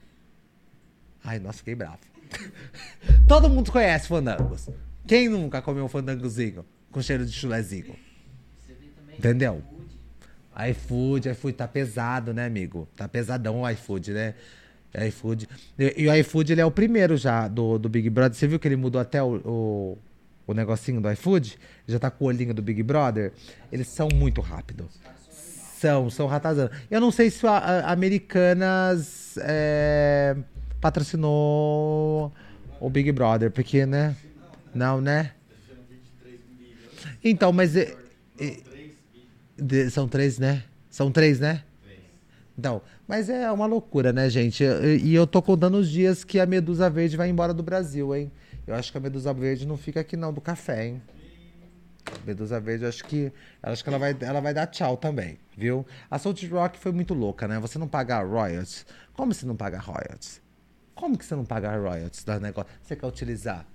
Ai, 1.23 1.39
nossa, 1.39 1.59
fiquei 1.59 1.73
bravo. 1.75 1.99
Todo 3.29 3.49
mundo 3.49 3.71
conhece 3.71 4.09
fandangos. 4.09 4.67
Quem 5.07 5.29
nunca 5.29 5.61
comeu 5.61 5.85
um 5.85 5.87
fandangozinho 5.87 6.65
com 6.91 7.01
cheiro 7.01 7.25
de 7.25 7.31
chulezinho? 7.31 7.95
Entendeu? 9.17 9.63
iFood, 10.69 11.29
iFood 11.29 11.53
tá 11.53 11.67
pesado, 11.67 12.33
né, 12.33 12.45
amigo? 12.45 12.87
Tá 12.95 13.07
pesadão 13.07 13.61
o 13.61 13.69
iFood, 13.69 14.11
né? 14.11 14.33
iFood. 15.07 15.47
E 15.77 16.07
o 16.07 16.15
iFood, 16.15 16.51
ele 16.51 16.61
é 16.61 16.65
o 16.65 16.71
primeiro 16.71 17.15
já 17.15 17.47
do, 17.47 17.77
do 17.77 17.87
Big 17.87 18.09
Brother. 18.09 18.37
Você 18.37 18.47
viu 18.47 18.59
que 18.59 18.67
ele 18.67 18.75
mudou 18.75 18.99
até 18.99 19.21
o, 19.21 19.35
o, 19.45 19.97
o 20.47 20.53
negocinho 20.53 20.99
do 20.99 21.11
iFood? 21.11 21.57
Já 21.87 21.99
tá 21.99 22.09
com 22.09 22.25
o 22.25 22.27
olhinho 22.27 22.53
do 22.53 22.61
Big 22.61 22.81
Brother? 22.81 23.31
Eles 23.71 23.87
são 23.87 24.07
muito 24.13 24.41
rápidos. 24.41 24.87
São, 25.79 26.09
são 26.09 26.25
ratazana. 26.25 26.71
Eu 26.89 26.99
não 26.99 27.11
sei 27.11 27.29
se 27.29 27.45
a, 27.45 27.51
a 27.51 27.91
Americanas 27.91 29.37
é, 29.39 30.35
patrocinou 30.81 32.33
o 32.79 32.89
Big 32.89 33.11
Brother, 33.11 33.51
porque, 33.51 33.85
né? 33.85 34.15
Não, 34.73 35.01
né? 35.01 35.31
Então, 37.23 37.51
mas. 37.51 37.75
É, 37.75 37.95
é, 38.39 39.89
são 39.89 40.07
três, 40.07 40.37
né? 40.37 40.63
São 40.89 41.11
três, 41.11 41.39
né? 41.39 41.63
Então, 42.57 42.81
mas 43.07 43.29
é 43.29 43.51
uma 43.51 43.67
loucura, 43.67 44.11
né, 44.11 44.29
gente? 44.29 44.63
E 44.63 45.13
eu 45.13 45.27
tô 45.27 45.41
contando 45.43 45.77
os 45.77 45.89
dias 45.89 46.23
que 46.23 46.39
a 46.39 46.45
Medusa 46.45 46.89
Verde 46.89 47.15
vai 47.15 47.29
embora 47.29 47.53
do 47.53 47.61
Brasil, 47.61 48.15
hein? 48.15 48.31
Eu 48.65 48.73
acho 48.73 48.91
que 48.91 48.97
a 48.97 49.01
Medusa 49.01 49.31
Verde 49.31 49.67
não 49.67 49.77
fica 49.77 49.99
aqui 49.99 50.17
não, 50.17 50.33
do 50.33 50.41
café, 50.41 50.87
hein? 50.87 51.01
Medusa 52.25 52.59
Verde, 52.59 52.85
acho 52.85 53.03
que, 53.03 53.31
acho 53.61 53.83
que 53.83 53.89
ela, 53.89 53.99
vai, 53.99 54.17
ela 54.21 54.39
vai 54.39 54.53
dar 54.53 54.65
tchau 54.67 54.97
também, 54.97 55.37
viu? 55.55 55.85
A 56.09 56.17
Salt 56.17 56.43
Rock 56.49 56.79
foi 56.79 56.91
muito 56.91 57.13
louca, 57.13 57.47
né? 57.47 57.59
Você 57.59 57.77
não 57.77 57.87
paga 57.87 58.21
royalties. 58.23 58.85
Como 59.13 59.33
você 59.33 59.45
não 59.45 59.55
paga 59.55 59.77
royalties? 59.77 60.41
Como 60.95 61.15
que 61.15 61.25
você 61.25 61.35
não 61.35 61.45
paga 61.45 61.77
royalties 61.77 62.23
da 62.23 62.39
negócio? 62.39 62.71
Você 62.81 62.95
quer 62.95 63.05
utilizar 63.05 63.65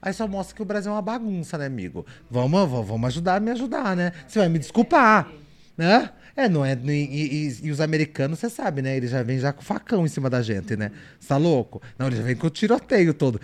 Aí 0.00 0.12
só 0.12 0.28
mostra 0.28 0.54
que 0.54 0.62
o 0.62 0.64
Brasil 0.64 0.90
é 0.92 0.94
uma 0.94 1.02
bagunça, 1.02 1.58
né, 1.58 1.66
amigo? 1.66 2.06
Vamos, 2.30 2.70
vamos 2.70 3.08
ajudar 3.08 3.36
a 3.36 3.40
me 3.40 3.50
ajudar, 3.50 3.96
né? 3.96 4.12
Você 4.26 4.38
vai 4.38 4.48
me 4.48 4.58
desculpar, 4.58 5.28
né? 5.76 6.10
É, 6.36 6.48
não 6.48 6.64
é. 6.64 6.78
E, 6.84 7.48
e, 7.48 7.66
e 7.66 7.70
os 7.72 7.80
americanos, 7.80 8.38
você 8.38 8.48
sabe, 8.48 8.80
né? 8.80 8.96
Eles 8.96 9.10
já 9.10 9.24
vêm 9.24 9.40
já 9.40 9.52
com 9.52 9.60
facão 9.60 10.06
em 10.06 10.08
cima 10.08 10.30
da 10.30 10.40
gente, 10.40 10.76
né? 10.76 10.92
Você 11.18 11.28
tá 11.28 11.36
louco? 11.36 11.82
Não, 11.98 12.06
eles 12.06 12.18
já 12.18 12.24
vêm 12.24 12.36
com 12.36 12.46
o 12.46 12.50
tiroteio 12.50 13.12
todo. 13.12 13.40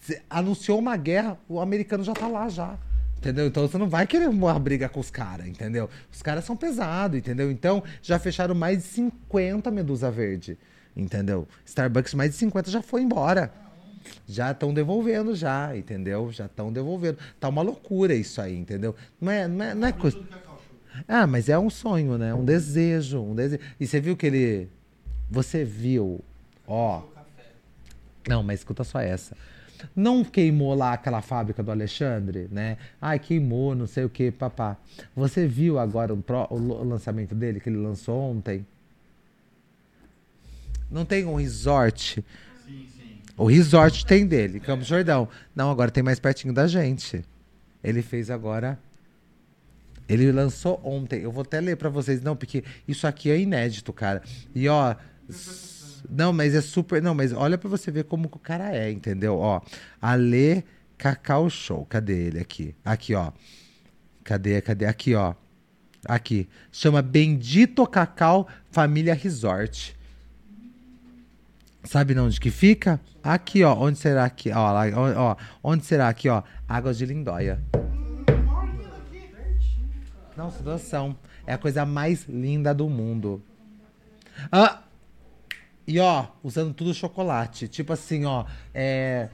Cê 0.00 0.20
anunciou 0.28 0.78
uma 0.80 0.96
guerra, 0.96 1.38
o 1.48 1.60
americano 1.60 2.02
já 2.02 2.12
tá 2.12 2.26
lá 2.26 2.48
já. 2.48 2.76
Entendeu? 3.18 3.46
Então 3.46 3.66
você 3.66 3.78
não 3.78 3.88
vai 3.88 4.06
querer 4.08 4.28
uma 4.28 4.58
briga 4.58 4.88
com 4.88 4.98
os 4.98 5.10
caras, 5.10 5.46
entendeu? 5.46 5.88
Os 6.12 6.20
caras 6.20 6.44
são 6.44 6.56
pesados, 6.56 7.16
entendeu? 7.16 7.50
Então 7.50 7.82
já 8.02 8.18
fecharam 8.18 8.54
mais 8.54 8.78
de 8.78 8.84
50 8.84 9.70
Medusa 9.70 10.10
Verde, 10.10 10.58
entendeu? 10.96 11.46
Starbucks, 11.64 12.12
mais 12.14 12.32
de 12.32 12.36
50 12.36 12.70
já 12.70 12.82
foi 12.82 13.02
embora 13.02 13.52
já 14.26 14.52
estão 14.52 14.72
devolvendo 14.72 15.34
já, 15.34 15.76
entendeu? 15.76 16.30
Já 16.32 16.46
estão 16.46 16.72
devolvendo. 16.72 17.18
Tá 17.38 17.48
uma 17.48 17.62
loucura 17.62 18.14
isso 18.14 18.40
aí, 18.40 18.56
entendeu? 18.56 18.94
Não 19.20 19.32
é, 19.32 19.48
não 19.48 19.64
é, 19.64 19.74
não 19.74 19.88
é 19.88 19.92
coisa. 19.92 20.18
Ah, 21.06 21.26
mas 21.26 21.48
é 21.48 21.58
um 21.58 21.70
sonho, 21.70 22.16
né? 22.16 22.32
Um 22.34 22.44
desejo, 22.44 23.20
um 23.20 23.34
desejo. 23.34 23.62
E 23.78 23.86
você 23.86 24.00
viu 24.00 24.16
que 24.16 24.26
ele 24.26 24.68
você 25.30 25.64
viu, 25.64 26.20
ó. 26.66 27.02
Não, 28.28 28.42
mas 28.42 28.60
escuta 28.60 28.84
só 28.84 29.00
essa. 29.00 29.36
Não 29.94 30.24
queimou 30.24 30.74
lá 30.74 30.92
aquela 30.92 31.20
fábrica 31.20 31.62
do 31.62 31.70
Alexandre, 31.70 32.48
né? 32.50 32.78
Ai, 33.00 33.18
queimou, 33.18 33.74
não 33.74 33.86
sei 33.86 34.04
o 34.04 34.08
que, 34.08 34.30
papá. 34.30 34.76
Você 35.14 35.46
viu 35.46 35.78
agora 35.78 36.14
o, 36.14 36.16
pro, 36.16 36.46
o 36.50 36.84
lançamento 36.84 37.34
dele 37.34 37.60
que 37.60 37.68
ele 37.68 37.76
lançou 37.76 38.18
ontem? 38.18 38.66
Não 40.90 41.04
tem 41.04 41.24
um 41.24 41.34
resort 41.34 42.24
o 43.36 43.46
resort 43.46 44.06
tem 44.06 44.26
dele, 44.26 44.60
Campos 44.60 44.86
Jordão. 44.86 45.28
Não, 45.54 45.70
agora 45.70 45.90
tem 45.90 46.02
mais 46.02 46.18
pertinho 46.18 46.54
da 46.54 46.66
gente. 46.66 47.24
Ele 47.82 48.02
fez 48.02 48.30
agora. 48.30 48.78
Ele 50.08 50.30
lançou 50.32 50.80
ontem. 50.84 51.22
Eu 51.22 51.32
vou 51.32 51.42
até 51.42 51.60
ler 51.60 51.76
para 51.76 51.88
vocês, 51.88 52.22
não, 52.22 52.36
porque 52.36 52.64
isso 52.86 53.06
aqui 53.06 53.30
é 53.30 53.38
inédito, 53.38 53.92
cara. 53.92 54.22
E 54.54 54.68
ó, 54.68 54.94
não, 56.08 56.32
mas 56.32 56.54
é 56.54 56.60
super, 56.60 57.02
não, 57.02 57.14
mas 57.14 57.32
olha 57.32 57.58
para 57.58 57.68
você 57.68 57.90
ver 57.90 58.04
como 58.04 58.26
o 58.26 58.38
cara 58.38 58.74
é, 58.74 58.90
entendeu? 58.90 59.36
Ó, 59.38 59.60
Ale 60.00 60.64
Cacau 60.96 61.50
Show. 61.50 61.84
Cadê 61.86 62.26
ele 62.26 62.40
aqui? 62.40 62.74
Aqui, 62.84 63.14
ó. 63.14 63.32
Cadê? 64.24 64.60
Cadê? 64.60 64.86
Aqui, 64.86 65.14
ó. 65.14 65.34
Aqui. 66.04 66.48
Chama 66.70 67.02
Bendito 67.02 67.86
Cacau 67.86 68.48
Família 68.70 69.14
Resort. 69.14 69.95
Sabe 71.86 72.18
onde 72.18 72.40
que 72.40 72.50
fica? 72.50 73.00
Aqui, 73.22 73.62
ó. 73.62 73.74
Onde 73.74 73.98
será 73.98 74.24
aqui? 74.24 74.50
Ó, 74.50 74.72
lá, 74.72 74.82
ó, 75.16 75.36
onde 75.62 75.84
será 75.84 76.08
aqui, 76.08 76.28
ó? 76.28 76.42
Águas 76.68 76.98
de 76.98 77.06
Lindóia. 77.06 77.62
Não, 80.36 80.50
situação. 80.50 81.16
É 81.46 81.54
a 81.54 81.58
coisa 81.58 81.86
mais 81.86 82.24
linda 82.28 82.74
do 82.74 82.88
mundo. 82.88 83.42
Ah! 84.50 84.82
E 85.86 86.00
ó, 86.00 86.26
usando 86.42 86.74
tudo 86.74 86.92
chocolate. 86.92 87.68
Tipo 87.68 87.92
assim, 87.92 88.24
ó. 88.24 88.44
É. 88.74 89.28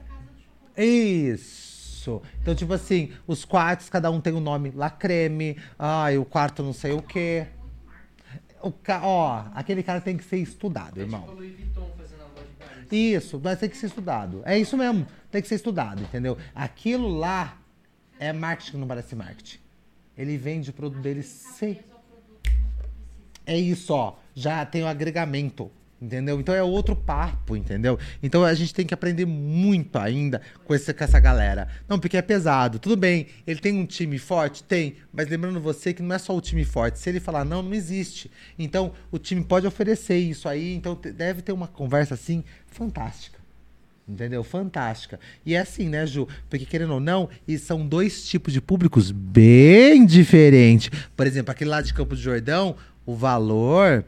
Isso. 0.77 2.21
Então, 2.41 2.53
tipo 2.53 2.73
assim, 2.73 3.11
os 3.25 3.43
quartos, 3.43 3.89
cada 3.89 4.11
um 4.11 4.21
tem 4.21 4.33
um 4.33 4.39
nome. 4.39 4.71
La 4.75 4.91
Creme. 4.91 5.57
Ai, 5.77 6.17
o 6.17 6.25
quarto 6.25 6.61
não 6.61 6.73
sei 6.73 6.91
o 6.91 7.01
quê. 7.01 7.47
O 8.61 8.71
ca... 8.71 9.01
Ó, 9.03 9.45
aquele 9.55 9.83
cara 9.83 9.99
tem 9.99 10.15
que 10.15 10.23
ser 10.23 10.37
estudado, 10.37 10.99
irmão. 10.99 11.25
Isso, 12.91 13.39
mas 13.43 13.59
tem 13.59 13.69
que 13.69 13.77
ser 13.77 13.87
estudado. 13.87 14.41
É 14.45 14.57
isso 14.57 14.77
mesmo, 14.77 15.07
tem 15.31 15.41
que 15.41 15.47
ser 15.47 15.55
estudado, 15.55 16.01
entendeu? 16.01 16.37
Aquilo 16.53 17.07
lá 17.07 17.57
é 18.19 18.31
marketing 18.31 18.77
não 18.77 18.87
parece 18.87 19.15
marketing. 19.15 19.59
Ele 20.17 20.37
vende 20.37 20.69
o 20.69 20.73
produto 20.73 21.01
dele 21.01 21.23
sem. 21.23 21.79
É 23.45 23.57
isso, 23.57 23.93
ó. 23.93 24.15
Já 24.33 24.65
tem 24.65 24.83
o 24.83 24.87
agregamento. 24.87 25.71
Entendeu? 26.03 26.37
Então 26.37 26.53
é 26.53 26.61
outro 26.61 26.97
papo, 26.97 27.55
entendeu? 27.55 27.97
Então 28.21 28.43
a 28.43 28.53
gente 28.53 28.73
tem 28.73 28.85
que 28.85 28.93
aprender 28.93 29.25
muito 29.25 29.97
ainda 29.97 30.41
com, 30.65 30.75
esse, 30.75 30.93
com 30.93 31.01
essa 31.01 31.17
galera. 31.17 31.69
Não, 31.87 31.97
porque 31.97 32.17
é 32.17 32.21
pesado. 32.21 32.77
Tudo 32.77 32.97
bem, 32.97 33.27
ele 33.47 33.61
tem 33.61 33.77
um 33.79 33.85
time 33.85 34.19
forte? 34.19 34.65
Tem. 34.65 34.97
Mas 35.13 35.29
lembrando 35.29 35.61
você 35.61 35.93
que 35.93 36.03
não 36.03 36.13
é 36.13 36.19
só 36.19 36.35
o 36.35 36.41
time 36.41 36.65
forte. 36.65 36.99
Se 36.99 37.07
ele 37.07 37.21
falar 37.21 37.45
não, 37.45 37.63
não 37.63 37.73
existe. 37.73 38.29
Então 38.59 38.91
o 39.09 39.17
time 39.17 39.45
pode 39.45 39.65
oferecer 39.65 40.17
isso 40.17 40.49
aí. 40.49 40.75
Então 40.75 40.99
deve 41.15 41.41
ter 41.41 41.53
uma 41.53 41.69
conversa 41.69 42.15
assim 42.15 42.43
fantástica. 42.67 43.39
Entendeu? 44.05 44.43
Fantástica. 44.43 45.17
E 45.45 45.55
é 45.55 45.59
assim, 45.59 45.87
né, 45.87 46.05
Ju? 46.05 46.27
Porque 46.49 46.65
querendo 46.65 46.95
ou 46.95 46.99
não, 46.99 47.29
e 47.47 47.57
são 47.57 47.87
dois 47.87 48.27
tipos 48.27 48.51
de 48.51 48.59
públicos 48.59 49.09
bem 49.09 50.05
diferentes. 50.05 50.91
Por 51.15 51.25
exemplo, 51.25 51.51
aquele 51.51 51.69
lá 51.69 51.81
de 51.81 51.93
Campo 51.93 52.13
de 52.13 52.21
Jordão, 52.21 52.75
o 53.05 53.15
valor 53.15 54.03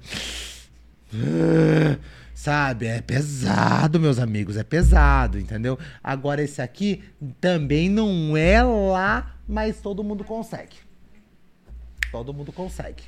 Sabe? 2.34 2.88
É 2.88 3.01
pesado, 3.01 3.99
meus 3.99 4.20
amigos, 4.20 4.58
é 4.58 4.64
pesado, 4.64 5.39
entendeu? 5.39 5.80
Agora, 6.03 6.41
esse 6.41 6.62
aqui 6.62 7.03
também 7.39 7.89
não 7.89 8.36
é 8.36 8.62
lá, 8.62 9.38
mas 9.47 9.80
todo 9.80 10.03
mundo 10.03 10.24
consegue. 10.24 10.76
Todo 12.12 12.34
mundo 12.34 12.51
consegue. 12.51 13.03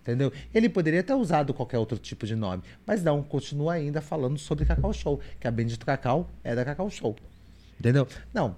Entendeu? 0.00 0.32
Ele 0.52 0.68
poderia 0.68 1.02
ter 1.02 1.14
usado 1.14 1.54
qualquer 1.54 1.78
outro 1.78 1.96
tipo 1.96 2.26
de 2.26 2.36
nome, 2.36 2.62
mas 2.86 3.02
não, 3.02 3.22
continua 3.22 3.74
ainda 3.74 4.02
falando 4.02 4.38
sobre 4.38 4.66
Cacau 4.66 4.92
Show, 4.92 5.18
que 5.40 5.48
a 5.48 5.50
Bendito 5.50 5.86
Cacau 5.86 6.28
é 6.42 6.54
da 6.54 6.64
Cacau 6.64 6.90
Show. 6.90 7.16
Entendeu? 7.78 8.06
Não. 8.32 8.56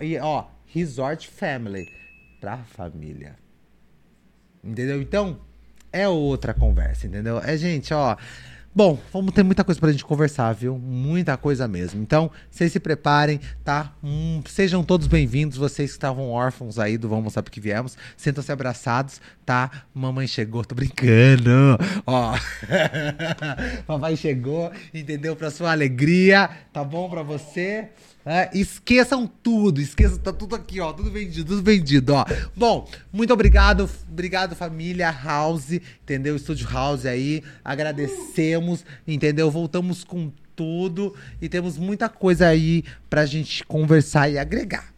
E, 0.00 0.18
ó, 0.18 0.46
Resort 0.66 1.28
Family. 1.28 1.86
Pra 2.40 2.58
família. 2.58 3.36
Entendeu? 4.62 5.02
Então, 5.02 5.40
é 5.92 6.08
outra 6.08 6.54
conversa, 6.54 7.06
entendeu? 7.06 7.38
É, 7.38 7.56
gente, 7.56 7.92
ó. 7.92 8.16
Bom, 8.72 8.96
vamos 9.12 9.34
ter 9.34 9.42
muita 9.42 9.64
coisa 9.64 9.80
pra 9.80 9.90
gente 9.90 10.04
conversar, 10.04 10.52
viu? 10.52 10.78
Muita 10.78 11.36
coisa 11.36 11.66
mesmo. 11.66 12.00
Então, 12.00 12.30
vocês 12.48 12.70
se 12.70 12.78
preparem, 12.78 13.40
tá? 13.64 13.92
Hum, 14.02 14.40
sejam 14.46 14.84
todos 14.84 15.08
bem-vindos, 15.08 15.58
vocês 15.58 15.90
que 15.90 15.96
estavam 15.96 16.30
órfãos 16.30 16.78
aí 16.78 16.96
do 16.96 17.08
Vamos 17.08 17.32
Saber 17.32 17.50
que 17.50 17.60
Viemos. 17.60 17.98
Sentam-se 18.16 18.52
abraçados, 18.52 19.20
tá? 19.44 19.68
Mamãe 19.92 20.28
chegou, 20.28 20.64
tô 20.64 20.76
brincando. 20.76 21.76
Ó. 22.06 22.36
Papai 23.88 24.16
chegou, 24.16 24.70
entendeu? 24.94 25.34
Pra 25.34 25.50
sua 25.50 25.72
alegria, 25.72 26.48
tá 26.72 26.84
bom 26.84 27.10
pra 27.10 27.24
você? 27.24 27.88
É, 28.24 28.50
esqueçam 28.52 29.26
tudo, 29.26 29.80
esqueçam, 29.80 30.18
tá 30.18 30.32
tudo 30.32 30.54
aqui, 30.54 30.78
ó, 30.78 30.92
tudo 30.92 31.10
vendido, 31.10 31.56
tudo 31.56 31.62
vendido, 31.62 32.12
ó. 32.12 32.24
Bom, 32.54 32.86
muito 33.10 33.32
obrigado, 33.32 33.88
obrigado 34.10 34.54
família 34.54 35.10
House, 35.10 35.72
entendeu? 35.72 36.36
Estúdio 36.36 36.68
House 36.70 37.06
aí, 37.06 37.42
agradecemos, 37.64 38.84
entendeu? 39.06 39.50
Voltamos 39.50 40.04
com 40.04 40.30
tudo 40.54 41.14
e 41.40 41.48
temos 41.48 41.78
muita 41.78 42.10
coisa 42.10 42.48
aí 42.48 42.84
pra 43.08 43.24
gente 43.24 43.64
conversar 43.64 44.28
e 44.28 44.38
agregar. 44.38 44.92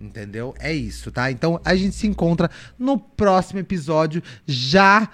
Entendeu? 0.00 0.54
É 0.60 0.72
isso, 0.72 1.10
tá? 1.10 1.28
Então 1.28 1.60
a 1.64 1.74
gente 1.74 1.96
se 1.96 2.06
encontra 2.06 2.48
no 2.78 2.96
próximo 2.96 3.58
episódio 3.58 4.22
já, 4.46 5.10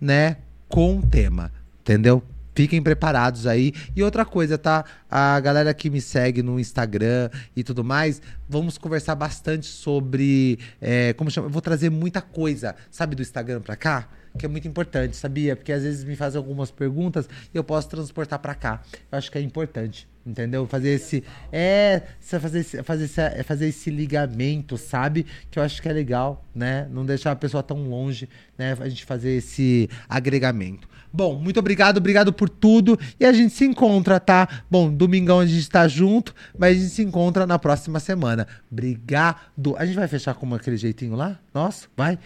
né, 0.00 0.36
com 0.68 0.98
o 0.98 1.02
tema, 1.02 1.52
entendeu? 1.80 2.22
Fiquem 2.54 2.82
preparados 2.82 3.46
aí. 3.46 3.72
E 3.96 4.02
outra 4.02 4.24
coisa, 4.24 4.58
tá? 4.58 4.84
A 5.10 5.40
galera 5.40 5.72
que 5.72 5.88
me 5.88 6.00
segue 6.00 6.42
no 6.42 6.60
Instagram 6.60 7.30
e 7.56 7.64
tudo 7.64 7.82
mais, 7.82 8.20
vamos 8.48 8.76
conversar 8.76 9.14
bastante 9.14 9.66
sobre. 9.66 10.58
É, 10.80 11.12
como 11.14 11.30
chama? 11.30 11.46
Eu 11.46 11.50
vou 11.50 11.62
trazer 11.62 11.90
muita 11.90 12.20
coisa, 12.20 12.74
sabe, 12.90 13.16
do 13.16 13.22
Instagram 13.22 13.60
pra 13.60 13.76
cá? 13.76 14.08
Que 14.38 14.46
é 14.46 14.48
muito 14.48 14.66
importante, 14.66 15.14
sabia? 15.16 15.54
Porque 15.54 15.72
às 15.72 15.82
vezes 15.82 16.04
me 16.04 16.16
fazem 16.16 16.38
algumas 16.38 16.70
perguntas 16.70 17.28
e 17.52 17.56
eu 17.56 17.62
posso 17.62 17.88
transportar 17.88 18.38
pra 18.38 18.54
cá. 18.54 18.82
Eu 19.10 19.18
acho 19.18 19.30
que 19.30 19.36
é 19.36 19.42
importante, 19.42 20.08
entendeu? 20.24 20.66
Fazer 20.66 20.90
esse. 20.90 21.22
É, 21.50 22.02
fazer 22.18 22.60
esse, 22.60 22.82
fazer 22.82 23.04
esse, 23.04 23.42
fazer 23.44 23.68
esse 23.68 23.90
ligamento, 23.90 24.78
sabe? 24.78 25.26
Que 25.50 25.58
eu 25.58 25.62
acho 25.62 25.82
que 25.82 25.88
é 25.88 25.92
legal, 25.92 26.46
né? 26.54 26.88
Não 26.90 27.04
deixar 27.04 27.32
a 27.32 27.36
pessoa 27.36 27.62
tão 27.62 27.82
longe, 27.88 28.26
né? 28.56 28.74
A 28.80 28.88
gente 28.88 29.04
fazer 29.04 29.32
esse 29.36 29.88
agregamento. 30.08 30.88
Bom, 31.12 31.38
muito 31.38 31.60
obrigado, 31.60 31.98
obrigado 31.98 32.32
por 32.32 32.48
tudo. 32.48 32.98
E 33.20 33.24
a 33.24 33.32
gente 33.32 33.52
se 33.54 33.64
encontra, 33.64 34.18
tá? 34.18 34.48
Bom, 34.70 34.92
domingão 34.92 35.40
a 35.40 35.46
gente 35.46 35.68
tá 35.68 35.86
junto, 35.86 36.34
mas 36.58 36.76
a 36.76 36.80
gente 36.80 36.90
se 36.90 37.02
encontra 37.02 37.46
na 37.46 37.58
próxima 37.58 38.00
semana. 38.00 38.46
Obrigado. 38.70 39.76
A 39.76 39.84
gente 39.84 39.96
vai 39.96 40.08
fechar 40.08 40.34
com 40.34 40.54
aquele 40.54 40.76
jeitinho 40.76 41.14
lá? 41.14 41.38
Nossa, 41.52 41.86
vai. 41.96 42.18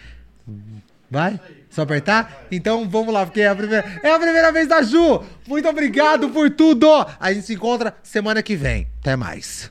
Vai? 1.09 1.39
Só 1.69 1.83
apertar? 1.83 2.45
Então 2.51 2.87
vamos 2.89 3.13
lá, 3.13 3.25
porque 3.25 3.41
é 3.41 3.47
a 3.47 3.55
primeira, 3.55 3.85
é 4.03 4.11
a 4.11 4.19
primeira 4.19 4.51
vez 4.51 4.67
da 4.67 4.81
Ju. 4.81 5.23
Muito 5.47 5.67
obrigado 5.67 6.29
por 6.29 6.49
tudo. 6.49 6.87
A 7.19 7.33
gente 7.33 7.45
se 7.45 7.53
encontra 7.53 7.95
semana 8.03 8.43
que 8.43 8.55
vem. 8.55 8.87
Até 8.99 9.15
mais. 9.15 9.69